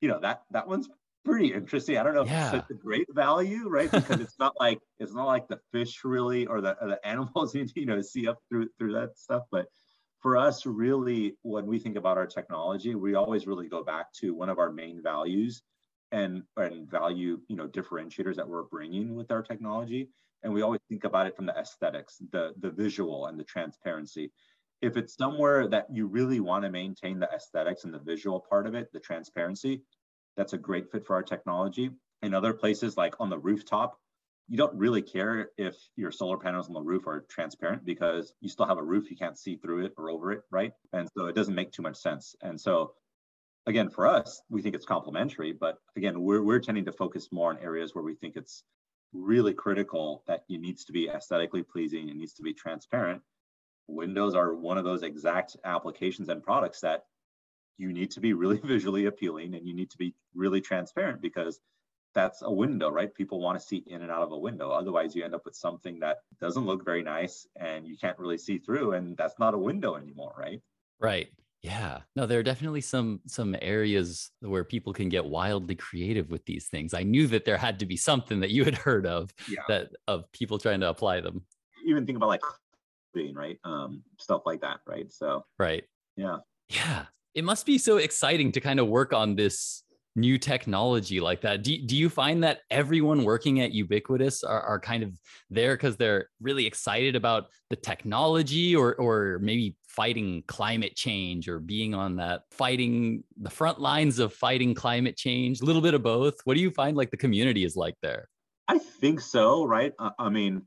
you 0.00 0.08
know, 0.08 0.20
that 0.20 0.42
that 0.52 0.68
one's 0.68 0.88
pretty 1.24 1.52
interesting. 1.52 1.96
I 1.96 2.02
don't 2.02 2.14
know 2.14 2.24
yeah. 2.24 2.48
if 2.48 2.54
it's 2.54 2.70
a 2.70 2.74
great 2.74 3.06
value, 3.10 3.68
right? 3.68 3.90
Because 3.90 4.20
it's 4.20 4.38
not 4.38 4.54
like 4.60 4.78
it's 4.98 5.14
not 5.14 5.26
like 5.26 5.48
the 5.48 5.58
fish 5.72 6.04
really 6.04 6.46
or 6.46 6.60
the 6.60 6.76
or 6.80 6.88
the 6.88 7.06
animals 7.06 7.54
you 7.54 7.86
know 7.86 8.00
see 8.00 8.28
up 8.28 8.38
through 8.48 8.68
through 8.78 8.92
that 8.94 9.18
stuff, 9.18 9.42
but 9.50 9.66
for 10.20 10.36
us, 10.36 10.66
really, 10.66 11.36
when 11.42 11.66
we 11.66 11.78
think 11.78 11.96
about 11.96 12.18
our 12.18 12.26
technology, 12.26 12.94
we 12.94 13.14
always 13.14 13.46
really 13.46 13.68
go 13.68 13.82
back 13.82 14.12
to 14.14 14.34
one 14.34 14.48
of 14.48 14.58
our 14.58 14.70
main 14.70 15.02
values 15.02 15.62
and 16.12 16.42
and 16.56 16.90
value 16.90 17.40
you 17.48 17.54
know 17.54 17.68
differentiators 17.68 18.34
that 18.34 18.48
we're 18.48 18.64
bringing 18.64 19.14
with 19.14 19.30
our 19.30 19.42
technology. 19.42 20.08
And 20.42 20.52
we 20.52 20.62
always 20.62 20.80
think 20.88 21.04
about 21.04 21.26
it 21.26 21.36
from 21.36 21.46
the 21.46 21.56
aesthetics 21.56 22.18
the 22.32 22.52
the 22.58 22.70
visual 22.70 23.26
and 23.26 23.38
the 23.38 23.44
transparency. 23.44 24.32
If 24.82 24.96
it's 24.96 25.14
somewhere 25.14 25.68
that 25.68 25.86
you 25.92 26.06
really 26.06 26.40
want 26.40 26.64
to 26.64 26.70
maintain 26.70 27.18
the 27.18 27.28
aesthetics 27.32 27.84
and 27.84 27.92
the 27.92 27.98
visual 27.98 28.40
part 28.40 28.66
of 28.66 28.74
it 28.74 28.92
the 28.92 29.00
transparency 29.00 29.82
that's 30.36 30.52
a 30.52 30.58
great 30.58 30.90
fit 30.90 31.06
for 31.06 31.14
our 31.14 31.22
technology. 31.22 31.90
In 32.22 32.34
other 32.34 32.52
places 32.52 32.96
like 32.96 33.14
on 33.20 33.30
the 33.30 33.38
rooftop 33.38 33.99
you 34.50 34.56
don't 34.56 34.76
really 34.76 35.00
care 35.00 35.50
if 35.56 35.76
your 35.94 36.10
solar 36.10 36.36
panels 36.36 36.66
on 36.66 36.74
the 36.74 36.80
roof 36.80 37.06
are 37.06 37.24
transparent 37.30 37.84
because 37.84 38.34
you 38.40 38.48
still 38.48 38.66
have 38.66 38.78
a 38.78 38.82
roof. 38.82 39.08
You 39.08 39.16
can't 39.16 39.38
see 39.38 39.54
through 39.54 39.84
it 39.84 39.94
or 39.96 40.10
over 40.10 40.32
it 40.32 40.42
right? 40.50 40.72
And 40.92 41.08
so 41.16 41.26
it 41.26 41.36
doesn't 41.36 41.54
make 41.54 41.70
too 41.70 41.82
much 41.82 41.96
sense. 41.96 42.34
And 42.42 42.60
so 42.60 42.94
again 43.66 43.88
for 43.88 44.08
us 44.08 44.42
we 44.48 44.62
think 44.62 44.74
it's 44.74 44.86
complementary 44.86 45.52
but 45.52 45.76
again 45.94 46.22
we're, 46.22 46.42
we're 46.42 46.58
tending 46.58 46.84
to 46.86 46.92
focus 46.92 47.28
more 47.30 47.50
on 47.50 47.58
areas 47.58 47.94
where 47.94 48.02
we 48.02 48.14
think 48.14 48.34
it's 48.34 48.64
really 49.12 49.52
critical 49.52 50.24
that 50.26 50.44
it 50.48 50.60
needs 50.60 50.84
to 50.86 50.92
be 50.92 51.08
aesthetically 51.10 51.62
pleasing 51.62 52.08
it 52.08 52.16
needs 52.16 52.34
to 52.34 52.42
be 52.42 52.52
transparent. 52.52 53.22
Windows 53.86 54.34
are 54.34 54.54
one 54.54 54.78
of 54.78 54.84
those 54.84 55.04
exact 55.04 55.56
applications 55.64 56.28
and 56.28 56.42
products 56.42 56.80
that 56.80 57.04
you 57.78 57.92
need 57.92 58.10
to 58.10 58.20
be 58.20 58.32
really 58.32 58.58
visually 58.64 59.06
appealing 59.06 59.54
and 59.54 59.64
you 59.68 59.74
need 59.74 59.90
to 59.90 59.98
be 59.98 60.12
really 60.34 60.60
transparent 60.60 61.22
because 61.22 61.60
that's 62.14 62.42
a 62.42 62.50
window, 62.50 62.90
right? 62.90 63.14
People 63.14 63.40
want 63.40 63.58
to 63.58 63.64
see 63.64 63.84
in 63.86 64.02
and 64.02 64.10
out 64.10 64.22
of 64.22 64.32
a 64.32 64.38
window. 64.38 64.70
Otherwise, 64.70 65.14
you 65.14 65.24
end 65.24 65.34
up 65.34 65.44
with 65.44 65.54
something 65.54 65.98
that 66.00 66.18
doesn't 66.40 66.66
look 66.66 66.84
very 66.84 67.02
nice 67.02 67.46
and 67.56 67.86
you 67.86 67.96
can't 67.96 68.18
really 68.18 68.38
see 68.38 68.58
through, 68.58 68.92
and 68.92 69.16
that's 69.16 69.38
not 69.38 69.54
a 69.54 69.58
window 69.58 69.96
anymore, 69.96 70.34
right? 70.38 70.60
Right. 70.98 71.28
Yeah. 71.62 72.00
No, 72.16 72.26
there 72.26 72.38
are 72.38 72.42
definitely 72.42 72.80
some 72.80 73.20
some 73.26 73.54
areas 73.60 74.30
where 74.40 74.64
people 74.64 74.92
can 74.92 75.08
get 75.08 75.24
wildly 75.24 75.74
creative 75.74 76.30
with 76.30 76.44
these 76.46 76.68
things. 76.68 76.94
I 76.94 77.02
knew 77.02 77.26
that 77.28 77.44
there 77.44 77.58
had 77.58 77.78
to 77.80 77.86
be 77.86 77.96
something 77.96 78.40
that 78.40 78.50
you 78.50 78.64
had 78.64 78.74
heard 78.74 79.06
of 79.06 79.32
yeah. 79.48 79.62
that 79.68 79.90
of 80.08 80.30
people 80.32 80.58
trying 80.58 80.80
to 80.80 80.88
apply 80.88 81.20
them. 81.20 81.42
Even 81.86 82.06
think 82.06 82.16
about 82.16 82.28
like 82.28 82.40
being 83.12 83.34
right, 83.34 83.58
um, 83.64 84.02
stuff 84.18 84.42
like 84.46 84.62
that, 84.62 84.80
right? 84.86 85.12
So 85.12 85.44
right. 85.58 85.84
Yeah. 86.16 86.38
Yeah. 86.68 87.06
It 87.34 87.44
must 87.44 87.66
be 87.66 87.78
so 87.78 87.98
exciting 87.98 88.52
to 88.52 88.60
kind 88.60 88.80
of 88.80 88.88
work 88.88 89.12
on 89.12 89.36
this 89.36 89.82
new 90.16 90.38
technology 90.38 91.20
like 91.20 91.40
that. 91.42 91.62
Do, 91.62 91.76
do 91.86 91.96
you 91.96 92.08
find 92.08 92.42
that 92.44 92.60
everyone 92.70 93.24
working 93.24 93.60
at 93.60 93.72
Ubiquitous 93.72 94.42
are, 94.42 94.60
are 94.60 94.80
kind 94.80 95.02
of 95.02 95.12
there 95.50 95.74
because 95.74 95.96
they're 95.96 96.28
really 96.40 96.66
excited 96.66 97.16
about 97.16 97.46
the 97.68 97.76
technology 97.76 98.74
or, 98.74 98.94
or 98.96 99.38
maybe 99.40 99.76
fighting 99.88 100.42
climate 100.46 100.96
change 100.96 101.48
or 101.48 101.60
being 101.60 101.94
on 101.94 102.16
that 102.16 102.42
fighting 102.50 103.22
the 103.40 103.50
front 103.50 103.80
lines 103.80 104.18
of 104.18 104.32
fighting 104.34 104.74
climate 104.74 105.16
change? 105.16 105.60
A 105.60 105.64
little 105.64 105.82
bit 105.82 105.94
of 105.94 106.02
both. 106.02 106.34
What 106.44 106.54
do 106.54 106.60
you 106.60 106.70
find 106.70 106.96
like 106.96 107.10
the 107.10 107.16
community 107.16 107.64
is 107.64 107.76
like 107.76 107.94
there? 108.02 108.28
I 108.68 108.78
think 108.78 109.20
so, 109.20 109.64
right? 109.64 109.92
I 110.18 110.28
mean, 110.28 110.62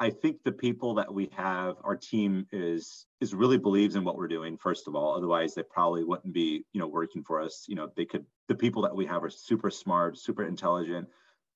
I 0.00 0.10
think 0.10 0.44
the 0.44 0.52
people 0.52 0.94
that 0.94 1.12
we 1.12 1.28
have, 1.36 1.76
our 1.82 1.96
team 1.96 2.46
is 2.52 3.06
is 3.20 3.34
really 3.34 3.58
believes 3.58 3.96
in 3.96 4.04
what 4.04 4.16
we're 4.16 4.28
doing. 4.28 4.56
First 4.56 4.86
of 4.86 4.94
all, 4.94 5.16
otherwise 5.16 5.54
they 5.54 5.64
probably 5.64 6.04
wouldn't 6.04 6.32
be, 6.32 6.64
you 6.72 6.80
know, 6.80 6.86
working 6.86 7.24
for 7.24 7.40
us. 7.40 7.64
You 7.68 7.74
know, 7.74 7.90
they 7.96 8.04
could. 8.04 8.24
The 8.46 8.54
people 8.54 8.82
that 8.82 8.94
we 8.94 9.06
have 9.06 9.24
are 9.24 9.30
super 9.30 9.70
smart, 9.70 10.16
super 10.16 10.44
intelligent, 10.44 11.08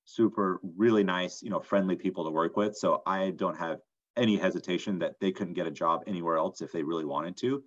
super 0.05 0.59
really 0.77 1.03
nice, 1.03 1.41
you 1.41 1.49
know, 1.49 1.61
friendly 1.61 1.95
people 1.95 2.25
to 2.25 2.31
work 2.31 2.57
with. 2.57 2.75
So 2.75 3.01
I 3.05 3.31
don't 3.31 3.57
have 3.57 3.79
any 4.17 4.37
hesitation 4.37 4.99
that 4.99 5.15
they 5.21 5.31
couldn't 5.31 5.53
get 5.53 5.67
a 5.67 5.71
job 5.71 6.03
anywhere 6.05 6.37
else 6.37 6.61
if 6.61 6.71
they 6.71 6.83
really 6.83 7.05
wanted 7.05 7.37
to. 7.37 7.63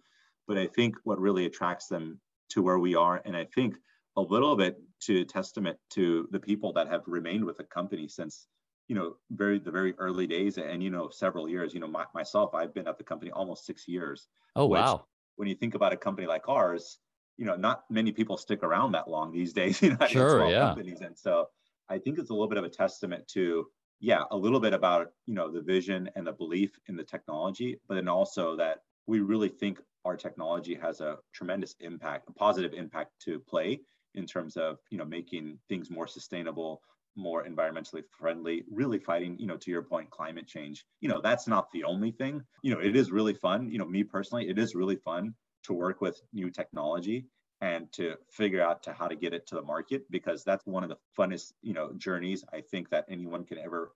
But 0.47 0.59
I 0.59 0.67
think 0.67 0.97
what 1.05 1.19
really 1.19 1.47
attracts 1.47 1.89
them 1.89 2.21
to 2.51 2.63
where 2.63 2.79
we 2.79 2.95
are, 2.95 3.21
and 3.25 3.37
I 3.37 3.47
think 3.47 3.77
a 4.17 4.21
little 4.21 4.57
bit 4.57 4.77
to 5.01 5.25
testament 5.25 5.79
to 5.91 6.29
the 6.31 6.39
people 6.39 6.73
that 6.75 6.89
have 6.89 7.03
remained 7.07 7.45
with 7.45 7.57
the 7.57 7.65
company 7.65 8.09
since 8.09 8.47
you 8.89 8.95
know 8.95 9.17
very 9.31 9.59
the 9.59 9.71
very 9.71 9.95
early 9.99 10.27
days 10.27 10.59
and 10.59 10.83
you 10.83 10.91
know 10.91 11.09
several 11.09 11.49
years 11.49 11.75
you 11.75 11.81
know 11.81 11.87
my, 11.89 12.05
myself 12.15 12.55
i've 12.55 12.75
been 12.75 12.87
at 12.87 12.99
the 12.99 13.05
company 13.05 13.31
almost 13.33 13.67
six 13.67 13.89
years 13.89 14.29
oh 14.55 14.67
wow 14.67 15.05
when 15.37 15.49
you 15.49 15.55
think 15.55 15.75
about 15.75 15.93
a 15.93 15.97
company 15.97 16.27
like 16.27 16.49
ours 16.49 16.99
you 17.37 17.45
know 17.45 17.57
not 17.57 17.85
many 17.91 18.13
people 18.13 18.37
stick 18.37 18.63
around 18.63 18.93
that 18.93 19.09
long 19.09 19.33
these 19.33 19.53
days 19.53 19.83
you 19.83 19.97
know 19.97 20.07
sure, 20.07 20.49
yeah. 20.49 20.69
companies 20.69 21.01
and 21.01 21.17
so 21.17 21.47
i 21.89 21.99
think 21.99 22.19
it's 22.19 22.31
a 22.31 22.33
little 22.33 22.49
bit 22.49 22.59
of 22.59 22.65
a 22.65 22.69
testament 22.69 23.27
to 23.29 23.67
yeah 24.01 24.23
a 24.31 24.37
little 24.37 24.61
bit 24.61 24.73
about 24.73 25.09
you 25.27 25.35
know 25.35 25.51
the 25.51 25.61
vision 25.61 26.09
and 26.17 26.27
the 26.27 26.33
belief 26.33 26.79
in 26.89 26.97
the 26.97 27.05
technology 27.05 27.79
but 27.89 27.95
then 27.95 28.09
also 28.09 28.57
that 28.57 28.79
we 29.07 29.21
really 29.21 29.49
think 29.49 29.81
our 30.05 30.17
technology 30.17 30.75
has 30.75 31.01
a 31.01 31.17
tremendous 31.33 31.75
impact 31.81 32.29
a 32.29 32.33
positive 32.33 32.73
impact 32.73 33.11
to 33.21 33.41
play 33.41 33.81
in 34.15 34.27
terms 34.27 34.57
of 34.57 34.79
you 34.91 34.99
know 34.99 35.05
making 35.05 35.59
things 35.69 35.91
more 35.91 36.07
sustainable 36.07 36.83
more 37.17 37.45
environmentally 37.45 38.03
friendly 38.11 38.65
really 38.71 38.99
fighting 38.99 39.37
you 39.39 39.47
know 39.47 39.57
to 39.57 39.71
your 39.71 39.83
point 39.83 40.11
climate 40.11 40.47
change. 40.47 40.85
You 41.01 41.09
know 41.09 41.21
that's 41.21 41.47
not 41.47 41.71
the 41.73 41.85
only 41.85 42.11
thing. 42.11 42.43
You 42.63 42.75
know 42.75 42.81
it 42.81 42.97
is 42.97 43.11
really 43.11 43.35
fun. 43.35 43.71
You 43.71 43.79
know 43.79 43.87
me 43.87 44.05
personally 44.05 44.49
it 44.49 44.59
is 44.59 44.75
really 44.75 44.97
fun 44.97 45.35
to 45.65 45.73
work 45.73 46.01
with 46.01 46.21
new 46.33 46.51
technology 46.51 47.27
and 47.61 47.91
to 47.93 48.15
figure 48.31 48.63
out 48.63 48.83
to 48.83 48.93
how 48.93 49.09
to 49.09 49.17
get 49.17 49.33
it 49.33 49.47
to 49.47 49.55
the 49.55 49.63
market 49.63 50.03
because 50.11 50.45
that's 50.45 50.67
one 50.67 50.83
of 50.83 50.91
the 50.91 50.99
funnest 51.19 51.55
you 51.63 51.73
know 51.73 51.91
journeys 51.97 52.45
i 52.53 52.61
think 52.61 52.91
that 52.91 53.07
anyone 53.09 53.47
can 53.47 53.57
ever 53.57 53.93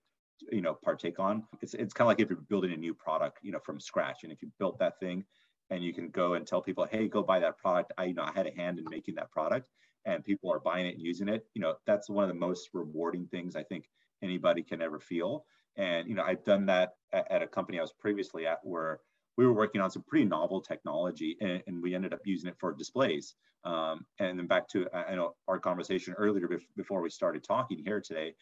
you 0.51 0.61
know 0.61 0.73
partake 0.73 1.19
on. 1.19 1.43
It's, 1.61 1.73
it's 1.73 1.93
kind 1.93 2.05
of 2.05 2.07
like 2.07 2.19
if 2.19 2.29
you're 2.29 2.39
building 2.49 2.73
a 2.73 2.77
new 2.77 2.93
product 2.93 3.39
you 3.41 3.51
know 3.51 3.59
from 3.59 3.79
scratch. 3.79 4.23
And 4.23 4.31
if 4.31 4.41
you 4.41 4.51
built 4.57 4.79
that 4.79 4.99
thing 4.99 5.25
and 5.71 5.83
you 5.83 5.93
can 5.93 6.09
go 6.09 6.35
and 6.35 6.45
tell 6.45 6.61
people 6.61 6.87
hey 6.91 7.07
go 7.07 7.23
buy 7.23 7.39
that 7.39 7.57
product 7.57 7.91
i 7.97 8.05
you 8.05 8.13
know 8.13 8.23
i 8.23 8.31
had 8.35 8.45
a 8.45 8.55
hand 8.55 8.77
in 8.77 8.85
making 8.89 9.15
that 9.15 9.31
product 9.31 9.67
and 10.05 10.23
people 10.23 10.51
are 10.51 10.59
buying 10.59 10.85
it 10.85 10.95
and 10.95 11.01
using 11.01 11.27
it, 11.27 11.45
you 11.53 11.61
know, 11.61 11.75
that's 11.85 12.09
one 12.09 12.23
of 12.23 12.29
the 12.29 12.39
most 12.39 12.69
rewarding 12.73 13.27
things 13.27 13.55
I 13.55 13.63
think 13.63 13.85
anybody 14.21 14.63
can 14.63 14.81
ever 14.81 14.99
feel. 14.99 15.45
And, 15.77 16.07
you 16.07 16.15
know, 16.15 16.23
I've 16.23 16.43
done 16.43 16.65
that 16.67 16.93
at, 17.13 17.31
at 17.31 17.43
a 17.43 17.47
company 17.47 17.79
I 17.79 17.81
was 17.81 17.93
previously 17.93 18.45
at 18.47 18.59
where 18.63 18.99
we 19.37 19.45
were 19.45 19.53
working 19.53 19.81
on 19.81 19.91
some 19.91 20.03
pretty 20.07 20.25
novel 20.25 20.61
technology 20.61 21.37
and, 21.39 21.63
and 21.67 21.81
we 21.81 21.95
ended 21.95 22.13
up 22.13 22.21
using 22.25 22.49
it 22.49 22.55
for 22.59 22.73
displays. 22.73 23.35
Um, 23.63 24.05
and 24.19 24.39
then 24.39 24.47
back 24.47 24.67
to, 24.69 24.87
I 24.93 25.15
know 25.15 25.35
our 25.47 25.59
conversation 25.59 26.13
earlier 26.17 26.49
before 26.75 27.01
we 27.01 27.09
started 27.09 27.43
talking 27.43 27.81
here 27.83 28.01
today 28.01 28.33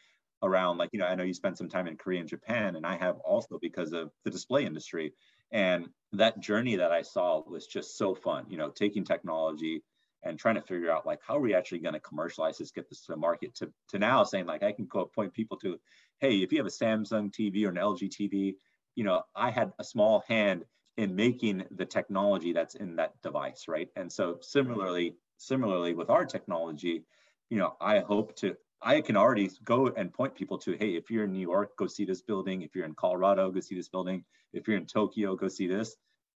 around 0.42 0.78
like, 0.78 0.89
you 0.94 1.00
know, 1.00 1.06
I 1.06 1.15
know 1.15 1.24
you 1.24 1.34
spent 1.34 1.58
some 1.58 1.68
time 1.68 1.88
in 1.88 1.98
Korea 1.98 2.22
and 2.22 2.30
Japan 2.30 2.78
and 2.78 2.86
I 2.86 2.98
have 2.98 3.18
also 3.18 3.60
because 3.62 3.92
of 3.92 4.12
the 4.24 4.32
display 4.32 4.65
industry. 4.65 5.13
And 5.52 5.90
that 6.14 6.40
journey 6.40 6.76
that 6.78 6.92
I 6.92 7.02
saw 7.02 7.42
was 7.48 7.68
just 7.68 7.98
so 7.98 8.16
fun, 8.16 8.46
you 8.50 8.58
know, 8.58 8.70
taking 8.70 9.04
technology, 9.04 9.84
and 10.24 10.38
trying 10.38 10.56
to 10.56 10.62
figure 10.62 10.92
out 10.92 11.06
like 11.06 11.20
how 11.26 11.38
are 11.38 11.42
we 11.42 11.54
actually 11.54 11.80
going 11.80 11.94
to 11.94 12.00
commercialize 12.00 12.58
this, 12.58 12.72
get 12.72 12.90
this 12.90 13.02
to 13.06 13.14
the 13.14 13.18
market 13.18 13.56
to, 13.56 13.72
to 13.90 14.00
now 14.00 14.24
saying 14.24 14.46
like 14.46 14.64
I 14.64 14.72
can 14.72 14.86
go 14.86 15.06
point 15.06 15.34
people 15.34 15.58
to, 15.58 15.80
hey, 16.20 16.38
if 16.42 16.52
you 16.52 16.58
have 16.58 16.68
a 16.68 16.70
Samsung 16.70 17.32
TV 17.32 17.66
or 17.66 17.70
an 17.70 17.76
LG 17.76 18.10
TV, 18.10 18.56
you 18.96 19.04
know, 19.04 19.24
I 19.36 19.52
had 19.52 19.72
a 19.80 19.84
small 19.84 20.24
hand 20.28 20.66
in 20.98 21.16
making 21.16 21.64
the 21.72 21.86
technology 21.86 22.52
that's 22.52 22.76
in 22.76 22.98
that 22.98 23.14
device, 23.22 23.66
right? 23.68 23.88
And 23.96 24.12
so 24.12 24.38
similarly, 24.42 25.16
similarly 25.38 25.94
with 25.94 26.10
our 26.10 26.26
technology, 26.26 27.06
you 27.50 27.58
know, 27.58 27.78
I 27.80 28.00
hope 28.00 28.36
to 28.38 28.58
I 28.82 29.02
can 29.02 29.18
already 29.18 29.50
go 29.63 29.88
and 29.88 30.13
point 30.13 30.36
people 30.36 30.58
to, 30.60 30.78
hey, 30.78 30.96
if 30.96 31.12
you're 31.12 31.26
in 31.26 31.34
New 31.34 31.39
York, 31.39 31.76
go 31.78 31.88
see 31.88 32.06
this 32.06 32.22
building. 32.22 32.62
If 32.62 32.76
you're 32.76 32.86
in 32.86 32.96
Colorado, 32.96 33.52
go 33.52 33.60
see 33.60 33.76
this 33.76 33.89
building. 33.89 34.24
If 34.54 34.68
you're 34.68 34.78
in 34.78 34.86
Tokyo, 34.86 35.36
go 35.36 35.48
see 35.48 35.68
this. 35.68 35.96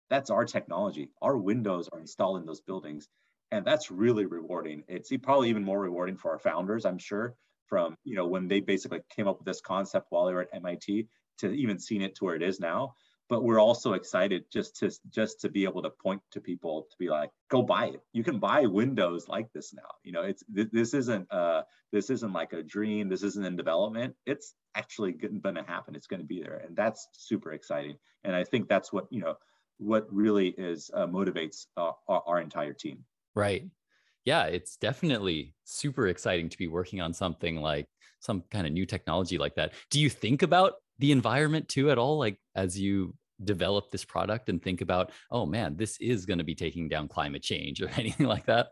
That's 0.09 0.29
our 0.29 0.45
technology. 0.45 1.09
Our 1.21 1.37
windows 1.37 1.89
are 1.91 1.99
installed 1.99 2.39
in 2.39 2.45
those 2.45 2.61
buildings 2.61 3.07
and 3.53 3.63
that's 3.63 3.91
really 3.91 4.25
rewarding 4.25 4.83
it's 4.87 5.11
probably 5.21 5.47
even 5.47 5.63
more 5.63 5.79
rewarding 5.79 6.17
for 6.17 6.31
our 6.31 6.39
founders 6.39 6.85
i'm 6.85 6.97
sure 6.97 7.35
from 7.67 7.95
you 8.03 8.15
know 8.15 8.25
when 8.25 8.47
they 8.47 8.59
basically 8.59 8.99
came 9.15 9.27
up 9.27 9.37
with 9.37 9.45
this 9.45 9.61
concept 9.61 10.07
while 10.09 10.25
they 10.25 10.33
were 10.33 10.41
at 10.51 10.63
mit 10.63 11.05
to 11.37 11.51
even 11.51 11.77
seeing 11.77 12.01
it 12.01 12.15
to 12.15 12.25
where 12.25 12.35
it 12.35 12.41
is 12.41 12.59
now 12.59 12.93
but 13.29 13.43
we're 13.43 13.59
also 13.59 13.93
excited 13.93 14.45
just 14.51 14.75
to 14.77 14.91
just 15.09 15.41
to 15.41 15.49
be 15.49 15.63
able 15.63 15.81
to 15.81 15.89
point 15.89 16.21
to 16.31 16.41
people 16.41 16.87
to 16.91 16.97
be 16.99 17.09
like 17.09 17.29
go 17.49 17.61
buy 17.61 17.87
it. 17.87 18.01
You 18.11 18.23
can 18.23 18.39
buy 18.39 18.65
windows 18.65 19.27
like 19.27 19.51
this 19.53 19.73
now. 19.73 19.89
You 20.03 20.11
know 20.11 20.21
it's 20.21 20.43
this 20.49 20.93
isn't 20.93 21.31
uh 21.31 21.63
this 21.91 22.09
isn't 22.09 22.33
like 22.33 22.53
a 22.53 22.63
dream. 22.63 23.09
This 23.09 23.23
isn't 23.23 23.45
in 23.45 23.55
development. 23.55 24.15
It's 24.25 24.55
actually 24.75 25.13
going 25.13 25.55
to 25.55 25.63
happen. 25.63 25.95
It's 25.95 26.07
going 26.07 26.21
to 26.21 26.25
be 26.25 26.41
there. 26.41 26.63
And 26.65 26.75
that's 26.75 27.07
super 27.13 27.53
exciting. 27.53 27.97
And 28.23 28.35
i 28.35 28.43
think 28.43 28.67
that's 28.69 28.91
what 28.93 29.05
you 29.09 29.19
know 29.19 29.35
what 29.77 30.07
really 30.11 30.49
is 30.49 30.89
uh, 30.93 31.07
motivates 31.07 31.65
uh, 31.77 31.91
our, 32.07 32.23
our 32.25 32.41
entire 32.41 32.73
team. 32.73 33.03
Right. 33.35 33.65
Yeah, 34.25 34.45
it's 34.45 34.77
definitely 34.77 35.53
super 35.65 36.07
exciting 36.07 36.49
to 36.49 36.57
be 36.57 36.67
working 36.67 37.01
on 37.01 37.13
something 37.13 37.57
like 37.57 37.87
some 38.19 38.43
kind 38.51 38.65
of 38.65 38.71
new 38.71 38.85
technology 38.85 39.37
like 39.37 39.55
that. 39.55 39.73
Do 39.89 39.99
you 39.99 40.09
think 40.09 40.43
about 40.43 40.75
the 40.99 41.11
environment 41.11 41.67
too 41.69 41.91
at 41.91 41.97
all? 41.97 42.17
Like 42.17 42.39
as 42.55 42.79
you 42.79 43.15
develop 43.43 43.91
this 43.91 44.05
product 44.05 44.49
and 44.49 44.61
think 44.61 44.81
about, 44.81 45.11
oh 45.31 45.45
man, 45.45 45.75
this 45.75 45.97
is 45.99 46.25
going 46.25 46.37
to 46.37 46.43
be 46.43 46.55
taking 46.55 46.87
down 46.87 47.07
climate 47.07 47.43
change 47.43 47.81
or 47.81 47.89
anything 47.89 48.27
like 48.27 48.45
that? 48.45 48.67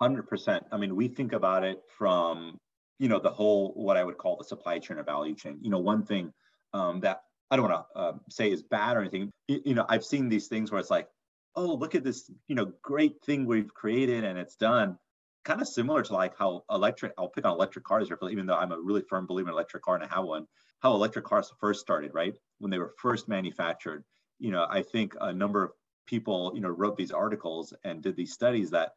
100%. 0.00 0.60
I 0.72 0.76
mean, 0.76 0.94
we 0.94 1.08
think 1.08 1.32
about 1.32 1.64
it 1.64 1.80
from, 1.96 2.58
you 2.98 3.08
know, 3.08 3.18
the 3.18 3.30
whole, 3.30 3.72
what 3.74 3.96
I 3.96 4.04
would 4.04 4.18
call 4.18 4.36
the 4.36 4.44
supply 4.44 4.78
chain 4.78 4.98
or 4.98 5.02
value 5.02 5.34
chain. 5.34 5.58
You 5.62 5.70
know, 5.70 5.78
one 5.78 6.04
thing 6.04 6.32
um, 6.74 7.00
that 7.00 7.22
I 7.50 7.56
don't 7.56 7.70
want 7.70 7.86
to 7.94 7.98
uh, 7.98 8.12
say 8.28 8.50
is 8.50 8.62
bad 8.62 8.96
or 8.96 9.00
anything. 9.00 9.30
You, 9.48 9.60
you 9.64 9.74
know, 9.74 9.86
I've 9.88 10.04
seen 10.04 10.28
these 10.28 10.48
things 10.48 10.70
where 10.70 10.80
it's 10.80 10.90
like, 10.90 11.08
oh, 11.54 11.74
look 11.74 11.94
at 11.94 12.04
this, 12.04 12.30
you 12.48 12.54
know, 12.54 12.72
great 12.82 13.24
thing 13.24 13.46
we've 13.46 13.72
created 13.72 14.24
and 14.24 14.38
it's 14.38 14.56
done. 14.56 14.98
Kind 15.44 15.62
of 15.62 15.68
similar 15.68 16.02
to 16.02 16.12
like 16.12 16.36
how 16.38 16.64
electric, 16.70 17.12
I'll 17.16 17.28
pick 17.28 17.46
on 17.46 17.52
electric 17.52 17.84
cars 17.84 18.08
here, 18.08 18.18
even 18.30 18.46
though 18.46 18.56
I'm 18.56 18.72
a 18.72 18.80
really 18.80 19.02
firm 19.08 19.26
believer 19.26 19.48
in 19.48 19.54
electric 19.54 19.82
car 19.82 19.94
and 19.94 20.04
I 20.04 20.14
have 20.14 20.24
one, 20.24 20.46
how 20.80 20.94
electric 20.94 21.24
cars 21.24 21.52
first 21.60 21.80
started, 21.80 22.12
right? 22.14 22.34
When 22.58 22.70
they 22.70 22.78
were 22.78 22.94
first 22.98 23.28
manufactured. 23.28 24.04
You 24.38 24.50
know, 24.50 24.66
I 24.68 24.82
think 24.82 25.14
a 25.20 25.32
number 25.32 25.64
of 25.64 25.70
people, 26.06 26.52
you 26.54 26.60
know, 26.60 26.68
wrote 26.68 26.96
these 26.96 27.10
articles 27.10 27.72
and 27.84 28.02
did 28.02 28.16
these 28.16 28.32
studies 28.32 28.70
that 28.70 28.92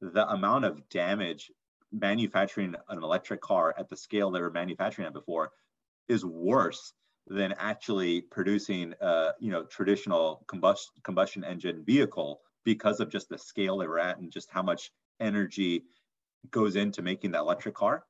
the 0.00 0.28
amount 0.30 0.64
of 0.64 0.88
damage 0.88 1.50
manufacturing 1.92 2.74
an 2.88 3.02
electric 3.02 3.40
car 3.40 3.74
at 3.78 3.88
the 3.88 3.96
scale 3.96 4.30
they 4.30 4.40
were 4.40 4.50
manufacturing 4.50 5.06
it 5.06 5.14
before 5.14 5.52
is 6.08 6.24
worse 6.24 6.92
than 7.28 7.54
actually 7.58 8.20
producing 8.20 8.92
a 9.00 9.30
you 9.38 9.50
know 9.50 9.62
traditional 9.64 10.44
combustion 10.48 10.92
combustion 11.02 11.44
engine 11.44 11.82
vehicle 11.84 12.40
because 12.64 13.00
of 13.00 13.08
just 13.08 13.28
the 13.28 13.38
scale 13.38 13.78
they 13.78 13.86
were 13.86 13.98
at 13.98 14.18
and 14.18 14.30
just 14.30 14.50
how 14.50 14.62
much 14.62 14.90
energy 15.20 15.84
goes 16.50 16.76
into 16.76 17.00
making 17.00 17.30
that 17.30 17.40
electric 17.40 17.74
car 17.74 18.04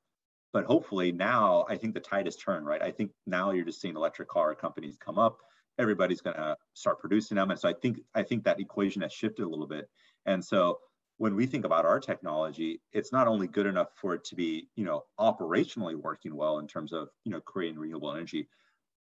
but 0.55 0.63
hopefully 0.63 1.11
now 1.11 1.65
i 1.67 1.75
think 1.75 1.93
the 1.93 1.99
tide 1.99 2.25
has 2.25 2.37
turned 2.37 2.65
right? 2.65 2.81
I 2.81 2.89
think 2.89 3.11
now 3.27 3.51
you're 3.51 3.65
just 3.65 3.81
seeing 3.81 3.97
electric 3.97 4.29
car 4.29 4.55
companies 4.55 4.97
come 4.97 5.19
up. 5.19 5.39
Everybody's 5.77 6.21
going 6.21 6.37
to 6.37 6.55
start 6.73 7.01
producing 7.01 7.35
them. 7.35 7.51
And 7.51 7.59
so 7.59 7.67
i 7.67 7.73
think 7.73 7.99
i 8.15 8.23
think 8.23 8.45
that 8.45 8.61
equation 8.61 9.01
has 9.01 9.11
shifted 9.11 9.43
a 9.43 9.49
little 9.49 9.67
bit. 9.67 9.89
And 10.25 10.43
so 10.43 10.79
when 11.17 11.35
we 11.35 11.45
think 11.45 11.65
about 11.65 11.85
our 11.85 11.99
technology 11.99 12.81
it's 12.93 13.11
not 13.11 13.27
only 13.27 13.47
good 13.47 13.65
enough 13.65 13.89
for 14.01 14.13
it 14.13 14.23
to 14.29 14.35
be 14.35 14.69
you 14.77 14.85
know 14.85 15.03
operationally 15.19 15.95
working 15.95 16.33
well 16.33 16.59
in 16.59 16.67
terms 16.67 16.93
of 16.93 17.09
you 17.25 17.31
know 17.33 17.41
creating 17.41 17.77
renewable 17.77 18.13
energy 18.15 18.47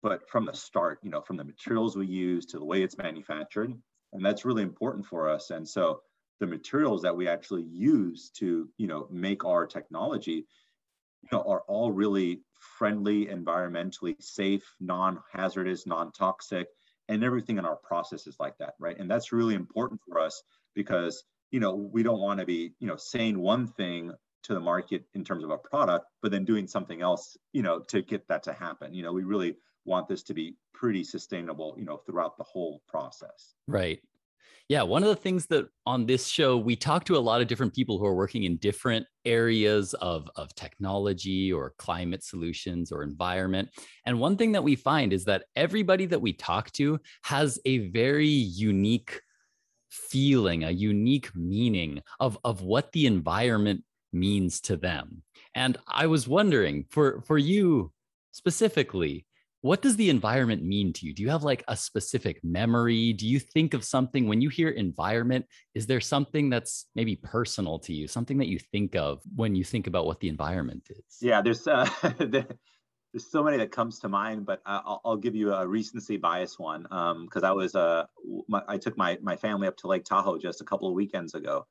but 0.02 0.30
from 0.30 0.46
the 0.46 0.54
start, 0.54 1.00
you 1.04 1.10
know, 1.10 1.20
from 1.20 1.36
the 1.36 1.44
materials 1.44 1.98
we 1.98 2.08
use 2.08 2.46
to 2.46 2.58
the 2.58 2.64
way 2.64 2.84
it's 2.84 2.98
manufactured, 2.98 3.74
and 4.14 4.26
that's 4.26 4.46
really 4.46 4.64
important 4.64 5.06
for 5.06 5.28
us. 5.28 5.50
And 5.50 5.68
so 5.68 6.02
the 6.40 6.48
materials 6.48 7.02
that 7.02 7.18
we 7.18 7.28
actually 7.28 7.64
use 7.64 8.30
to, 8.40 8.70
you 8.78 8.88
know, 8.88 9.08
make 9.12 9.44
our 9.44 9.66
technology, 9.68 10.46
you 11.24 11.30
know, 11.32 11.44
are 11.44 11.64
all 11.68 11.92
really 11.92 12.42
friendly, 12.78 13.26
environmentally 13.28 14.16
safe, 14.22 14.76
non-hazardous, 14.80 15.86
non-toxic, 15.86 16.68
and 17.08 17.24
everything 17.24 17.58
in 17.58 17.66
our 17.66 17.78
process 17.78 18.28
is 18.28 18.36
like 18.40 18.58
that, 18.60 18.76
right? 18.80 18.98
And 19.00 19.10
that's 19.10 19.32
really 19.32 19.56
important 19.56 20.02
for 20.08 20.20
us 20.20 20.44
because, 20.76 21.24
you 21.52 21.60
know, 21.60 21.76
we 21.76 22.04
don't 22.04 22.20
want 22.20 22.40
to 22.40 22.46
be, 22.46 22.74
you 22.80 22.88
know, 22.88 22.96
saying 22.96 23.40
one 23.40 23.68
thing 23.68 24.12
to 24.44 24.54
the 24.54 24.60
market 24.60 25.06
in 25.14 25.24
terms 25.24 25.44
of 25.44 25.50
a 25.50 25.58
product, 25.58 26.06
but 26.22 26.32
then 26.32 26.46
doing 26.46 26.68
something 26.68 27.02
else, 27.02 27.36
you 27.52 27.62
know, 27.62 27.80
to 27.80 28.02
get 28.02 28.28
that 28.28 28.44
to 28.44 28.54
happen. 28.54 28.94
You 28.94 29.04
know, 29.04 29.12
we 29.12 29.24
really 29.24 29.56
want 29.86 30.08
this 30.08 30.24
to 30.24 30.34
be 30.34 30.56
pretty 30.74 31.04
sustainable, 31.04 31.76
you 31.78 31.86
know, 31.86 31.98
throughout 31.98 32.38
the 32.38 32.44
whole 32.44 32.82
process. 32.88 33.56
Right. 33.68 34.00
Yeah, 34.70 34.84
one 34.84 35.02
of 35.02 35.10
the 35.10 35.16
things 35.16 35.48
that 35.48 35.68
on 35.88 36.06
this 36.06 36.28
show 36.28 36.56
we 36.56 36.76
talk 36.76 37.04
to 37.06 37.18
a 37.18 37.20
lot 37.20 37.42
of 37.42 37.48
different 37.48 37.74
people 37.74 37.98
who 37.98 38.06
are 38.06 38.14
working 38.14 38.44
in 38.44 38.58
different 38.58 39.08
areas 39.26 39.96
of, 39.96 40.30
of 40.36 40.54
technology 40.54 41.52
or 41.52 41.74
climate 41.80 42.24
solutions 42.24 42.92
or 42.92 43.02
environment. 43.02 43.70
And 44.06 44.20
one 44.20 44.38
thing 44.38 44.52
that 44.52 44.64
we 44.64 44.76
find 44.76 45.12
is 45.12 45.26
that 45.26 45.46
everybody 45.56 46.06
that 46.06 46.22
we 46.22 46.34
talk 46.34 46.72
to 46.74 47.00
has 47.24 47.60
a 47.66 47.90
very 47.90 48.28
unique 48.28 49.22
feeling, 49.90 50.64
a 50.64 50.72
unique 50.72 51.36
meaning 51.36 52.02
of, 52.20 52.38
of 52.44 52.62
what 52.62 52.92
the 52.92 53.08
environment 53.08 53.84
means 54.14 54.62
to 54.62 54.78
them. 54.78 55.24
And 55.56 55.78
I 55.88 56.06
was 56.06 56.28
wondering 56.28 56.86
for, 56.90 57.22
for 57.22 57.40
you 57.40 57.92
specifically, 58.32 59.26
what 59.62 59.82
does 59.82 59.98
the 59.98 60.10
environment 60.10 60.64
mean 60.64 60.94
to 60.94 61.06
you? 61.06 61.14
Do 61.14 61.22
you 61.22 61.30
have 61.30 61.44
like 61.44 61.64
a 61.68 61.76
specific 61.76 62.40
memory? 62.44 63.14
Do 63.14 63.28
you 63.28 63.40
think 63.40 63.74
of 63.74 63.84
something 63.84 64.28
when 64.28 64.42
you 64.42 64.50
hear 64.50 64.70
environment? 64.70 65.46
Is 65.76 65.86
there 65.86 66.00
something 66.00 66.50
that's 66.50 66.86
maybe 66.96 67.18
personal 67.18 67.80
to 67.80 67.94
you, 67.94 68.08
something 68.08 68.38
that 68.38 68.48
you 68.48 68.60
think 68.60 68.96
of 68.96 69.22
when 69.36 69.56
you 69.56 69.64
think 69.66 69.88
about 69.88 70.06
what 70.06 70.22
the 70.22 70.30
environment 70.30 70.88
is? 70.90 71.18
Yeah, 71.20 71.42
there's 71.42 71.68
uh, 71.68 71.90
there's 72.20 73.30
so 73.30 73.44
many 73.44 73.58
that 73.58 73.72
comes 73.72 74.00
to 74.00 74.10
mind, 74.10 74.46
but 74.46 74.62
I'll, 74.66 75.02
I'll 75.04 75.18
give 75.18 75.36
you 75.36 75.54
a 75.54 75.68
recency 75.68 76.16
bias 76.16 76.58
one 76.58 76.84
because 76.84 77.44
um, 77.44 77.46
I 77.46 77.52
was 77.52 77.76
uh, 77.76 78.06
my, 78.48 78.62
I 78.68 78.78
took 78.78 78.98
my 78.98 79.18
my 79.22 79.36
family 79.36 79.68
up 79.68 79.76
to 79.78 79.88
Lake 79.88 80.06
Tahoe 80.06 80.38
just 80.38 80.62
a 80.62 80.66
couple 80.66 80.88
of 80.88 80.94
weekends 80.94 81.34
ago, 81.34 81.68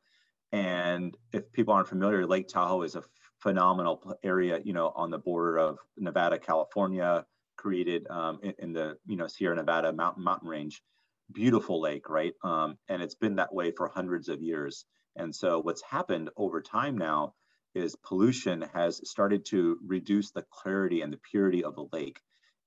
and 0.53 1.17
if 1.33 1.51
people 1.53 1.73
aren't 1.73 1.89
familiar, 1.89 2.27
Lake 2.27 2.49
Tahoe 2.49 2.83
is 2.83 2.97
a 2.97 3.05
phenomenal 3.39 4.19
area, 4.23 4.61
you 4.63 4.75
know, 4.75 4.93
on 4.95 5.11
the 5.11 5.19
border 5.19 5.59
of 5.59 5.79
Nevada, 5.97 6.39
California 6.39 7.25
created 7.59 8.07
um, 8.09 8.39
in, 8.43 8.55
in, 8.59 8.73
the 8.73 8.97
you 9.07 9.17
know 9.17 9.27
Sierra 9.27 9.57
Nevada 9.57 9.93
mountain 9.93 10.25
mountain 10.25 10.49
range. 10.49 10.83
Beautiful 11.31 11.83
lake, 11.83 12.09
right? 12.09 12.33
Um, 12.43 12.79
and 12.89 13.03
it's 13.03 13.15
been 13.15 13.37
that 13.37 13.53
way 13.53 13.73
for 13.73 13.89
hundreds 13.89 14.31
of 14.31 14.41
years. 14.41 14.87
And 15.17 15.35
so 15.35 15.61
what's 15.61 15.83
happened 15.83 16.31
over 16.39 16.63
time 16.63 16.97
now 16.97 17.35
is 17.75 17.97
pollution 17.97 18.65
has 18.73 19.07
started 19.09 19.45
to 19.47 19.79
reduce 19.87 20.31
the 20.31 20.45
clarity 20.51 21.03
and 21.03 21.13
the 21.13 21.21
purity 21.31 21.65
of 21.65 21.75
the 21.75 21.87
lake. 21.93 22.21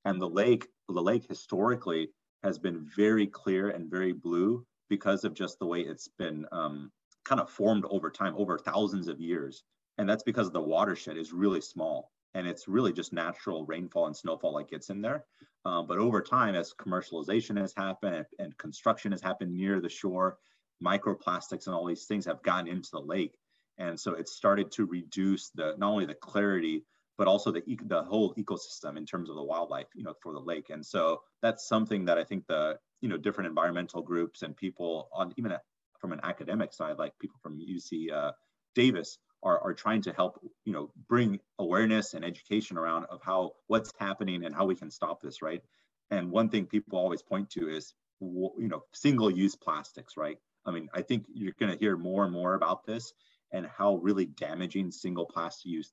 And 0.06 0.22
the 0.22 0.30
lake, 0.30 0.68
the 0.88 1.02
lake 1.02 1.26
historically 1.28 2.10
has 2.44 2.60
been 2.60 2.88
very 2.96 3.26
clear 3.26 3.70
and 3.70 3.90
very 3.90 4.12
blue 4.12 4.66
because 4.90 5.24
of 5.24 5.34
just 5.34 5.58
the 5.58 5.66
way 5.66 5.82
it's 5.82 6.10
been 6.20 6.46
um, 6.52 6.92
kind 7.24 7.42
of 7.42 7.50
formed 7.50 7.86
over 7.90 8.12
time, 8.12 8.36
over 8.38 8.60
thousands 8.60 9.08
of 9.08 9.20
years. 9.20 9.64
And 9.98 10.08
that's 10.08 10.24
because 10.24 10.52
the 10.52 10.62
watershed 10.62 11.18
is 11.18 11.34
really 11.34 11.62
small 11.62 12.12
and 12.34 12.48
it's 12.48 12.68
really 12.68 12.94
just 12.94 13.14
natural 13.14 13.66
rainfall 13.66 14.08
and 14.08 14.16
snowfall 14.16 14.58
that 14.58 14.70
gets 14.70 14.90
in 14.90 15.02
there. 15.02 15.26
Um, 15.66 15.86
but 15.88 15.98
over 15.98 16.22
time, 16.22 16.56
as 16.56 16.74
commercialization 16.74 17.58
has 17.60 17.74
happened 17.76 18.16
and, 18.16 18.26
and, 18.40 18.58
construction 18.58 19.12
has 19.12 19.22
happened 19.22 19.56
near 19.56 19.80
the 19.80 19.90
shore, 19.90 20.38
microplastics 20.84 21.68
and 21.68 21.76
all 21.76 21.86
these 21.86 22.06
things 22.06 22.26
have 22.26 22.42
gotten 22.42 22.68
into 22.68 22.90
the 22.92 23.00
lake, 23.00 23.38
and 23.78 24.00
so 24.00 24.14
it's 24.14 24.32
started 24.32 24.72
to 24.72 24.86
reduce 24.86 25.50
the 25.50 25.76
not 25.78 25.92
only 25.92 26.06
the 26.06 26.16
clarity 26.16 26.84
but 27.22 27.28
also 27.28 27.52
the 27.52 27.62
the 27.86 28.02
whole 28.02 28.34
ecosystem 28.34 28.98
in 28.98 29.06
terms 29.06 29.30
of 29.30 29.36
the 29.36 29.44
wildlife, 29.44 29.86
you 29.94 30.04
know, 30.04 30.16
for 30.24 30.34
the 30.34 30.40
lake. 30.40 30.72
And 30.72 30.84
so 30.84 31.22
that's 31.44 31.68
something 31.68 32.06
that 32.06 32.18
I 32.18 32.24
think 32.24 32.48
the 32.48 32.80
you 33.02 33.10
know 33.10 33.18
different 33.18 33.48
environmental 33.48 34.02
groups 34.02 34.42
and 34.42 34.58
people 34.58 35.08
on 35.14 35.32
even 35.38 35.54
from 36.00 36.14
an 36.14 36.20
academic 36.24 36.74
side, 36.74 36.98
like 36.98 37.14
people 37.20 37.38
from 37.44 37.60
UC 37.60 38.12
uh, 38.12 38.32
Davis, 38.74 39.20
are, 39.44 39.60
are 39.60 39.74
trying 39.74 40.02
to 40.04 40.14
help 40.14 40.40
you 40.66 40.74
know 40.74 40.92
bring 41.08 41.40
awareness 41.60 42.14
and 42.14 42.24
education 42.24 42.78
around 42.78 43.06
of 43.06 43.22
how 43.24 43.52
what's 43.68 43.92
happening 44.00 44.46
and 44.46 44.56
how 44.56 44.66
we 44.66 44.76
can 44.76 44.92
stop 44.92 45.22
this 45.22 45.42
right? 45.42 45.62
And 46.10 46.32
one 46.32 46.50
thing 46.50 46.66
people 46.66 47.00
always 47.00 47.22
point 47.22 47.50
to 47.52 47.70
is 47.70 47.94
you 48.20 48.68
know 48.70 48.84
single 48.94 49.32
use 49.32 49.56
plastics 49.56 50.18
right? 50.18 50.38
I 50.66 50.72
mean 50.72 50.90
i 50.94 51.02
think 51.02 51.26
you're 51.34 51.56
going 51.60 51.72
to 51.72 51.78
hear 51.78 51.98
more 51.98 52.24
and 52.24 52.34
more 52.34 52.54
about 52.54 52.86
this 52.86 53.14
and 53.52 53.66
how 53.66 53.96
really 53.96 54.26
damaging 54.26 54.92
single 54.92 55.26
plastic 55.26 55.66
use 55.66 55.92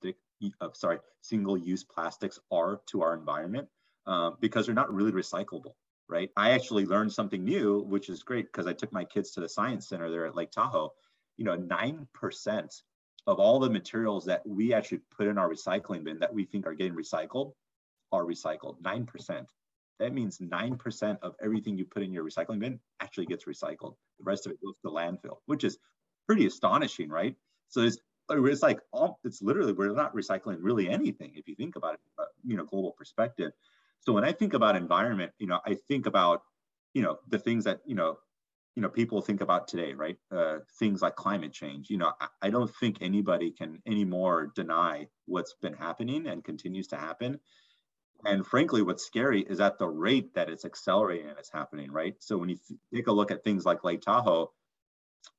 uh, 0.60 0.68
sorry 0.72 0.98
single 1.22 1.56
use 1.56 1.84
plastics 1.84 2.38
are 2.52 2.80
to 2.86 3.02
our 3.02 3.14
environment 3.14 3.68
uh, 4.06 4.30
because 4.40 4.66
they're 4.66 4.74
not 4.74 4.92
really 4.92 5.12
recyclable 5.12 5.72
right? 6.10 6.30
I 6.36 6.52
actually 6.52 6.86
learned 6.86 7.12
something 7.12 7.44
new 7.44 7.80
which 7.80 8.08
is 8.08 8.22
great 8.22 8.46
because 8.46 8.66
i 8.66 8.72
took 8.72 8.92
my 8.92 9.04
kids 9.04 9.30
to 9.32 9.40
the 9.40 9.48
science 9.48 9.88
center 9.88 10.10
there 10.10 10.26
at 10.26 10.34
lake 10.34 10.50
tahoe. 10.50 10.92
You 11.36 11.44
know 11.44 11.56
9% 11.56 12.82
of 13.28 13.38
all 13.38 13.60
the 13.60 13.68
materials 13.68 14.24
that 14.24 14.44
we 14.46 14.72
actually 14.72 15.00
put 15.14 15.26
in 15.26 15.36
our 15.36 15.50
recycling 15.50 16.02
bin 16.02 16.18
that 16.18 16.32
we 16.32 16.46
think 16.46 16.66
are 16.66 16.72
getting 16.72 16.94
recycled 16.94 17.52
are 18.10 18.24
recycled 18.24 18.80
9%. 18.80 19.46
That 20.00 20.14
means 20.14 20.38
9% 20.38 21.18
of 21.20 21.34
everything 21.42 21.76
you 21.76 21.84
put 21.84 22.02
in 22.02 22.10
your 22.10 22.24
recycling 22.24 22.58
bin 22.58 22.80
actually 23.00 23.26
gets 23.26 23.44
recycled. 23.44 23.96
The 24.18 24.24
rest 24.24 24.46
of 24.46 24.52
it 24.52 24.62
goes 24.64 24.76
to 24.82 24.90
landfill, 24.90 25.36
which 25.44 25.62
is 25.62 25.76
pretty 26.26 26.46
astonishing, 26.46 27.10
right? 27.10 27.36
So 27.68 27.82
it's, 27.82 27.98
it's 28.30 28.62
like, 28.62 28.80
all 28.92 29.20
it's 29.24 29.42
literally, 29.42 29.74
we're 29.74 29.92
not 29.92 30.14
recycling 30.14 30.56
really 30.62 30.88
anything 30.88 31.32
if 31.34 31.46
you 31.46 31.54
think 31.54 31.76
about 31.76 31.94
it, 31.94 32.00
you 32.46 32.56
know, 32.56 32.64
global 32.64 32.92
perspective. 32.92 33.52
So 34.00 34.14
when 34.14 34.24
I 34.24 34.32
think 34.32 34.54
about 34.54 34.74
environment, 34.74 35.32
you 35.38 35.48
know, 35.48 35.60
I 35.66 35.74
think 35.74 36.06
about, 36.06 36.44
you 36.94 37.02
know, 37.02 37.18
the 37.28 37.38
things 37.38 37.64
that, 37.64 37.80
you 37.84 37.94
know, 37.94 38.18
you 38.78 38.82
know 38.82 38.88
people 38.88 39.20
think 39.20 39.40
about 39.40 39.66
today 39.66 39.92
right? 39.92 40.16
Uh, 40.30 40.58
things 40.78 41.02
like 41.02 41.16
climate 41.16 41.52
change 41.52 41.90
you 41.90 41.98
know 41.98 42.12
I, 42.20 42.28
I, 42.42 42.50
don't 42.50 42.72
think 42.76 42.98
anybody 43.00 43.50
can 43.50 43.82
anymore 43.88 44.52
deny 44.54 45.08
what's 45.26 45.56
been 45.60 45.72
happening 45.72 46.28
and 46.28 46.44
continues 46.44 46.86
to 46.88 46.96
happen. 46.96 47.40
And 48.24 48.46
frankly 48.46 48.82
what's 48.82 49.04
scary 49.04 49.40
is 49.42 49.58
at 49.58 49.80
the 49.80 49.88
rate 49.88 50.32
that 50.34 50.48
it's 50.48 50.64
accelerating 50.64 51.28
and 51.28 51.38
it's 51.40 51.50
happening 51.50 51.90
right? 51.90 52.14
So 52.20 52.38
when 52.38 52.50
you 52.50 52.58
th- 52.68 52.78
take 52.94 53.08
a 53.08 53.12
look 53.12 53.32
at 53.32 53.42
things 53.42 53.66
like 53.66 53.82
lake 53.82 54.02
tahoe 54.02 54.52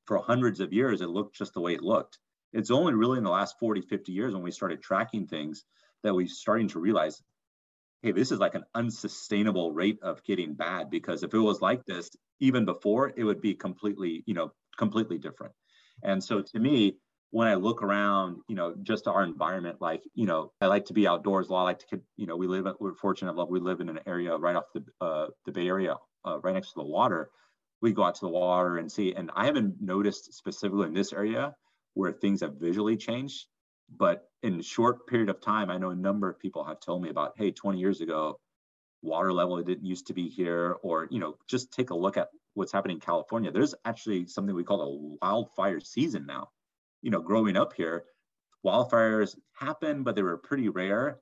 for 0.04 0.18
hundreds 0.18 0.60
of 0.60 0.74
years 0.74 1.00
it 1.00 1.08
looked 1.08 1.34
just 1.34 1.54
the 1.54 1.62
way 1.62 1.72
it 1.72 1.82
looked. 1.82 2.18
It's 2.52 2.70
only 2.70 2.92
really 2.92 3.16
in 3.16 3.24
the 3.24 3.30
last 3.30 3.58
40 3.58 3.80
50 3.80 4.12
years 4.12 4.34
when 4.34 4.42
we 4.42 4.50
started 4.50 4.82
tracking 4.82 5.26
things 5.26 5.64
that 6.02 6.14
we're 6.14 6.26
starting 6.26 6.68
to 6.68 6.78
realize 6.78 7.22
hey, 8.02 8.12
this 8.12 8.32
is 8.32 8.38
like 8.38 8.54
an 8.54 8.64
unsustainable 8.74 9.72
rate 9.72 9.98
of 10.02 10.22
getting 10.24 10.54
bad 10.54 10.90
because 10.90 11.22
if 11.22 11.34
it 11.34 11.38
was 11.38 11.60
like 11.60 11.84
this 11.84 12.10
even 12.40 12.64
before, 12.64 13.12
it 13.16 13.24
would 13.24 13.40
be 13.40 13.54
completely, 13.54 14.22
you 14.26 14.34
know, 14.34 14.52
completely 14.78 15.18
different. 15.18 15.52
And 16.02 16.22
so 16.22 16.40
to 16.40 16.58
me, 16.58 16.96
when 17.32 17.46
I 17.46 17.54
look 17.54 17.82
around, 17.82 18.38
you 18.48 18.56
know, 18.56 18.74
just 18.82 19.06
our 19.06 19.22
environment, 19.22 19.76
like, 19.80 20.02
you 20.14 20.26
know, 20.26 20.52
I 20.60 20.66
like 20.66 20.86
to 20.86 20.92
be 20.92 21.06
outdoors 21.06 21.48
a 21.48 21.52
lot. 21.52 21.60
I 21.60 21.64
like 21.64 21.78
to, 21.90 22.00
you 22.16 22.26
know, 22.26 22.36
we 22.36 22.46
live, 22.46 22.66
we're 22.80 22.94
fortunate 22.94 23.32
enough, 23.32 23.48
we 23.48 23.60
live 23.60 23.80
in 23.80 23.88
an 23.88 24.00
area 24.06 24.36
right 24.36 24.56
off 24.56 24.64
the, 24.74 24.84
uh, 25.00 25.26
the 25.46 25.52
Bay 25.52 25.68
Area, 25.68 25.96
uh, 26.26 26.40
right 26.40 26.54
next 26.54 26.68
to 26.68 26.80
the 26.80 26.84
water. 26.84 27.30
We 27.82 27.92
go 27.92 28.04
out 28.04 28.16
to 28.16 28.22
the 28.22 28.28
water 28.28 28.78
and 28.78 28.90
see, 28.90 29.14
and 29.14 29.30
I 29.36 29.46
haven't 29.46 29.80
noticed 29.80 30.34
specifically 30.34 30.88
in 30.88 30.94
this 30.94 31.12
area 31.12 31.54
where 31.94 32.12
things 32.12 32.40
have 32.40 32.54
visually 32.54 32.96
changed, 32.96 33.46
but 33.96 34.29
in 34.42 34.60
a 34.60 34.62
short 34.62 35.06
period 35.06 35.28
of 35.28 35.40
time, 35.40 35.70
I 35.70 35.78
know 35.78 35.90
a 35.90 35.94
number 35.94 36.28
of 36.28 36.38
people 36.38 36.64
have 36.64 36.80
told 36.80 37.02
me 37.02 37.10
about, 37.10 37.34
hey, 37.36 37.50
20 37.50 37.78
years 37.78 38.00
ago, 38.00 38.38
water 39.02 39.32
level 39.32 39.62
didn't 39.62 39.84
used 39.84 40.06
to 40.08 40.14
be 40.14 40.28
here, 40.28 40.76
or 40.82 41.08
you 41.10 41.18
know, 41.18 41.36
just 41.48 41.72
take 41.72 41.90
a 41.90 41.96
look 41.96 42.16
at 42.16 42.28
what's 42.54 42.72
happening 42.72 42.96
in 42.96 43.00
California. 43.00 43.50
There's 43.50 43.74
actually 43.84 44.26
something 44.26 44.54
we 44.54 44.64
call 44.64 44.80
a 44.82 45.16
wildfire 45.22 45.80
season 45.80 46.26
now. 46.26 46.48
You 47.02 47.10
know, 47.10 47.20
growing 47.20 47.56
up 47.56 47.72
here, 47.74 48.04
wildfires 48.64 49.36
happen, 49.54 50.02
but 50.02 50.16
they 50.16 50.22
were 50.22 50.36
pretty 50.36 50.68
rare. 50.68 51.20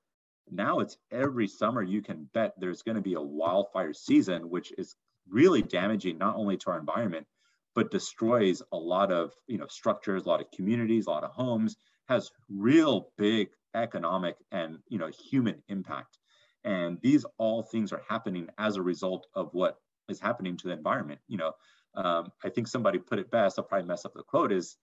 Now 0.50 0.80
it's 0.80 0.96
every 1.12 1.46
summer 1.46 1.82
you 1.82 2.02
can 2.02 2.28
bet 2.32 2.54
there's 2.58 2.82
going 2.82 2.96
to 2.96 3.02
be 3.02 3.14
a 3.14 3.20
wildfire 3.20 3.92
season, 3.92 4.48
which 4.48 4.72
is 4.78 4.96
really 5.28 5.62
damaging 5.62 6.18
not 6.18 6.36
only 6.36 6.56
to 6.56 6.70
our 6.70 6.78
environment, 6.78 7.26
but 7.74 7.90
destroys 7.90 8.62
a 8.72 8.76
lot 8.76 9.12
of 9.12 9.32
you 9.46 9.58
know 9.58 9.66
structures, 9.68 10.24
a 10.24 10.28
lot 10.28 10.40
of 10.40 10.50
communities, 10.50 11.06
a 11.06 11.10
lot 11.10 11.24
of 11.24 11.30
homes, 11.30 11.76
has 12.08 12.30
real 12.48 13.10
big 13.16 13.50
economic 13.74 14.36
and 14.50 14.78
you 14.88 14.98
know 14.98 15.10
human 15.30 15.62
impact. 15.68 16.18
And 16.64 16.98
these 17.02 17.24
all 17.38 17.62
things 17.62 17.92
are 17.92 18.02
happening 18.08 18.48
as 18.58 18.76
a 18.76 18.82
result 18.82 19.26
of 19.34 19.50
what 19.52 19.78
is 20.08 20.20
happening 20.20 20.56
to 20.56 20.68
the 20.68 20.74
environment. 20.74 21.20
You 21.28 21.38
know, 21.38 21.52
um, 21.94 22.32
I 22.44 22.48
think 22.48 22.68
somebody 22.68 22.98
put 22.98 23.18
it 23.18 23.30
best. 23.30 23.58
I'll 23.58 23.64
probably 23.64 23.86
mess 23.86 24.04
up 24.04 24.14
the 24.14 24.22
quote. 24.22 24.52
Is 24.52 24.76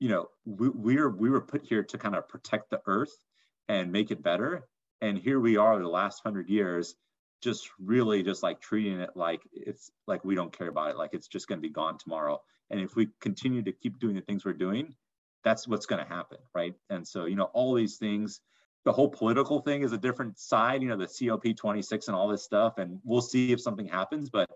you 0.00 0.08
know 0.08 0.28
we, 0.44 0.68
we're 0.70 1.10
we 1.10 1.30
were 1.30 1.40
put 1.40 1.64
here 1.64 1.84
to 1.84 1.98
kind 1.98 2.16
of 2.16 2.28
protect 2.28 2.70
the 2.70 2.80
earth 2.86 3.16
and 3.68 3.92
make 3.92 4.10
it 4.10 4.22
better 4.22 4.66
and 5.00 5.16
here 5.16 5.38
we 5.38 5.56
are 5.56 5.78
the 5.78 5.86
last 5.86 6.20
hundred 6.24 6.48
years 6.48 6.96
just 7.40 7.70
really 7.78 8.22
just 8.22 8.42
like 8.42 8.60
treating 8.60 9.00
it 9.00 9.10
like 9.14 9.42
it's 9.52 9.90
like 10.06 10.24
we 10.24 10.34
don't 10.34 10.56
care 10.56 10.68
about 10.68 10.90
it 10.90 10.96
like 10.96 11.10
it's 11.12 11.28
just 11.28 11.46
going 11.46 11.58
to 11.58 11.62
be 11.66 11.72
gone 11.72 11.96
tomorrow 11.98 12.40
and 12.70 12.80
if 12.80 12.96
we 12.96 13.08
continue 13.20 13.62
to 13.62 13.72
keep 13.72 13.98
doing 13.98 14.16
the 14.16 14.22
things 14.22 14.44
we're 14.44 14.52
doing 14.52 14.94
that's 15.44 15.66
what's 15.66 15.86
going 15.86 16.02
to 16.02 16.08
happen 16.08 16.38
right 16.54 16.74
and 16.90 17.06
so 17.06 17.24
you 17.26 17.36
know 17.36 17.50
all 17.52 17.74
these 17.74 17.96
things 17.96 18.40
the 18.84 18.92
whole 18.92 19.08
political 19.08 19.60
thing 19.60 19.82
is 19.82 19.92
a 19.92 19.98
different 19.98 20.38
side 20.38 20.82
you 20.82 20.88
know 20.88 20.96
the 20.96 21.28
cop 21.28 21.56
26 21.56 22.08
and 22.08 22.16
all 22.16 22.28
this 22.28 22.42
stuff 22.42 22.78
and 22.78 22.98
we'll 23.04 23.20
see 23.20 23.52
if 23.52 23.60
something 23.60 23.86
happens 23.86 24.30
but 24.30 24.48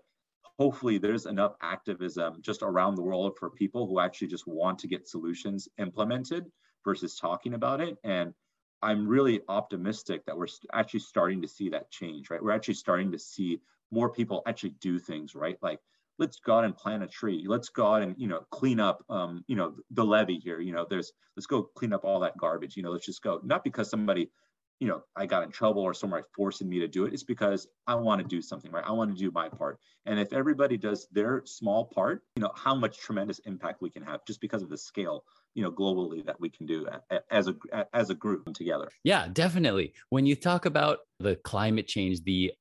hopefully 0.57 0.97
there's 0.97 1.25
enough 1.25 1.53
activism 1.61 2.37
just 2.41 2.61
around 2.63 2.95
the 2.95 3.01
world 3.01 3.37
for 3.37 3.49
people 3.49 3.87
who 3.87 3.99
actually 3.99 4.27
just 4.27 4.47
want 4.47 4.79
to 4.79 4.87
get 4.87 5.07
solutions 5.07 5.67
implemented 5.77 6.45
versus 6.83 7.15
talking 7.15 7.53
about 7.53 7.81
it 7.81 7.97
and 8.03 8.33
I'm 8.81 9.07
really 9.07 9.41
optimistic 9.47 10.25
that 10.25 10.37
we're 10.37 10.47
actually 10.71 10.99
starting 10.99 11.41
to 11.41 11.47
see 11.47 11.69
that 11.69 11.89
change, 11.89 12.29
right? 12.29 12.41
We're 12.41 12.51
actually 12.51 12.75
starting 12.75 13.11
to 13.13 13.19
see 13.19 13.59
more 13.89 14.11
people 14.11 14.43
actually 14.45 14.75
do 14.81 14.99
things, 14.99 15.33
right? 15.33 15.57
Like, 15.61 15.79
let's 16.17 16.39
go 16.39 16.57
out 16.57 16.65
and 16.65 16.75
plant 16.75 17.03
a 17.03 17.07
tree. 17.07 17.45
Let's 17.47 17.69
go 17.69 17.93
out 17.93 18.01
and, 18.01 18.15
you 18.17 18.27
know, 18.27 18.41
clean 18.51 18.79
up, 18.79 19.03
um, 19.09 19.43
you 19.47 19.55
know, 19.55 19.75
the 19.91 20.03
levee 20.03 20.39
here. 20.39 20.59
You 20.59 20.73
know, 20.73 20.85
there's, 20.89 21.11
let's 21.35 21.47
go 21.47 21.63
clean 21.63 21.93
up 21.93 22.03
all 22.03 22.19
that 22.21 22.37
garbage. 22.37 22.77
You 22.77 22.83
know, 22.83 22.91
let's 22.91 23.05
just 23.05 23.21
go. 23.21 23.41
Not 23.43 23.63
because 23.63 23.89
somebody, 23.89 24.31
you 24.79 24.87
know, 24.87 25.03
I 25.15 25.25
got 25.25 25.43
in 25.43 25.51
trouble 25.51 25.81
or 25.81 25.93
somebody 25.93 26.23
forcing 26.35 26.69
me 26.69 26.79
to 26.79 26.87
do 26.87 27.05
it. 27.05 27.13
It's 27.13 27.23
because 27.23 27.67
I 27.87 27.95
want 27.95 28.21
to 28.21 28.27
do 28.27 28.41
something, 28.41 28.71
right? 28.71 28.83
I 28.85 28.91
want 28.91 29.11
to 29.11 29.17
do 29.17 29.31
my 29.31 29.49
part. 29.49 29.79
And 30.05 30.19
if 30.19 30.33
everybody 30.33 30.77
does 30.77 31.07
their 31.11 31.41
small 31.45 31.85
part, 31.85 32.23
you 32.35 32.41
know, 32.41 32.51
how 32.55 32.75
much 32.75 32.97
tremendous 32.97 33.39
impact 33.39 33.81
we 33.81 33.89
can 33.89 34.03
have 34.03 34.25
just 34.25 34.41
because 34.41 34.61
of 34.61 34.69
the 34.69 34.77
scale 34.77 35.23
you 35.55 35.63
know 35.63 35.71
globally 35.71 36.23
that 36.25 36.37
we 36.39 36.49
can 36.49 36.65
do 36.65 36.85
as 37.31 37.47
a 37.47 37.55
as 37.93 38.09
a 38.09 38.13
group 38.13 38.53
together 38.53 38.89
yeah 39.03 39.27
definitely 39.31 39.93
when 40.09 40.25
you 40.25 40.35
talk 40.35 40.65
about 40.65 40.99
the 41.19 41.37
climate 41.37 41.87
change 41.87 42.21
the 42.23 42.51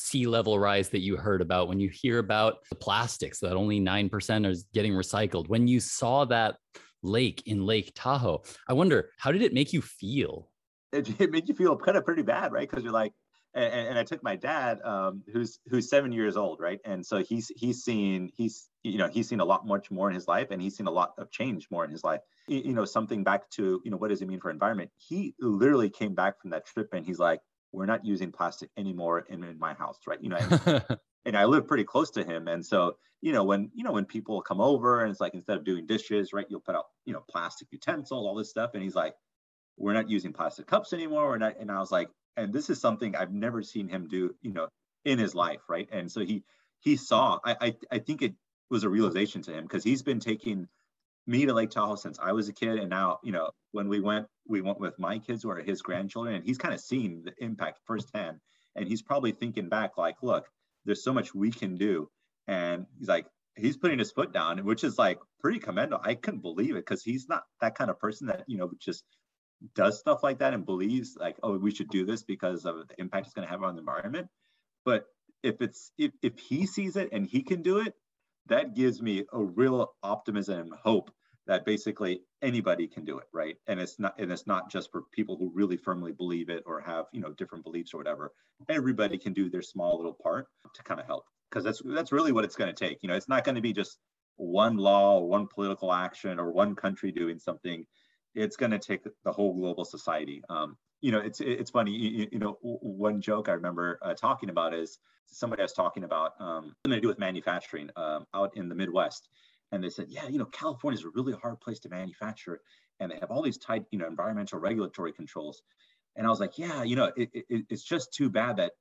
sea 0.00 0.26
level 0.26 0.58
rise 0.58 0.88
that 0.88 1.00
you 1.00 1.16
heard 1.16 1.42
about 1.42 1.68
when 1.68 1.78
you 1.78 1.90
hear 1.90 2.18
about 2.18 2.58
the 2.70 2.76
plastics 2.76 3.38
that 3.40 3.54
only 3.54 3.80
9% 3.80 4.46
is 4.46 4.66
getting 4.72 4.92
recycled 4.92 5.48
when 5.48 5.68
you 5.68 5.80
saw 5.80 6.24
that 6.24 6.56
lake 7.02 7.42
in 7.46 7.64
lake 7.64 7.92
tahoe 7.94 8.42
i 8.68 8.74
wonder 8.74 9.10
how 9.16 9.32
did 9.32 9.40
it 9.40 9.54
make 9.54 9.72
you 9.72 9.80
feel 9.80 10.50
it, 10.92 11.08
it 11.20 11.30
made 11.30 11.48
you 11.48 11.54
feel 11.54 11.76
kind 11.76 11.96
of 11.96 12.04
pretty 12.04 12.22
bad 12.22 12.52
right 12.52 12.68
because 12.68 12.84
you're 12.84 12.92
like 12.92 13.12
and, 13.54 13.88
and, 13.88 13.98
I 13.98 14.04
took 14.04 14.22
my 14.22 14.36
dad, 14.36 14.80
um, 14.82 15.22
who's 15.32 15.58
who's 15.66 15.90
seven 15.90 16.12
years 16.12 16.36
old, 16.36 16.60
right? 16.60 16.78
And 16.84 17.04
so 17.04 17.22
he's 17.22 17.50
he's 17.56 17.82
seen 17.82 18.30
he's 18.36 18.68
you 18.84 18.98
know 18.98 19.08
he's 19.08 19.28
seen 19.28 19.40
a 19.40 19.44
lot 19.44 19.66
much 19.66 19.90
more 19.90 20.08
in 20.08 20.14
his 20.14 20.28
life, 20.28 20.48
and 20.50 20.62
he's 20.62 20.76
seen 20.76 20.86
a 20.86 20.90
lot 20.90 21.14
of 21.18 21.30
change 21.30 21.66
more 21.70 21.84
in 21.84 21.90
his 21.90 22.04
life. 22.04 22.20
You 22.46 22.72
know, 22.72 22.84
something 22.84 23.24
back 23.24 23.50
to 23.50 23.80
you 23.84 23.90
know 23.90 23.96
what 23.96 24.10
does 24.10 24.22
it 24.22 24.28
mean 24.28 24.40
for 24.40 24.50
environment? 24.50 24.90
He 24.98 25.34
literally 25.40 25.90
came 25.90 26.14
back 26.14 26.40
from 26.40 26.50
that 26.50 26.64
trip, 26.64 26.90
and 26.92 27.04
he's 27.04 27.18
like, 27.18 27.40
"We're 27.72 27.86
not 27.86 28.04
using 28.04 28.32
plastic 28.32 28.70
anymore 28.76 29.20
in, 29.28 29.44
in 29.44 29.58
my 29.58 29.74
house, 29.74 29.98
right?" 30.06 30.22
You 30.22 30.30
know. 30.30 30.38
And, 30.38 30.84
and 31.24 31.36
I 31.36 31.44
live 31.44 31.66
pretty 31.66 31.84
close 31.84 32.10
to 32.12 32.24
him, 32.24 32.48
and 32.48 32.64
so 32.64 32.96
you 33.20 33.32
know 33.32 33.44
when 33.44 33.70
you 33.74 33.84
know 33.84 33.92
when 33.92 34.04
people 34.04 34.40
come 34.42 34.60
over 34.60 35.02
and 35.02 35.10
it's 35.10 35.20
like 35.20 35.34
instead 35.34 35.56
of 35.56 35.64
doing 35.64 35.86
dishes, 35.86 36.32
right, 36.32 36.46
you'll 36.48 36.60
put 36.60 36.74
out 36.74 36.86
you 37.04 37.12
know 37.12 37.22
plastic 37.28 37.68
utensils, 37.70 38.26
all 38.26 38.34
this 38.34 38.50
stuff, 38.50 38.70
and 38.74 38.82
he's 38.82 38.94
like, 38.94 39.14
"We're 39.76 39.94
not 39.94 40.08
using 40.08 40.32
plastic 40.32 40.66
cups 40.66 40.92
anymore." 40.92 41.28
We're 41.28 41.38
not, 41.38 41.58
and 41.58 41.70
I 41.70 41.78
was 41.78 41.92
like, 41.92 42.08
and 42.36 42.52
this 42.52 42.70
is 42.70 42.80
something 42.80 43.14
I've 43.14 43.32
never 43.32 43.62
seen 43.62 43.88
him 43.88 44.08
do, 44.08 44.34
you 44.42 44.52
know, 44.52 44.68
in 45.04 45.18
his 45.18 45.34
life, 45.34 45.60
right? 45.68 45.88
And 45.92 46.10
so 46.10 46.20
he 46.20 46.44
he 46.80 46.96
saw. 46.96 47.38
I 47.44 47.56
I, 47.60 47.76
I 47.92 47.98
think 47.98 48.22
it 48.22 48.34
was 48.70 48.84
a 48.84 48.88
realization 48.88 49.42
to 49.42 49.52
him 49.52 49.64
because 49.64 49.84
he's 49.84 50.02
been 50.02 50.20
taking 50.20 50.68
me 51.30 51.46
to 51.46 51.54
Lake 51.54 51.70
Tahoe 51.70 51.94
since 51.94 52.18
I 52.18 52.32
was 52.32 52.48
a 52.48 52.52
kid, 52.52 52.78
and 52.78 52.90
now 52.90 53.20
you 53.22 53.32
know 53.32 53.50
when 53.70 53.88
we 53.88 54.00
went, 54.00 54.26
we 54.48 54.60
went 54.60 54.80
with 54.80 54.98
my 54.98 55.18
kids 55.18 55.42
who 55.42 55.50
are 55.50 55.60
his 55.60 55.80
grandchildren, 55.80 56.34
and 56.34 56.44
he's 56.44 56.58
kind 56.58 56.74
of 56.74 56.80
seen 56.80 57.22
the 57.24 57.32
impact 57.38 57.78
firsthand, 57.86 58.38
and 58.74 58.88
he's 58.88 59.00
probably 59.00 59.32
thinking 59.32 59.68
back 59.68 59.96
like, 59.96 60.16
look, 60.22 60.46
there's 60.84 61.04
so 61.04 61.12
much 61.12 61.34
we 61.34 61.52
can 61.52 61.76
do, 61.76 62.10
and 62.48 62.86
he's 62.98 63.08
like, 63.08 63.26
he's 63.56 63.76
putting 63.76 64.00
his 64.00 64.10
foot 64.10 64.32
down, 64.32 64.64
which 64.64 64.82
is 64.82 64.98
like 64.98 65.20
pretty 65.38 65.60
commendable. 65.60 66.02
I 66.04 66.16
couldn't 66.16 66.40
believe 66.40 66.72
it 66.72 66.84
because 66.86 67.02
he's 67.04 67.28
not 67.28 67.44
that 67.60 67.76
kind 67.76 67.90
of 67.90 68.00
person 68.00 68.26
that 68.26 68.44
you 68.48 68.58
know 68.58 68.72
just 68.80 69.04
does 69.76 70.00
stuff 70.00 70.24
like 70.24 70.38
that 70.40 70.52
and 70.52 70.66
believes 70.66 71.16
like, 71.18 71.36
oh, 71.44 71.56
we 71.58 71.70
should 71.70 71.90
do 71.90 72.04
this 72.04 72.24
because 72.24 72.64
of 72.64 72.88
the 72.88 72.94
impact 72.98 73.26
it's 73.26 73.34
going 73.34 73.46
to 73.46 73.52
have 73.52 73.62
on 73.62 73.76
the 73.76 73.80
environment. 73.80 74.26
But 74.84 75.04
if 75.44 75.60
it's 75.60 75.92
if, 75.96 76.10
if 76.22 76.38
he 76.38 76.66
sees 76.66 76.96
it 76.96 77.10
and 77.12 77.24
he 77.24 77.42
can 77.42 77.62
do 77.62 77.78
it, 77.78 77.94
that 78.46 78.74
gives 78.74 79.00
me 79.00 79.26
a 79.32 79.40
real 79.40 79.94
optimism 80.02 80.60
and 80.60 80.72
hope 80.82 81.12
that 81.46 81.64
basically 81.64 82.22
anybody 82.42 82.86
can 82.86 83.04
do 83.04 83.18
it, 83.18 83.26
right? 83.32 83.56
And 83.66 83.80
it's 83.80 83.98
not 83.98 84.18
and 84.18 84.30
it's 84.30 84.46
not 84.46 84.70
just 84.70 84.90
for 84.92 85.02
people 85.12 85.36
who 85.36 85.50
really 85.54 85.76
firmly 85.76 86.12
believe 86.12 86.48
it 86.48 86.62
or 86.66 86.80
have 86.80 87.06
you 87.12 87.20
know 87.20 87.32
different 87.32 87.64
beliefs 87.64 87.94
or 87.94 87.98
whatever. 87.98 88.32
Everybody 88.68 89.18
can 89.18 89.32
do 89.32 89.50
their 89.50 89.62
small 89.62 89.96
little 89.96 90.16
part 90.22 90.46
to 90.74 90.82
kind 90.82 91.00
of 91.00 91.06
help 91.06 91.24
because 91.50 91.64
that's 91.64 91.82
that's 91.84 92.12
really 92.12 92.32
what 92.32 92.44
it's 92.44 92.56
going 92.56 92.72
to 92.72 92.88
take. 92.88 92.98
You 93.02 93.08
know, 93.08 93.16
it's 93.16 93.28
not 93.28 93.44
going 93.44 93.56
to 93.56 93.60
be 93.60 93.72
just 93.72 93.98
one 94.36 94.76
law, 94.76 95.18
or 95.18 95.28
one 95.28 95.46
political 95.46 95.92
action, 95.92 96.38
or 96.38 96.50
one 96.50 96.74
country 96.74 97.12
doing 97.12 97.38
something 97.38 97.84
it's 98.34 98.56
going 98.56 98.70
to 98.70 98.78
take 98.78 99.02
the 99.24 99.32
whole 99.32 99.54
global 99.54 99.84
society. 99.84 100.42
Um, 100.48 100.76
you 101.00 101.12
know, 101.12 101.20
it's 101.20 101.40
it's 101.40 101.70
funny. 101.70 101.92
You, 101.92 102.28
you 102.30 102.38
know, 102.38 102.58
one 102.62 103.20
joke 103.20 103.48
I 103.48 103.52
remember 103.52 103.98
uh, 104.02 104.14
talking 104.14 104.50
about 104.50 104.74
is 104.74 104.98
somebody 105.26 105.62
was 105.62 105.72
talking 105.72 106.04
about 106.04 106.32
um, 106.40 106.74
something 106.84 106.98
to 106.98 107.00
do 107.00 107.08
with 107.08 107.18
manufacturing 107.18 107.90
um, 107.96 108.26
out 108.34 108.56
in 108.56 108.68
the 108.68 108.74
Midwest, 108.74 109.28
and 109.72 109.82
they 109.82 109.90
said, 109.90 110.06
yeah, 110.08 110.26
you 110.28 110.38
know, 110.38 110.46
California 110.46 110.98
is 110.98 111.04
a 111.04 111.10
really 111.10 111.32
hard 111.32 111.60
place 111.60 111.78
to 111.80 111.88
manufacture, 111.88 112.60
and 112.98 113.10
they 113.10 113.18
have 113.20 113.30
all 113.30 113.42
these 113.42 113.58
tight, 113.58 113.84
you 113.90 113.98
know, 113.98 114.06
environmental 114.06 114.58
regulatory 114.58 115.12
controls. 115.12 115.62
And 116.16 116.26
I 116.26 116.30
was 116.30 116.40
like, 116.40 116.58
yeah, 116.58 116.82
you 116.82 116.96
know, 116.96 117.12
it, 117.16 117.30
it, 117.32 117.64
it's 117.68 117.84
just 117.84 118.12
too 118.12 118.28
bad 118.28 118.56
that 118.56 118.72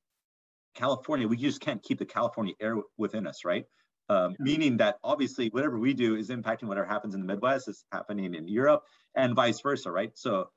California, 0.76 1.28
we 1.28 1.38
just 1.38 1.62
can't 1.62 1.82
keep 1.82 2.00
the 2.00 2.06
California 2.06 2.54
air 2.60 2.78
within 2.98 3.28
us, 3.28 3.46
right? 3.46 3.66
Um, 4.10 4.36
meaning 4.40 4.78
that 4.78 4.98
obviously 5.04 5.50
whatever 5.50 5.78
we 5.78 5.94
do 5.94 6.16
is 6.16 6.30
impacting 6.30 6.64
whatever 6.64 6.88
happens 6.88 7.14
in 7.14 7.22
the 7.22 7.28
Midwest 7.28 7.68
is 7.68 7.86
happening 7.92 8.34
in 8.34 8.48
Europe 8.48 8.84
and 9.16 9.36
vice 9.36 9.62
versa, 9.62 9.92
right? 9.92 10.12
So 10.16 10.50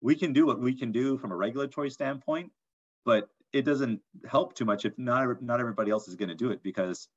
we 0.00 0.16
can 0.16 0.32
do 0.32 0.46
what 0.46 0.60
we 0.60 0.74
can 0.74 0.90
do 0.90 1.16
from 1.16 1.30
a 1.30 1.36
regulatory 1.36 1.90
standpoint, 1.90 2.50
but 3.04 3.28
it 3.52 3.62
doesn't 3.64 4.00
help 4.28 4.54
too 4.54 4.64
much 4.64 4.84
if 4.84 4.98
not 4.98 5.40
not 5.40 5.60
everybody 5.60 5.92
else 5.92 6.08
is 6.08 6.16
going 6.16 6.28
to 6.28 6.34
do 6.34 6.50
it 6.50 6.62
because 6.62 7.08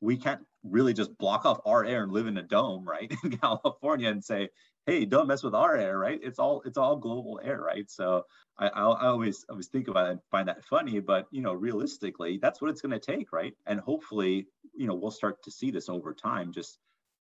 we 0.00 0.16
can't 0.16 0.40
really 0.62 0.92
just 0.92 1.16
block 1.18 1.44
off 1.44 1.60
our 1.64 1.84
air 1.84 2.02
and 2.02 2.12
live 2.12 2.26
in 2.26 2.38
a 2.38 2.42
dome, 2.42 2.86
right, 2.86 3.12
in 3.24 3.36
California 3.36 4.08
and 4.08 4.24
say, 4.24 4.48
hey, 4.86 5.04
don't 5.04 5.28
mess 5.28 5.42
with 5.42 5.54
our 5.54 5.76
air, 5.76 5.98
right? 5.98 6.20
It's 6.22 6.38
all 6.38 6.62
it's 6.64 6.78
all 6.78 6.96
global 6.96 7.40
air, 7.42 7.60
right? 7.60 7.90
So 7.90 8.24
I, 8.58 8.68
I 8.68 9.06
always 9.06 9.44
always 9.48 9.68
think 9.68 9.88
about 9.88 10.08
it 10.08 10.12
and 10.12 10.20
find 10.30 10.48
that 10.48 10.64
funny, 10.64 11.00
but 11.00 11.26
you 11.30 11.42
know, 11.42 11.52
realistically, 11.52 12.38
that's 12.40 12.60
what 12.60 12.70
it's 12.70 12.80
going 12.80 12.98
to 12.98 13.16
take, 13.16 13.32
right? 13.32 13.54
And 13.66 13.80
hopefully, 13.80 14.46
you 14.74 14.86
know, 14.86 14.94
we'll 14.94 15.10
start 15.10 15.42
to 15.44 15.50
see 15.50 15.70
this 15.70 15.88
over 15.88 16.14
time, 16.14 16.52
just 16.52 16.78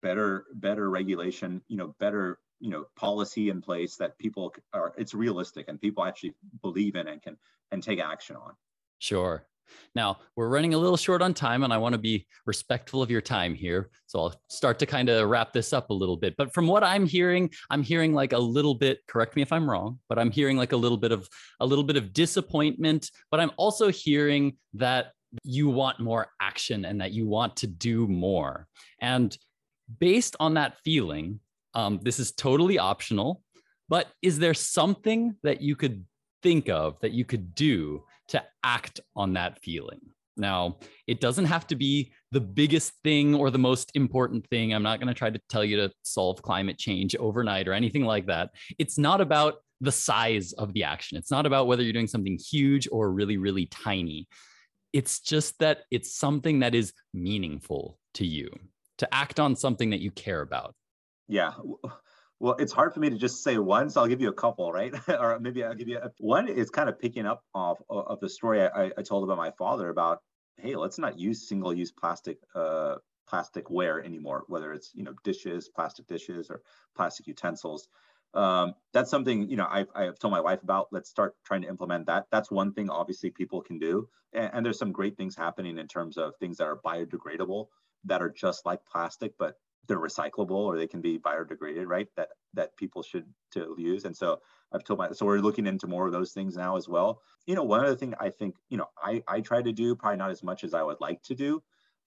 better 0.02 0.46
better 0.54 0.88
regulation, 0.90 1.62
you 1.68 1.76
know, 1.76 1.94
better 1.98 2.38
you 2.60 2.70
know 2.70 2.84
policy 2.94 3.48
in 3.48 3.60
place 3.62 3.96
that 3.96 4.18
people 4.18 4.54
are 4.72 4.92
it's 4.96 5.14
realistic 5.14 5.66
and 5.68 5.80
people 5.80 6.04
actually 6.04 6.34
believe 6.62 6.94
in 6.94 7.08
and 7.08 7.22
can 7.22 7.36
and 7.72 7.82
take 7.82 8.00
action 8.00 8.36
on. 8.36 8.54
Sure. 8.98 9.46
Now, 9.94 10.18
we're 10.36 10.48
running 10.48 10.74
a 10.74 10.78
little 10.78 10.96
short 10.96 11.22
on 11.22 11.34
time, 11.34 11.62
and 11.62 11.72
I 11.72 11.78
want 11.78 11.94
to 11.94 11.98
be 11.98 12.26
respectful 12.46 13.02
of 13.02 13.10
your 13.10 13.20
time 13.20 13.54
here. 13.54 13.90
So 14.06 14.20
I'll 14.20 14.40
start 14.48 14.78
to 14.80 14.86
kind 14.86 15.08
of 15.08 15.28
wrap 15.28 15.52
this 15.52 15.72
up 15.72 15.90
a 15.90 15.94
little 15.94 16.16
bit. 16.16 16.36
But 16.36 16.54
from 16.54 16.66
what 16.66 16.84
I'm 16.84 17.06
hearing, 17.06 17.50
I'm 17.70 17.82
hearing 17.82 18.14
like 18.14 18.32
a 18.32 18.38
little 18.38 18.74
bit, 18.74 19.00
correct 19.08 19.36
me 19.36 19.42
if 19.42 19.52
I'm 19.52 19.68
wrong, 19.68 19.98
but 20.08 20.18
I'm 20.18 20.30
hearing 20.30 20.56
like 20.56 20.72
a 20.72 20.76
little 20.76 20.98
bit 20.98 21.12
of 21.12 21.28
a 21.60 21.66
little 21.66 21.84
bit 21.84 21.96
of 21.96 22.12
disappointment. 22.12 23.10
But 23.30 23.40
I'm 23.40 23.52
also 23.56 23.88
hearing 23.88 24.56
that 24.74 25.12
you 25.44 25.68
want 25.68 26.00
more 26.00 26.28
action 26.40 26.84
and 26.84 27.00
that 27.00 27.12
you 27.12 27.26
want 27.26 27.56
to 27.58 27.66
do 27.66 28.06
more. 28.08 28.66
And 29.00 29.36
based 29.98 30.36
on 30.40 30.54
that 30.54 30.78
feeling, 30.84 31.40
um, 31.74 32.00
this 32.02 32.18
is 32.18 32.32
totally 32.32 32.78
optional. 32.78 33.42
But 33.88 34.08
is 34.22 34.38
there 34.38 34.54
something 34.54 35.36
that 35.42 35.60
you 35.60 35.74
could 35.74 36.04
think 36.42 36.68
of 36.68 36.98
that 37.00 37.12
you 37.12 37.24
could 37.24 37.54
do 37.54 38.04
to 38.30 38.42
act 38.64 39.00
on 39.14 39.34
that 39.34 39.60
feeling. 39.62 40.00
Now, 40.36 40.78
it 41.06 41.20
doesn't 41.20 41.44
have 41.44 41.66
to 41.68 41.76
be 41.76 42.12
the 42.32 42.40
biggest 42.40 42.94
thing 43.04 43.34
or 43.34 43.50
the 43.50 43.58
most 43.58 43.90
important 43.94 44.46
thing. 44.48 44.72
I'm 44.72 44.82
not 44.82 44.98
going 44.98 45.08
to 45.08 45.14
try 45.14 45.30
to 45.30 45.40
tell 45.48 45.64
you 45.64 45.76
to 45.76 45.92
solve 46.02 46.40
climate 46.40 46.78
change 46.78 47.14
overnight 47.16 47.68
or 47.68 47.72
anything 47.72 48.04
like 48.04 48.26
that. 48.26 48.50
It's 48.78 48.96
not 48.96 49.20
about 49.20 49.56
the 49.80 49.92
size 49.92 50.52
of 50.52 50.72
the 50.72 50.84
action. 50.84 51.18
It's 51.18 51.30
not 51.30 51.46
about 51.46 51.66
whether 51.66 51.82
you're 51.82 51.92
doing 51.92 52.06
something 52.06 52.38
huge 52.38 52.88
or 52.90 53.12
really, 53.12 53.36
really 53.36 53.66
tiny. 53.66 54.28
It's 54.92 55.20
just 55.20 55.58
that 55.58 55.80
it's 55.90 56.14
something 56.14 56.60
that 56.60 56.74
is 56.74 56.92
meaningful 57.12 57.98
to 58.14 58.26
you 58.26 58.50
to 58.98 59.14
act 59.14 59.40
on 59.40 59.56
something 59.56 59.90
that 59.90 60.00
you 60.00 60.10
care 60.10 60.40
about. 60.40 60.74
Yeah. 61.28 61.52
Well, 62.40 62.56
it's 62.58 62.72
hard 62.72 62.94
for 62.94 63.00
me 63.00 63.10
to 63.10 63.18
just 63.18 63.44
say 63.44 63.58
one, 63.58 63.90
so 63.90 64.00
I'll 64.00 64.06
give 64.06 64.22
you 64.22 64.30
a 64.30 64.32
couple, 64.32 64.72
right? 64.72 64.94
or 65.08 65.38
maybe 65.38 65.62
I'll 65.62 65.74
give 65.74 65.88
you 65.88 65.98
a, 65.98 66.10
one. 66.18 66.48
Is 66.48 66.70
kind 66.70 66.88
of 66.88 66.98
picking 66.98 67.26
up 67.26 67.44
off 67.54 67.82
of 67.90 68.18
the 68.20 68.30
story 68.30 68.62
I, 68.62 68.90
I 68.96 69.02
told 69.02 69.24
about 69.24 69.36
my 69.36 69.50
father 69.50 69.90
about, 69.90 70.22
hey, 70.56 70.74
let's 70.74 70.98
not 70.98 71.18
use 71.18 71.46
single-use 71.46 71.92
plastic 71.92 72.38
uh, 72.54 72.96
plasticware 73.30 74.02
anymore, 74.04 74.44
whether 74.48 74.72
it's 74.72 74.90
you 74.94 75.04
know 75.04 75.12
dishes, 75.22 75.68
plastic 75.68 76.06
dishes, 76.06 76.50
or 76.50 76.62
plastic 76.96 77.26
utensils. 77.26 77.88
Um, 78.32 78.74
that's 78.94 79.10
something 79.10 79.50
you 79.50 79.58
know 79.58 79.66
I've, 79.70 79.88
I've 79.94 80.18
told 80.18 80.32
my 80.32 80.40
wife 80.40 80.62
about. 80.62 80.88
Let's 80.92 81.10
start 81.10 81.34
trying 81.44 81.60
to 81.62 81.68
implement 81.68 82.06
that. 82.06 82.24
That's 82.32 82.50
one 82.50 82.72
thing 82.72 82.88
obviously 82.88 83.30
people 83.30 83.60
can 83.60 83.78
do, 83.78 84.08
and, 84.32 84.50
and 84.54 84.66
there's 84.66 84.78
some 84.78 84.92
great 84.92 85.18
things 85.18 85.36
happening 85.36 85.76
in 85.76 85.86
terms 85.86 86.16
of 86.16 86.32
things 86.36 86.56
that 86.56 86.64
are 86.64 86.80
biodegradable 86.82 87.66
that 88.04 88.22
are 88.22 88.30
just 88.30 88.64
like 88.64 88.80
plastic, 88.86 89.34
but 89.38 89.56
they're 89.90 89.98
recyclable 89.98 90.52
or 90.52 90.78
they 90.78 90.86
can 90.86 91.00
be 91.00 91.18
biodegraded, 91.18 91.84
right? 91.86 92.06
That 92.16 92.28
that 92.54 92.76
people 92.76 93.02
should 93.02 93.26
to 93.54 93.74
use. 93.76 94.04
And 94.04 94.16
so 94.16 94.40
I've 94.72 94.84
told 94.84 95.00
my 95.00 95.10
so 95.10 95.26
we're 95.26 95.40
looking 95.40 95.66
into 95.66 95.88
more 95.88 96.06
of 96.06 96.12
those 96.12 96.32
things 96.32 96.56
now 96.56 96.76
as 96.76 96.88
well. 96.88 97.20
You 97.44 97.56
know, 97.56 97.64
one 97.64 97.80
other 97.80 97.96
thing 97.96 98.14
I 98.20 98.30
think, 98.30 98.54
you 98.68 98.78
know, 98.78 98.86
I 99.02 99.24
I 99.26 99.40
try 99.40 99.60
to 99.60 99.72
do, 99.72 99.96
probably 99.96 100.18
not 100.18 100.30
as 100.30 100.44
much 100.44 100.62
as 100.62 100.74
I 100.74 100.82
would 100.84 101.00
like 101.00 101.22
to 101.24 101.34
do, 101.34 101.60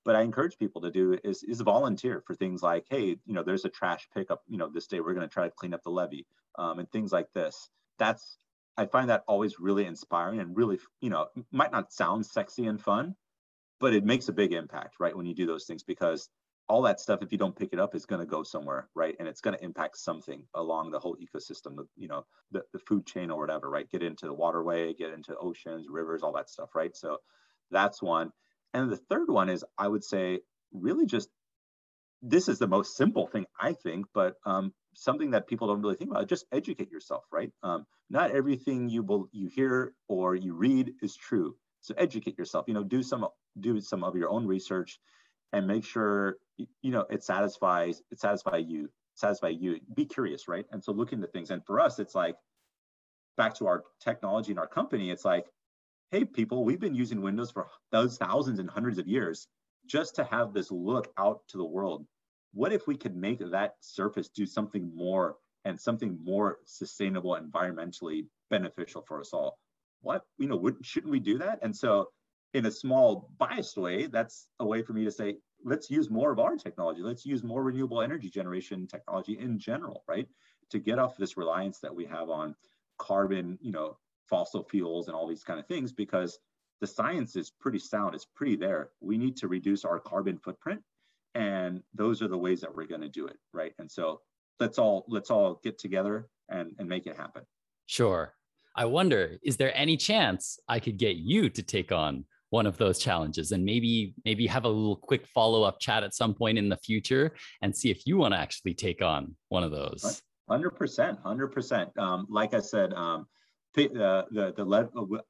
but 0.06 0.16
I 0.16 0.22
encourage 0.22 0.58
people 0.58 0.82
to 0.84 0.92
do 0.92 1.18
is 1.26 1.44
is 1.44 1.60
volunteer 1.60 2.24
for 2.26 2.36
things 2.36 2.64
like, 2.64 2.86
hey, 2.90 3.18
you 3.26 3.34
know, 3.34 3.44
there's 3.44 3.66
a 3.66 3.70
trash 3.70 4.08
pickup, 4.14 4.42
you 4.48 4.58
know, 4.58 4.70
this 4.70 4.88
day 4.88 5.02
we're 5.02 5.14
going 5.14 5.28
to 5.28 5.34
try 5.34 5.44
to 5.44 5.52
clean 5.52 5.74
up 5.74 5.84
the 5.84 5.92
levee, 5.92 6.26
um, 6.58 6.80
and 6.80 6.90
things 6.90 7.12
like 7.12 7.34
this. 7.34 7.70
That's 8.00 8.38
I 8.78 8.86
find 8.86 9.10
that 9.10 9.26
always 9.28 9.60
really 9.60 9.86
inspiring 9.86 10.40
and 10.40 10.56
really, 10.56 10.80
you 11.02 11.10
know, 11.10 11.28
might 11.52 11.74
not 11.74 11.92
sound 11.92 12.26
sexy 12.26 12.66
and 12.66 12.82
fun, 12.82 13.16
but 13.82 13.94
it 13.94 14.06
makes 14.06 14.30
a 14.30 14.34
big 14.34 14.54
impact, 14.54 14.96
right? 15.02 15.16
When 15.16 15.26
you 15.26 15.36
do 15.36 15.46
those 15.46 15.66
things, 15.66 15.84
because 15.84 16.30
all 16.70 16.84
that 16.84 17.00
stuff, 17.00 17.22
if 17.22 17.32
you 17.32 17.38
don't 17.38 17.56
pick 17.56 17.70
it 17.74 17.80
up, 17.80 17.94
is 17.94 18.06
going 18.06 18.22
to 18.22 18.26
go 18.26 18.44
somewhere, 18.44 18.88
right? 18.96 19.16
And 19.20 19.28
it's 19.28 19.42
going 19.42 19.58
to 19.58 19.64
impact 19.64 19.98
something 19.98 20.44
along 20.56 20.92
the 20.92 21.00
whole 21.00 21.18
ecosystem, 21.18 21.76
the, 21.76 21.86
you 21.98 22.08
know, 22.08 22.26
the, 22.52 22.64
the 22.72 22.80
food 22.80 23.06
chain 23.06 23.32
or 23.32 23.40
whatever, 23.40 23.70
right? 23.70 23.90
Get 23.90 24.04
into 24.04 24.26
the 24.26 24.34
waterway, 24.34 24.94
get 24.94 25.12
into 25.12 25.36
oceans, 25.38 25.88
rivers, 25.90 26.24
all 26.24 26.34
that 26.34 26.50
stuff, 26.50 26.70
right? 26.76 26.96
So 26.96 27.18
that's 27.70 28.02
one. 28.02 28.32
And 28.74 28.92
the 28.92 28.98
third 28.98 29.30
one 29.30 29.50
is, 29.50 29.64
I 29.78 29.88
would 29.88 30.04
say, 30.04 30.40
really 30.72 31.06
just 31.06 31.30
this 32.24 32.48
is 32.48 32.58
the 32.58 32.68
most 32.68 32.96
simple 32.96 33.28
thing 33.28 33.46
I 33.60 33.74
think, 33.74 34.06
but 34.14 34.36
um, 34.46 34.74
something 34.96 35.32
that 35.32 35.48
people 35.48 35.68
don't 35.68 35.82
really 35.82 35.96
think 35.96 36.10
about. 36.10 36.30
Just 36.30 36.46
educate 36.52 36.90
yourself, 36.90 37.26
right? 37.32 37.52
Um, 37.62 37.86
not 38.10 38.32
everything 38.32 38.90
you 38.90 39.04
will 39.04 39.28
you 39.32 39.50
hear 39.54 39.94
or 40.08 40.34
you 40.34 40.54
read 40.54 40.94
is 41.02 41.16
true. 41.16 41.56
So 41.82 41.94
educate 41.98 42.38
yourself. 42.38 42.66
You 42.68 42.74
know, 42.76 42.84
do 42.84 43.04
some 43.04 43.28
do 43.60 43.82
some 43.82 44.06
of 44.06 44.16
your 44.16 44.30
own 44.30 44.48
research, 44.48 45.00
and 45.52 45.68
make 45.68 45.84
sure 45.84 46.38
you 46.58 46.92
know 46.92 47.06
it 47.10 47.24
satisfies 47.24 48.02
it 48.12 48.20
satisfy 48.20 48.58
you 48.58 48.90
satisfy 49.16 49.50
you. 49.50 49.80
Be 49.94 50.06
curious, 50.06 50.48
right? 50.48 50.66
And 50.72 50.84
so 50.84 50.92
look 50.92 51.14
into 51.14 51.28
things. 51.28 51.52
And 51.52 51.66
for 51.66 51.80
us, 51.80 52.00
it's 52.00 52.16
like 52.16 52.36
back 53.38 53.54
to 53.56 53.68
our 53.68 53.84
technology 54.00 54.52
and 54.52 54.60
our 54.60 54.68
company. 54.68 55.12
It's 55.12 55.26
like, 55.26 55.46
hey, 56.12 56.26
people, 56.26 56.64
we've 56.64 56.80
been 56.80 56.96
using 56.96 57.22
Windows 57.22 57.52
for 57.52 57.68
those 57.92 58.18
thousands 58.18 58.60
and 58.60 58.70
hundreds 58.70 58.98
of 58.98 59.08
years 59.08 59.48
just 59.86 60.16
to 60.16 60.24
have 60.24 60.54
this 60.54 60.72
look 60.72 61.12
out 61.18 61.42
to 61.50 61.58
the 61.58 61.66
world. 61.66 62.06
What 62.54 62.74
if 62.74 62.88
we 62.88 62.96
could 62.96 63.16
make 63.16 63.40
that 63.40 63.76
surface 63.82 64.30
do 64.30 64.46
something 64.46 64.92
more 64.96 65.38
and 65.66 65.80
something 65.80 66.20
more 66.24 66.60
sustainable, 66.66 67.38
environmentally 67.40 68.28
beneficial 68.50 69.04
for 69.08 69.20
us 69.20 69.34
all? 69.34 69.58
what 70.04 70.24
you 70.38 70.48
know 70.48 70.70
shouldn't 70.82 71.12
we 71.12 71.20
do 71.20 71.38
that 71.38 71.60
and 71.64 71.76
so 71.76 72.10
in 72.54 72.66
a 72.66 72.72
small 72.72 73.30
biased 73.38 73.78
way 73.78 74.06
that's 74.06 74.48
a 74.60 74.66
way 74.66 74.84
for 74.84 74.94
me 74.94 75.06
to 75.06 75.12
say 75.12 75.38
let's 75.64 75.90
use 75.90 76.10
more 76.10 76.32
of 76.32 76.40
our 76.40 76.56
technology. 76.56 77.02
Let's 77.02 77.26
use 77.26 77.44
more 77.44 77.64
renewable 77.64 78.02
energy 78.02 78.30
generation 78.30 78.88
technology 78.88 79.38
in 79.40 79.60
general 79.60 80.04
right? 80.08 80.28
To 80.72 80.80
get 80.80 81.00
off 81.00 81.18
this 81.18 81.38
reliance 81.38 81.80
that 81.80 81.94
we 81.94 82.06
have 82.06 82.30
on 82.30 82.56
carbon 83.00 83.58
you 83.62 83.72
know 83.72 83.98
fossil 84.30 84.64
fuels 84.64 85.08
and 85.08 85.16
all 85.16 85.28
these 85.28 85.44
kind 85.44 85.60
of 85.60 85.68
things 85.68 85.92
because 85.92 86.40
the 86.82 86.88
science 86.88 87.36
is 87.36 87.52
pretty 87.52 87.80
sound. 87.80 88.16
It's 88.16 88.26
pretty 88.26 88.56
there. 88.56 88.90
We 89.02 89.18
need 89.18 89.38
to 89.38 89.48
reduce 89.48 89.86
our 89.86 90.00
carbon 90.00 90.38
footprint 90.38 90.82
and 91.36 91.82
those 91.94 92.22
are 92.22 92.28
the 92.28 92.38
ways 92.38 92.62
that 92.62 92.74
we're 92.74 92.88
going 92.88 93.02
to 93.02 93.10
do 93.10 93.28
it 93.28 93.38
right? 93.54 93.74
And 93.80 93.92
so 93.92 94.22
let's 94.60 94.78
all 94.78 95.06
let's 95.08 95.30
all 95.30 95.60
get 95.64 95.78
together 95.78 96.28
and 96.50 96.72
and 96.80 96.88
make 96.88 97.08
it 97.08 97.18
happen. 97.18 97.44
Sure. 97.86 98.34
I 98.76 98.86
wonder, 98.86 99.38
is 99.44 99.58
there 99.58 99.76
any 99.78 99.98
chance 99.98 100.58
I 100.68 100.80
could 100.80 100.98
get 100.98 101.18
you 101.18 101.50
to 101.50 101.62
take 101.62 101.92
on 101.92 102.26
one 102.54 102.68
of 102.68 102.78
those 102.78 103.00
challenges. 103.00 103.52
And 103.52 103.66
maybe 103.66 104.14
maybe 104.26 104.46
have 104.46 104.66
a 104.66 104.70
little 104.70 104.96
quick 104.96 105.26
follow-up 105.26 105.80
chat 105.80 106.04
at 106.04 106.14
some 106.14 106.36
point 106.36 106.60
in 106.60 106.70
the 106.70 106.78
future 106.78 107.34
and 107.64 107.76
see 107.76 107.90
if 107.90 108.06
you 108.06 108.16
want 108.16 108.36
to 108.36 108.40
actually 108.40 108.76
take 108.76 109.02
on 109.02 109.36
one 109.50 109.64
of 109.64 109.72
those. 109.72 110.22
100% 110.52 111.24
100% 111.24 111.98
um, 111.98 112.28
like 112.30 112.54
i 112.54 112.60
said 112.60 112.94
um, 112.94 113.26
the 113.76 113.88
the 114.32 114.54
the 114.58 114.66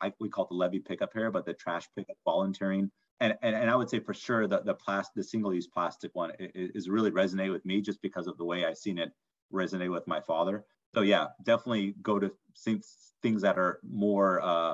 uh, 0.01 0.09
we 0.19 0.27
call 0.27 0.45
it 0.45 0.49
the 0.49 0.55
levee 0.55 0.79
pickup 0.79 1.11
here 1.13 1.29
but 1.31 1.45
the 1.45 1.53
trash 1.53 1.87
pickup 1.95 2.17
volunteering. 2.25 2.91
And, 3.21 3.35
and, 3.41 3.55
and 3.55 3.69
I 3.69 3.75
would 3.77 3.89
say 3.89 3.99
for 3.99 4.13
sure 4.13 4.47
that 4.47 4.65
the 4.65 4.73
plastic, 4.73 5.13
the 5.15 5.23
single-use 5.23 5.67
plastic 5.67 6.11
one 6.13 6.31
is, 6.39 6.71
is 6.79 6.89
really 6.89 7.11
resonate 7.11 7.53
with 7.53 7.63
me 7.63 7.79
just 7.79 8.01
because 8.01 8.27
of 8.27 8.37
the 8.37 8.43
way 8.43 8.65
I've 8.65 8.77
seen 8.77 8.97
it 8.97 9.11
resonate 9.53 9.91
with 9.91 10.05
my 10.07 10.19
father. 10.19 10.65
So 10.93 11.01
yeah, 11.01 11.27
definitely 11.43 11.95
go 12.01 12.19
to 12.19 12.29
things 13.21 13.41
that 13.43 13.57
are 13.57 13.79
more 13.89 14.41
uh, 14.41 14.73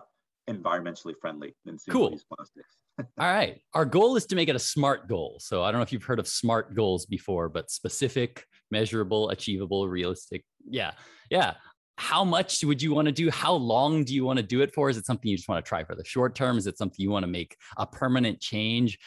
environmentally 0.49 1.13
friendly 1.19 1.55
than 1.65 1.77
single-use 1.77 2.25
cool. 2.27 2.35
plastics. 2.35 2.75
All 3.19 3.31
right. 3.31 3.61
Our 3.73 3.85
goal 3.85 4.15
is 4.15 4.25
to 4.27 4.35
make 4.35 4.49
it 4.49 4.55
a 4.55 4.59
SMART 4.59 5.07
goal. 5.07 5.37
So 5.39 5.63
I 5.63 5.71
don't 5.71 5.79
know 5.79 5.83
if 5.83 5.93
you've 5.93 6.03
heard 6.03 6.19
of 6.19 6.27
SMART 6.27 6.75
goals 6.75 7.05
before, 7.05 7.47
but 7.49 7.69
specific, 7.69 8.45
measurable, 8.71 9.29
achievable, 9.29 9.87
realistic. 9.87 10.43
Yeah. 10.67 10.91
Yeah. 11.29 11.53
How 11.97 12.23
much 12.23 12.63
would 12.63 12.81
you 12.81 12.93
want 12.93 13.07
to 13.07 13.11
do? 13.11 13.29
How 13.29 13.53
long 13.53 14.03
do 14.03 14.13
you 14.13 14.25
want 14.25 14.37
to 14.37 14.43
do 14.43 14.61
it 14.61 14.73
for? 14.73 14.89
Is 14.89 14.97
it 14.97 15.05
something 15.05 15.29
you 15.29 15.37
just 15.37 15.49
want 15.49 15.63
to 15.63 15.67
try 15.67 15.83
for 15.83 15.95
the 15.95 16.05
short 16.05 16.35
term? 16.35 16.57
Is 16.57 16.65
it 16.65 16.77
something 16.77 16.95
you 16.97 17.11
want 17.11 17.23
to 17.23 17.27
make 17.31 17.55
a 17.77 17.85
permanent 17.85 18.39
change? 18.39 18.97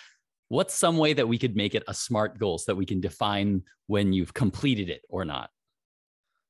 What's 0.49 0.74
some 0.74 0.99
way 0.99 1.14
that 1.14 1.26
we 1.26 1.38
could 1.38 1.57
make 1.57 1.74
it 1.74 1.82
a 1.88 1.95
SMART 1.95 2.38
goal 2.38 2.59
so 2.59 2.72
that 2.72 2.76
we 2.76 2.84
can 2.84 3.01
define 3.01 3.62
when 3.86 4.12
you've 4.12 4.34
completed 4.34 4.90
it 4.90 5.01
or 5.09 5.24
not? 5.24 5.49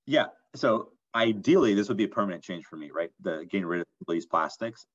Yeah. 0.07 0.26
So 0.57 0.88
ideally, 1.15 1.75
this 1.75 1.89
would 1.89 1.97
be 1.97 2.05
a 2.05 2.09
permanent 2.09 2.43
change 2.43 2.67
for 2.67 2.77
me, 2.77 2.91
right? 2.91 3.11
The 3.21 3.47
getting 3.51 3.67
rid 3.67 3.81
of 3.81 3.87
these 4.09 4.27
plastics. 4.27 4.87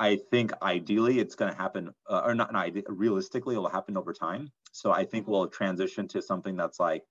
I 0.00 0.16
think 0.30 0.52
ideally 0.62 1.18
it's 1.18 1.34
going 1.34 1.50
to 1.50 1.58
happen, 1.58 1.90
uh, 2.08 2.22
or 2.24 2.34
not, 2.34 2.52
not 2.52 2.70
realistically, 2.86 3.56
it'll 3.56 3.68
happen 3.68 3.96
over 3.96 4.12
time. 4.12 4.50
So 4.72 4.92
I 4.92 5.04
think 5.04 5.26
we'll 5.26 5.48
transition 5.48 6.06
to 6.08 6.22
something 6.22 6.56
that's 6.56 6.78
like 6.78 7.02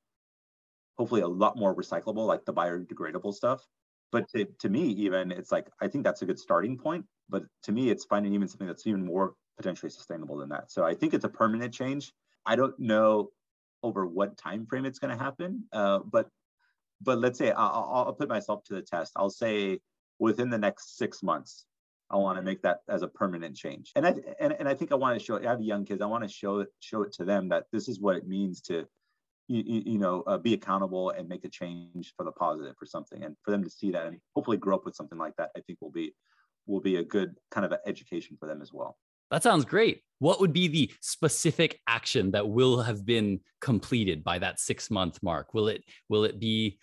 hopefully 0.97 1.21
a 1.21 1.27
lot 1.27 1.57
more 1.57 1.75
recyclable, 1.75 2.25
like 2.25 2.45
the 2.45 2.53
biodegradable 2.53 3.33
stuff. 3.33 3.65
But 4.11 4.29
to, 4.29 4.45
to 4.59 4.69
me, 4.69 4.83
even 4.83 5.31
it's 5.31 5.51
like 5.51 5.67
I 5.81 5.87
think 5.89 6.05
that's 6.05 6.21
a 6.21 6.25
good 6.25 6.39
starting 6.39 6.77
point. 6.77 7.05
But 7.29 7.43
to 7.63 7.73
me, 7.73 7.89
it's 7.89 8.05
finding 8.05 8.33
even 8.33 8.47
something 8.47 8.67
that's 8.67 8.87
even 8.87 9.05
more 9.05 9.33
potentially 9.57 9.89
sustainable 9.89 10.37
than 10.37 10.49
that. 10.49 10.71
So 10.71 10.85
I 10.85 10.93
think 10.93 11.13
it's 11.13 11.25
a 11.25 11.29
permanent 11.29 11.73
change. 11.73 12.13
I 12.45 12.55
don't 12.55 12.77
know 12.79 13.31
over 13.83 14.07
what 14.07 14.37
time 14.37 14.65
frame 14.65 14.85
it's 14.85 14.99
going 14.99 15.15
to 15.15 15.21
happen, 15.21 15.65
uh, 15.73 15.99
but 15.99 16.29
but 17.01 17.19
let's 17.19 17.37
say 17.37 17.51
I'll, 17.51 18.05
I'll 18.07 18.13
put 18.13 18.29
myself 18.29 18.63
to 18.65 18.75
the 18.75 18.81
test. 18.81 19.13
I'll 19.15 19.29
say 19.29 19.79
within 20.19 20.49
the 20.49 20.57
next 20.57 20.97
six 20.97 21.21
months, 21.21 21.65
I 22.09 22.15
want 22.17 22.37
to 22.37 22.41
make 22.41 22.61
that 22.61 22.79
as 22.87 23.01
a 23.01 23.07
permanent 23.07 23.55
change. 23.55 23.91
And 23.95 24.07
I 24.07 24.15
and, 24.39 24.53
and 24.59 24.67
I 24.67 24.73
think 24.73 24.91
I 24.91 24.95
want 24.95 25.19
to 25.19 25.23
show. 25.23 25.37
I 25.37 25.43
have 25.43 25.61
young 25.61 25.85
kids. 25.85 26.01
I 26.01 26.05
want 26.05 26.23
to 26.23 26.29
show 26.29 26.59
it 26.59 26.69
show 26.79 27.03
it 27.03 27.11
to 27.13 27.25
them 27.25 27.49
that 27.49 27.65
this 27.71 27.87
is 27.89 27.99
what 27.99 28.15
it 28.15 28.27
means 28.27 28.61
to, 28.61 28.87
you, 29.47 29.83
you 29.85 29.97
know, 29.99 30.23
uh, 30.25 30.37
be 30.37 30.53
accountable 30.53 31.09
and 31.11 31.27
make 31.27 31.43
a 31.43 31.49
change 31.49 32.13
for 32.15 32.23
the 32.23 32.31
positive 32.31 32.75
for 32.77 32.85
something, 32.85 33.23
and 33.23 33.35
for 33.43 33.51
them 33.51 33.63
to 33.63 33.69
see 33.69 33.91
that 33.91 34.05
and 34.05 34.19
hopefully 34.35 34.57
grow 34.57 34.75
up 34.75 34.85
with 34.85 34.95
something 34.95 35.17
like 35.17 35.35
that. 35.37 35.51
I 35.57 35.61
think 35.61 35.79
will 35.81 35.91
be 35.91 36.13
will 36.65 36.81
be 36.81 36.97
a 36.97 37.03
good 37.03 37.35
kind 37.51 37.65
of 37.65 37.73
education 37.85 38.37
for 38.39 38.47
them 38.47 38.61
as 38.61 38.71
well. 38.73 38.97
That 39.31 39.43
sounds 39.43 39.65
great. 39.65 40.01
What 40.19 40.39
would 40.39 40.53
be 40.53 40.67
the 40.67 40.91
specific 41.01 41.79
action 41.87 42.31
that 42.31 42.47
will 42.47 42.81
have 42.81 43.05
been 43.05 43.39
completed 43.61 44.23
by 44.23 44.39
that 44.39 44.59
six 44.59 44.89
month 44.89 45.21
mark? 45.21 45.53
Will 45.53 45.67
it 45.67 45.83
will 46.09 46.23
it 46.23 46.39
be 46.39 46.79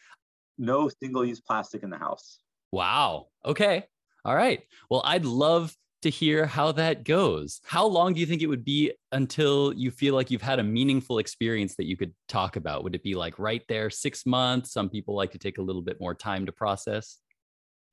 no 0.58 0.88
single 1.02 1.24
use 1.24 1.40
plastic 1.40 1.82
in 1.82 1.90
the 1.90 1.98
house? 1.98 2.38
Wow. 2.70 3.26
Okay. 3.44 3.84
All 4.24 4.34
right. 4.34 4.62
Well, 4.88 5.02
I'd 5.04 5.24
love 5.24 5.74
to 6.02 6.10
hear 6.10 6.44
how 6.44 6.70
that 6.72 7.02
goes. 7.04 7.60
How 7.64 7.86
long 7.86 8.12
do 8.12 8.20
you 8.20 8.26
think 8.26 8.42
it 8.42 8.46
would 8.46 8.64
be 8.64 8.92
until 9.12 9.72
you 9.72 9.90
feel 9.90 10.14
like 10.14 10.30
you've 10.30 10.42
had 10.42 10.58
a 10.58 10.62
meaningful 10.62 11.18
experience 11.18 11.76
that 11.76 11.86
you 11.86 11.96
could 11.96 12.12
talk 12.28 12.56
about? 12.56 12.84
Would 12.84 12.94
it 12.94 13.02
be 13.02 13.14
like 13.14 13.38
right 13.38 13.62
there, 13.68 13.88
six 13.88 14.26
months? 14.26 14.70
Some 14.70 14.90
people 14.90 15.16
like 15.16 15.32
to 15.32 15.38
take 15.38 15.58
a 15.58 15.62
little 15.62 15.82
bit 15.82 16.00
more 16.00 16.14
time 16.14 16.44
to 16.46 16.52
process. 16.52 17.18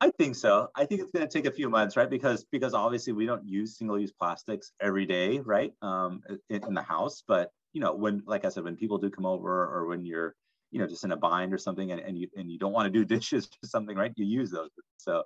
I 0.01 0.09
think 0.09 0.35
so. 0.35 0.67
I 0.75 0.85
think 0.85 1.01
it's 1.01 1.11
going 1.11 1.27
to 1.27 1.31
take 1.31 1.45
a 1.45 1.55
few 1.55 1.69
months, 1.69 1.95
right? 1.95 2.09
Because 2.09 2.43
because 2.51 2.73
obviously 2.73 3.13
we 3.13 3.27
don't 3.27 3.47
use 3.47 3.77
single-use 3.77 4.11
plastics 4.11 4.71
every 4.81 5.05
day, 5.05 5.39
right? 5.39 5.71
Um, 5.83 6.23
in, 6.49 6.63
in, 6.65 6.73
the 6.73 6.81
house, 6.81 7.23
but 7.27 7.51
you 7.71 7.81
know, 7.81 7.93
when 7.93 8.23
like 8.25 8.43
I 8.43 8.49
said, 8.49 8.63
when 8.63 8.75
people 8.75 8.97
do 8.97 9.11
come 9.11 9.27
over, 9.27 9.63
or 9.71 9.85
when 9.85 10.03
you're 10.03 10.35
you 10.71 10.79
know 10.79 10.87
just 10.87 11.03
in 11.03 11.11
a 11.11 11.17
bind 11.17 11.53
or 11.53 11.59
something 11.59 11.91
and, 11.91 12.01
and 12.01 12.17
you 12.17 12.27
and 12.35 12.51
you 12.51 12.57
don't 12.57 12.73
want 12.73 12.91
to 12.91 12.99
do 12.99 13.05
dishes 13.15 13.47
or 13.63 13.67
something 13.67 13.95
right? 13.95 14.11
You 14.15 14.25
use 14.25 14.49
those. 14.49 14.69
So 14.97 15.23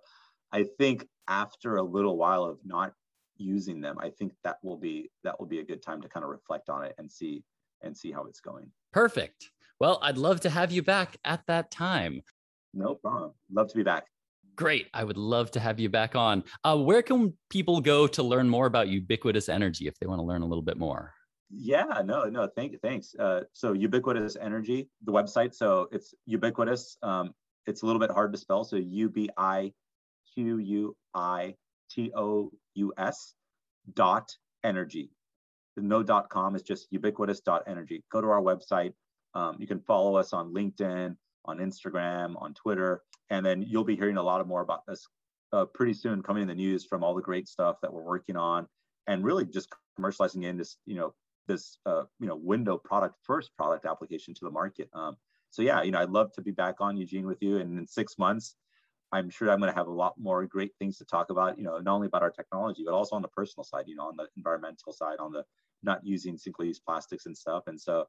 i 0.52 0.64
think 0.78 1.08
after 1.28 1.78
a 1.78 1.84
little 1.84 2.18
while 2.18 2.44
of 2.44 2.60
not 2.64 2.94
using 3.38 3.82
them 3.82 3.98
i 4.00 4.10
think 4.10 4.32
that 4.44 4.58
will 4.64 4.78
be 4.78 5.10
that 5.24 5.38
will 5.40 5.48
be 5.48 5.60
a 5.60 5.64
good 5.64 5.82
time 5.82 6.02
to 6.02 6.08
kind 6.08 6.24
of 6.24 6.30
reflect 6.30 6.70
on 6.70 6.84
it 6.84 6.94
and 6.98 7.12
see 7.12 7.44
and 7.82 7.96
see 7.96 8.12
how 8.12 8.26
it's 8.26 8.40
going. 8.40 8.72
Perfect. 8.94 9.52
Well 9.80 10.00
i'd 10.02 10.18
love 10.18 10.40
to 10.42 10.50
have 10.50 10.72
you 10.72 10.82
back 10.82 11.18
at 11.26 11.46
that 11.48 11.72
time. 11.72 12.22
No 12.74 12.96
problem. 12.96 13.34
Love 13.52 13.70
to 13.70 13.76
be 13.76 13.84
back 13.84 14.06
great 14.56 14.88
i 14.94 15.04
would 15.04 15.18
love 15.18 15.52
to 15.52 15.60
have 15.60 15.80
you 15.80 15.90
back 15.90 16.16
on 16.16 16.44
uh, 16.64 16.78
where 16.78 17.02
can 17.02 17.34
people 17.50 17.82
go 17.82 18.08
to 18.08 18.24
learn 18.24 18.50
more 18.50 18.66
about 18.66 18.88
ubiquitous 18.88 19.50
energy 19.50 19.88
if 19.88 19.98
they 20.00 20.08
want 20.08 20.20
to 20.20 20.24
learn 20.24 20.42
a 20.42 20.46
little 20.46 20.64
bit 20.64 20.78
more 20.78 21.14
yeah, 21.52 22.02
no, 22.04 22.26
no, 22.26 22.48
thank 22.48 22.72
you, 22.72 22.80
thanks. 22.80 23.16
Uh, 23.18 23.42
so 23.54 23.74
ubiquitous 23.74 24.36
energy, 24.36 24.90
the 25.04 25.12
website. 25.12 25.54
So 25.54 25.88
it's 25.92 26.14
ubiquitous. 26.26 26.98
Um, 27.04 27.34
it's 27.68 27.82
a 27.84 27.86
little 27.86 28.00
bit 28.00 28.12
hard 28.12 28.34
to 28.34 28.38
spell. 28.38 28.64
So 28.64 28.78
U 28.78 29.10
B 29.10 29.30
I 29.38 29.72
Q 30.34 30.58
U 30.58 30.96
I 31.14 31.56
T 31.90 32.12
O 32.16 32.52
U 32.76 32.94
S 32.98 33.34
dot 33.94 34.32
energy. 34.64 35.12
No 35.78 36.04
dot 36.04 36.30
com 36.30 36.56
is 36.56 36.62
just 36.62 36.88
ubiquitous 36.92 37.42
dot 37.42 37.64
energy. 37.68 38.04
Go 38.12 38.22
to 38.22 38.28
our 38.28 38.42
website. 38.42 38.94
Um, 39.34 39.58
you 39.60 39.68
can 39.68 39.80
follow 39.82 40.16
us 40.16 40.34
on 40.34 40.54
LinkedIn, 40.54 41.16
on 41.46 41.58
Instagram, 41.58 42.42
on 42.42 42.54
Twitter, 42.54 43.02
and 43.30 43.46
then 43.46 43.62
you'll 43.62 43.84
be 43.84 43.96
hearing 43.96 44.18
a 44.18 44.24
lot 44.24 44.46
more 44.48 44.62
about 44.62 44.86
this 44.88 45.08
uh, 45.54 45.66
pretty 45.66 45.94
soon 45.94 46.22
coming 46.22 46.42
in 46.42 46.48
the 46.48 46.56
news 46.56 46.86
from 46.86 47.04
all 47.04 47.16
the 47.16 47.22
great 47.22 47.48
stuff 47.48 47.78
that 47.82 47.94
we're 47.94 48.04
working 48.04 48.36
on 48.36 48.68
and 49.08 49.24
really 49.24 49.46
just 49.46 49.70
commercializing 50.00 50.44
in 50.44 50.58
this, 50.58 50.78
you 50.86 50.96
know, 50.96 51.14
this 51.48 51.78
uh, 51.86 52.04
you 52.20 52.28
know 52.28 52.36
window 52.36 52.78
product 52.78 53.16
first 53.24 53.52
product 53.58 53.86
application 53.86 54.34
to 54.34 54.46
the 54.46 54.52
market. 54.52 54.90
Um, 54.94 55.16
so 55.50 55.62
yeah, 55.62 55.84
you 55.84 55.92
know, 55.92 56.00
I'd 56.00 56.10
love 56.10 56.34
to 56.34 56.42
be 56.42 56.52
back 56.52 56.76
on 56.80 56.98
Eugene 56.98 57.26
with 57.26 57.42
you, 57.42 57.58
and 57.58 57.78
in 57.80 57.88
six 57.88 58.18
months, 58.18 58.56
I'm 59.12 59.30
sure 59.30 59.52
I'm 59.52 59.60
going 59.60 59.72
to 59.72 59.78
have 59.78 59.88
a 59.88 59.92
lot 59.92 60.16
more 60.18 60.46
great 60.46 60.72
things 60.80 60.98
to 60.98 61.06
talk 61.06 61.30
about. 61.30 61.58
You 61.58 61.64
know, 61.64 61.78
not 61.80 61.96
only 61.96 62.08
about 62.08 62.24
our 62.24 62.32
technology, 62.32 62.84
but 62.86 62.94
also 62.94 63.16
on 63.16 63.22
the 63.22 63.28
personal 63.30 63.64
side. 63.64 63.86
You 63.88 63.96
know, 63.96 64.08
on 64.08 64.18
the 64.18 64.28
environmental 64.38 64.92
side, 64.92 65.20
on 65.20 65.32
the 65.32 65.44
not 65.84 66.00
using 66.04 66.38
single-use 66.38 66.80
plastics 66.80 67.26
and 67.26 67.38
stuff. 67.38 67.64
And 67.68 67.80
so, 67.80 68.06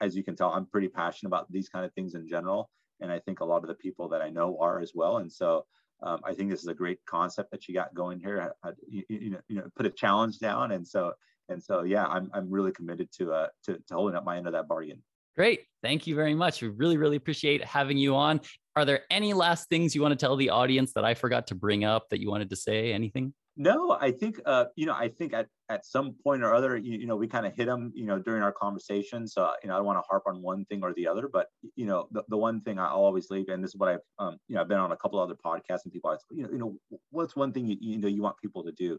as 0.00 0.16
you 0.16 0.24
can 0.24 0.36
tell, 0.36 0.50
I'm 0.50 0.66
pretty 0.66 0.88
passionate 0.88 1.28
about 1.28 1.50
these 1.50 1.68
kind 1.68 1.84
of 1.84 1.92
things 1.94 2.14
in 2.14 2.28
general, 2.28 2.68
and 3.00 3.10
I 3.10 3.18
think 3.18 3.40
a 3.40 3.44
lot 3.44 3.62
of 3.62 3.68
the 3.68 3.74
people 3.74 4.08
that 4.08 4.22
I 4.22 4.30
know 4.30 4.58
are 4.60 4.80
as 4.80 4.92
well. 4.94 5.18
And 5.18 5.30
so. 5.30 5.66
Um, 6.02 6.18
I 6.24 6.32
think 6.32 6.48
this 6.48 6.62
is 6.62 6.66
a 6.66 6.72
great 6.72 6.98
concept 7.04 7.50
that 7.50 7.68
you 7.68 7.74
got 7.74 7.92
going 7.92 8.20
here. 8.20 8.54
I, 8.64 8.68
I, 8.68 8.72
you, 8.88 9.02
you, 9.10 9.30
know, 9.32 9.40
you 9.48 9.56
know, 9.56 9.66
put 9.76 9.84
a 9.84 9.90
challenge 9.90 10.38
down, 10.38 10.72
and 10.72 10.88
so 10.88 11.12
and 11.50 11.62
so, 11.62 11.82
yeah, 11.82 12.06
I'm, 12.06 12.30
I'm 12.32 12.50
really 12.50 12.72
committed 12.72 13.10
to, 13.18 13.32
uh, 13.32 13.48
to, 13.64 13.74
to 13.74 13.94
holding 13.94 14.16
up 14.16 14.24
my 14.24 14.36
end 14.36 14.46
of 14.46 14.52
that 14.52 14.68
bargain. 14.68 15.02
Great. 15.36 15.66
Thank 15.82 16.06
you 16.06 16.14
very 16.14 16.34
much. 16.34 16.62
We 16.62 16.68
really, 16.68 16.96
really 16.96 17.16
appreciate 17.16 17.64
having 17.64 17.98
you 17.98 18.14
on. 18.16 18.40
Are 18.76 18.84
there 18.84 19.02
any 19.10 19.32
last 19.32 19.68
things 19.68 19.94
you 19.94 20.02
want 20.02 20.12
to 20.12 20.16
tell 20.16 20.36
the 20.36 20.50
audience 20.50 20.92
that 20.94 21.04
I 21.04 21.14
forgot 21.14 21.48
to 21.48 21.54
bring 21.54 21.84
up 21.84 22.08
that 22.10 22.20
you 22.20 22.30
wanted 22.30 22.50
to 22.50 22.56
say? 22.56 22.92
Anything? 22.92 23.34
No, 23.56 23.90
I 24.00 24.12
think 24.12 24.40
uh, 24.46 24.66
you 24.76 24.86
know. 24.86 24.94
I 24.94 25.08
think 25.08 25.34
at, 25.34 25.48
at 25.68 25.84
some 25.84 26.14
point 26.24 26.42
or 26.42 26.54
other, 26.54 26.76
you, 26.76 26.98
you 26.98 27.06
know, 27.06 27.16
we 27.16 27.26
kind 27.28 27.44
of 27.44 27.54
hit 27.54 27.66
them, 27.66 27.92
you 27.94 28.06
know, 28.06 28.18
during 28.18 28.42
our 28.42 28.52
conversation. 28.52 29.26
So 29.26 29.52
you 29.62 29.68
know, 29.68 29.74
I 29.74 29.78
don't 29.78 29.86
want 29.86 29.98
to 29.98 30.04
harp 30.08 30.22
on 30.26 30.40
one 30.40 30.64
thing 30.66 30.82
or 30.82 30.94
the 30.94 31.06
other, 31.08 31.28
but 31.28 31.48
you 31.74 31.84
know, 31.84 32.08
the, 32.12 32.22
the 32.28 32.38
one 32.38 32.62
thing 32.62 32.78
I'll 32.78 32.88
always 32.90 33.28
leave, 33.28 33.48
and 33.48 33.62
this 33.62 33.72
is 33.72 33.76
what 33.76 33.88
I've, 33.90 34.00
um, 34.18 34.38
you 34.48 34.54
know, 34.54 34.62
I've 34.62 34.68
been 34.68 34.78
on 34.78 34.92
a 34.92 34.96
couple 34.96 35.18
other 35.18 35.34
podcasts, 35.34 35.84
and 35.84 35.92
people 35.92 36.12
ask, 36.12 36.24
you 36.30 36.44
know, 36.44 36.50
you 36.52 36.58
know, 36.58 36.76
what's 37.10 37.36
one 37.36 37.52
thing 37.52 37.66
you, 37.66 37.76
you 37.80 37.98
know 37.98 38.08
you 38.08 38.22
want 38.22 38.36
people 38.40 38.64
to 38.64 38.72
do, 38.72 38.98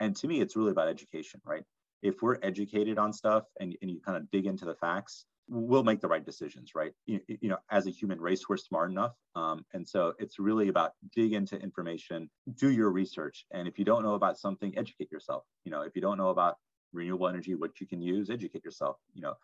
and 0.00 0.16
to 0.16 0.26
me, 0.26 0.40
it's 0.40 0.56
really 0.56 0.72
about 0.72 0.88
education, 0.88 1.40
right? 1.44 1.62
If 2.02 2.22
we're 2.22 2.38
educated 2.42 2.98
on 2.98 3.12
stuff 3.12 3.44
and, 3.60 3.76
and 3.82 3.90
you 3.90 4.00
kind 4.00 4.16
of 4.16 4.30
dig 4.30 4.46
into 4.46 4.64
the 4.64 4.74
facts 4.74 5.26
we'll 5.50 5.82
make 5.82 6.00
the 6.00 6.06
right 6.06 6.24
decisions 6.24 6.70
right? 6.74 6.92
You, 7.06 7.20
you 7.26 7.48
know 7.48 7.58
as 7.70 7.86
a 7.86 7.90
human 7.90 8.20
race 8.20 8.48
we're 8.48 8.56
smart 8.56 8.90
enough. 8.90 9.14
Um, 9.34 9.64
and 9.74 9.86
so 9.86 10.14
it's 10.18 10.38
really 10.38 10.68
about 10.68 10.92
dig 11.14 11.32
into 11.32 11.60
information 11.60 12.30
do 12.54 12.70
your 12.70 12.90
research. 12.90 13.44
And 13.50 13.66
if 13.66 13.78
you 13.78 13.84
don't 13.84 14.04
know 14.04 14.14
about 14.14 14.38
something 14.38 14.72
educate 14.78 15.10
yourself. 15.10 15.44
You 15.64 15.72
know 15.72 15.82
if 15.82 15.96
you 15.96 16.02
don't 16.02 16.16
know 16.16 16.28
about 16.28 16.56
renewable 16.92 17.28
energy 17.28 17.54
what 17.54 17.80
you 17.80 17.86
can 17.86 18.00
use 18.00 18.30
educate 18.30 18.64
yourself. 18.64 18.96
You 19.12 19.22
know 19.22 19.34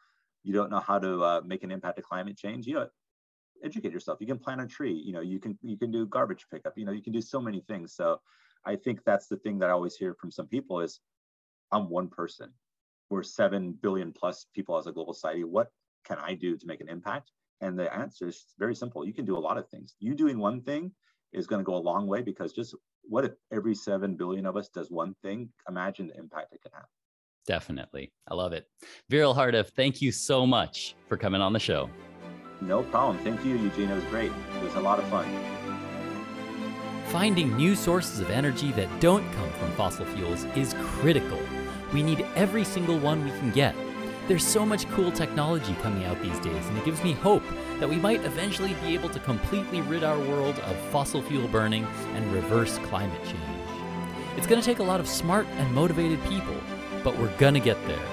you 0.45 0.55
don't 0.55 0.71
know 0.71 0.81
how 0.81 0.99
to 1.01 1.25
uh, 1.25 1.41
make 1.45 1.65
an 1.65 1.73
impact 1.73 1.97
to 1.97 2.03
climate 2.03 2.39
change 2.39 2.67
you 2.67 2.75
know 2.75 2.89
educate 3.65 3.93
yourself. 3.93 4.19
You 4.21 4.29
can 4.29 4.39
plant 4.39 4.61
a 4.61 4.67
tree. 4.67 4.95
You 4.95 5.13
know 5.13 5.21
you 5.21 5.41
can 5.41 5.59
you 5.63 5.77
can 5.77 5.91
do 5.91 6.07
garbage 6.07 6.47
pickup. 6.53 6.75
You 6.79 6.85
know 6.85 6.93
you 6.93 7.03
can 7.03 7.13
do 7.13 7.21
so 7.21 7.41
many 7.41 7.61
things. 7.61 7.95
So 7.95 8.21
i 8.65 8.75
think 8.75 8.99
that's 9.05 9.29
the 9.29 9.37
thing 9.37 9.61
that 9.61 9.71
i 9.71 9.73
always 9.73 9.95
hear 9.95 10.13
from 10.15 10.31
some 10.31 10.49
people 10.49 10.81
is 10.81 10.99
I'm 11.73 11.89
one 11.89 12.09
person. 12.09 12.53
We're 13.11 13.23
7 13.23 13.79
billion 13.83 14.13
plus 14.13 14.47
people 14.55 14.77
as 14.77 14.87
a 14.87 14.93
global 14.93 15.15
society. 15.15 15.45
What 15.45 15.69
can 16.05 16.19
I 16.19 16.35
do 16.35 16.57
to 16.57 16.67
make 16.67 16.81
an 16.81 16.89
impact? 16.89 17.31
And 17.61 17.79
the 17.79 17.95
answer 17.95 18.29
is 18.29 18.47
very 18.59 18.75
simple. 18.75 19.07
You 19.07 19.15
can 19.15 19.25
do 19.25 19.37
a 19.37 19.39
lot 19.39 19.59
of 19.59 19.69
things. 19.69 19.95
You 19.99 20.15
doing 20.15 20.39
one 20.39 20.61
thing 20.63 20.93
is 21.33 21.47
going 21.47 21.61
to 21.61 21.65
go 21.65 21.77
a 21.77 21.79
long 21.79 22.07
way 22.07 22.23
because 22.23 22.53
just 22.53 22.75
what 23.03 23.25
if 23.25 23.33
every 23.53 23.75
7 23.75 24.17
billion 24.17 24.47
of 24.47 24.57
us 24.57 24.69
does 24.69 24.91
one 24.91 25.15
thing? 25.23 25.49
Imagine 25.69 26.09
the 26.09 26.17
impact 26.17 26.53
it 26.53 26.63
can 26.63 26.73
have. 26.75 26.87
Definitely. 27.47 28.13
I 28.29 28.35
love 28.35 28.53
it. 28.53 28.67
Viral 29.11 29.35
Hardiff, 29.35 29.69
thank 29.71 30.03
you 30.03 30.11
so 30.11 30.47
much 30.47 30.97
for 31.09 31.17
coming 31.17 31.41
on 31.41 31.53
the 31.53 31.61
show. 31.61 31.89
No 32.61 32.83
problem. 32.83 33.19
Thank 33.19 33.45
you, 33.45 33.57
Eugene. 33.57 33.91
It 33.91 33.95
was 33.95 34.05
great. 34.05 34.33
It 34.57 34.63
was 34.63 34.75
a 34.75 34.81
lot 34.81 34.99
of 34.99 35.07
fun. 35.09 35.29
Finding 37.07 37.57
new 37.57 37.77
sources 37.77 38.19
of 38.19 38.31
energy 38.31 38.73
that 38.73 38.89
don't 39.01 39.31
come 39.33 39.51
from 39.53 39.71
fossil 39.73 40.05
fuels 40.07 40.45
is 40.57 40.75
critical 40.81 41.39
we 41.97 42.03
need 42.03 42.27
every 42.35 42.63
single 42.63 42.99
one 42.99 43.25
we 43.25 43.31
can 43.31 43.51
get. 43.53 43.75
There's 44.29 44.47
so 44.47 44.67
much 44.67 44.87
cool 44.91 45.11
technology 45.11 45.75
coming 45.81 46.05
out 46.05 46.21
these 46.21 46.39
days, 46.41 46.67
and 46.67 46.77
it 46.77 46.85
gives 46.85 47.03
me 47.03 47.15
hope 47.15 47.43
that 47.81 47.89
we 47.89 47.97
might 47.97 48.23
eventually 48.23 48.75
be 48.83 48.93
able 48.93 49.09
to 49.09 49.21
completely 49.21 49.81
rid 49.81 50.05
our 50.05 50.19
world 50.19 50.59
of 50.59 50.77
fossil 50.91 51.23
fuel 51.23 51.49
burning 51.49 51.87
and 52.13 52.31
reverse 52.35 52.77
climate 52.91 53.25
change. 53.25 53.41
It's 54.37 54.47
going 54.47 54.61
to 54.61 54.67
take 54.67 54.81
a 54.81 54.83
lot 54.83 55.01
of 55.01 55.09
smart 55.09 55.47
and 55.47 55.75
motivated 55.75 56.23
people, 56.25 56.57
but 57.03 57.17
we're 57.17 57.35
going 57.39 57.55
to 57.55 57.61
get 57.61 57.83
there. 57.87 58.07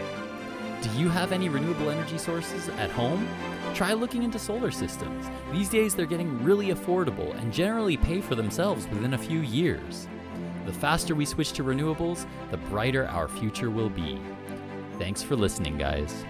Do 0.81 0.89
you 0.97 1.09
have 1.09 1.33
any 1.33 1.49
renewable 1.49 1.89
energy 1.89 2.17
sources 2.17 2.69
at 2.69 2.89
home? 2.89 3.27
Try 3.73 3.91
looking 3.91 4.23
into 4.23 4.39
solar 4.39 4.71
systems. 4.71 5.25
These 5.51 5.67
days, 5.67 5.93
they're 5.93 6.05
getting 6.05 6.41
really 6.41 6.67
affordable 6.67 7.37
and 7.37 7.51
generally 7.51 7.97
pay 7.97 8.21
for 8.21 8.35
themselves 8.35 8.87
within 8.87 9.13
a 9.13 9.17
few 9.17 9.41
years. 9.41 10.07
The 10.65 10.73
faster 10.73 11.15
we 11.15 11.25
switch 11.25 11.53
to 11.53 11.63
renewables, 11.63 12.25
the 12.51 12.57
brighter 12.57 13.07
our 13.07 13.27
future 13.27 13.69
will 13.69 13.89
be. 13.89 14.19
Thanks 14.97 15.21
for 15.21 15.35
listening, 15.35 15.77
guys. 15.77 16.25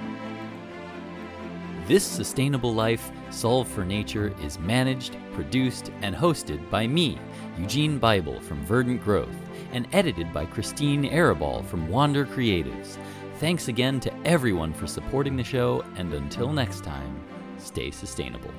This 1.85 2.03
Sustainable 2.03 2.73
Life, 2.73 3.11
Solve 3.29 3.67
for 3.67 3.83
Nature 3.83 4.33
is 4.41 4.57
managed, 4.57 5.17
produced, 5.33 5.91
and 6.01 6.15
hosted 6.15 6.69
by 6.69 6.87
me, 6.87 7.19
Eugene 7.57 7.99
Bible 7.99 8.39
from 8.39 8.65
Verdant 8.65 9.03
Growth, 9.03 9.35
and 9.73 9.85
edited 9.91 10.31
by 10.31 10.45
Christine 10.45 11.03
Arabal 11.03 11.65
from 11.65 11.89
Wander 11.89 12.25
Creatives. 12.25 12.97
Thanks 13.39 13.67
again 13.67 13.99
to 13.99 14.13
everyone 14.25 14.73
for 14.73 14.87
supporting 14.87 15.35
the 15.35 15.43
show, 15.43 15.83
and 15.97 16.13
until 16.13 16.53
next 16.53 16.85
time, 16.85 17.21
stay 17.57 17.91
sustainable. 17.91 18.51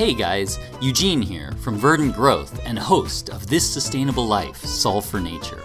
Hey 0.00 0.14
guys, 0.14 0.58
Eugene 0.80 1.20
here 1.20 1.52
from 1.60 1.76
Verdant 1.76 2.14
Growth 2.14 2.58
and 2.64 2.78
host 2.78 3.28
of 3.28 3.46
This 3.46 3.70
Sustainable 3.70 4.26
Life 4.26 4.56
Solve 4.64 5.04
for 5.04 5.20
Nature. 5.20 5.62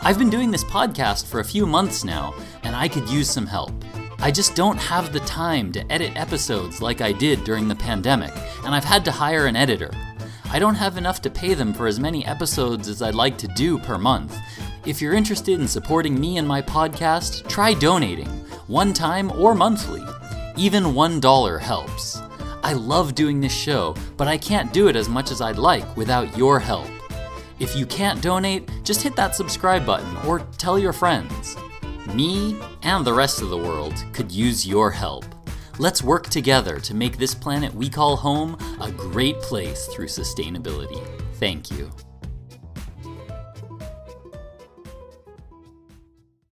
I've 0.00 0.18
been 0.18 0.30
doing 0.30 0.50
this 0.50 0.64
podcast 0.64 1.26
for 1.26 1.40
a 1.40 1.44
few 1.44 1.66
months 1.66 2.02
now, 2.02 2.32
and 2.62 2.74
I 2.74 2.88
could 2.88 3.06
use 3.10 3.28
some 3.28 3.44
help. 3.44 3.72
I 4.20 4.30
just 4.30 4.54
don't 4.54 4.78
have 4.78 5.12
the 5.12 5.20
time 5.20 5.70
to 5.72 5.92
edit 5.92 6.16
episodes 6.16 6.80
like 6.80 7.02
I 7.02 7.12
did 7.12 7.44
during 7.44 7.68
the 7.68 7.74
pandemic, 7.74 8.32
and 8.64 8.74
I've 8.74 8.84
had 8.84 9.04
to 9.04 9.12
hire 9.12 9.44
an 9.44 9.54
editor. 9.54 9.90
I 10.46 10.58
don't 10.58 10.76
have 10.76 10.96
enough 10.96 11.20
to 11.20 11.28
pay 11.28 11.52
them 11.52 11.74
for 11.74 11.86
as 11.86 12.00
many 12.00 12.24
episodes 12.24 12.88
as 12.88 13.02
I'd 13.02 13.14
like 13.14 13.36
to 13.36 13.48
do 13.48 13.78
per 13.78 13.98
month. 13.98 14.34
If 14.86 15.02
you're 15.02 15.12
interested 15.12 15.60
in 15.60 15.68
supporting 15.68 16.18
me 16.18 16.38
and 16.38 16.48
my 16.48 16.62
podcast, 16.62 17.46
try 17.48 17.74
donating, 17.74 18.30
one 18.66 18.94
time 18.94 19.30
or 19.32 19.54
monthly. 19.54 20.02
Even 20.56 20.84
$1 20.84 21.60
helps. 21.60 22.22
I 22.64 22.72
love 22.72 23.14
doing 23.14 23.42
this 23.42 23.54
show, 23.54 23.94
but 24.16 24.26
I 24.26 24.38
can't 24.38 24.72
do 24.72 24.88
it 24.88 24.96
as 24.96 25.06
much 25.06 25.30
as 25.30 25.42
I'd 25.42 25.58
like 25.58 25.96
without 25.98 26.34
your 26.34 26.58
help. 26.58 26.88
If 27.58 27.76
you 27.76 27.84
can't 27.84 28.22
donate, 28.22 28.70
just 28.84 29.02
hit 29.02 29.14
that 29.16 29.36
subscribe 29.36 29.84
button 29.84 30.16
or 30.26 30.40
tell 30.56 30.78
your 30.78 30.94
friends. 30.94 31.58
Me 32.14 32.58
and 32.82 33.04
the 33.04 33.12
rest 33.12 33.42
of 33.42 33.50
the 33.50 33.58
world 33.58 34.02
could 34.14 34.32
use 34.32 34.66
your 34.66 34.90
help. 34.90 35.26
Let's 35.78 36.02
work 36.02 36.30
together 36.30 36.80
to 36.80 36.94
make 36.94 37.18
this 37.18 37.34
planet 37.34 37.74
we 37.74 37.90
call 37.90 38.16
home 38.16 38.56
a 38.80 38.90
great 38.90 39.38
place 39.40 39.86
through 39.88 40.06
sustainability. 40.06 41.06
Thank 41.34 41.70
you. 41.70 41.90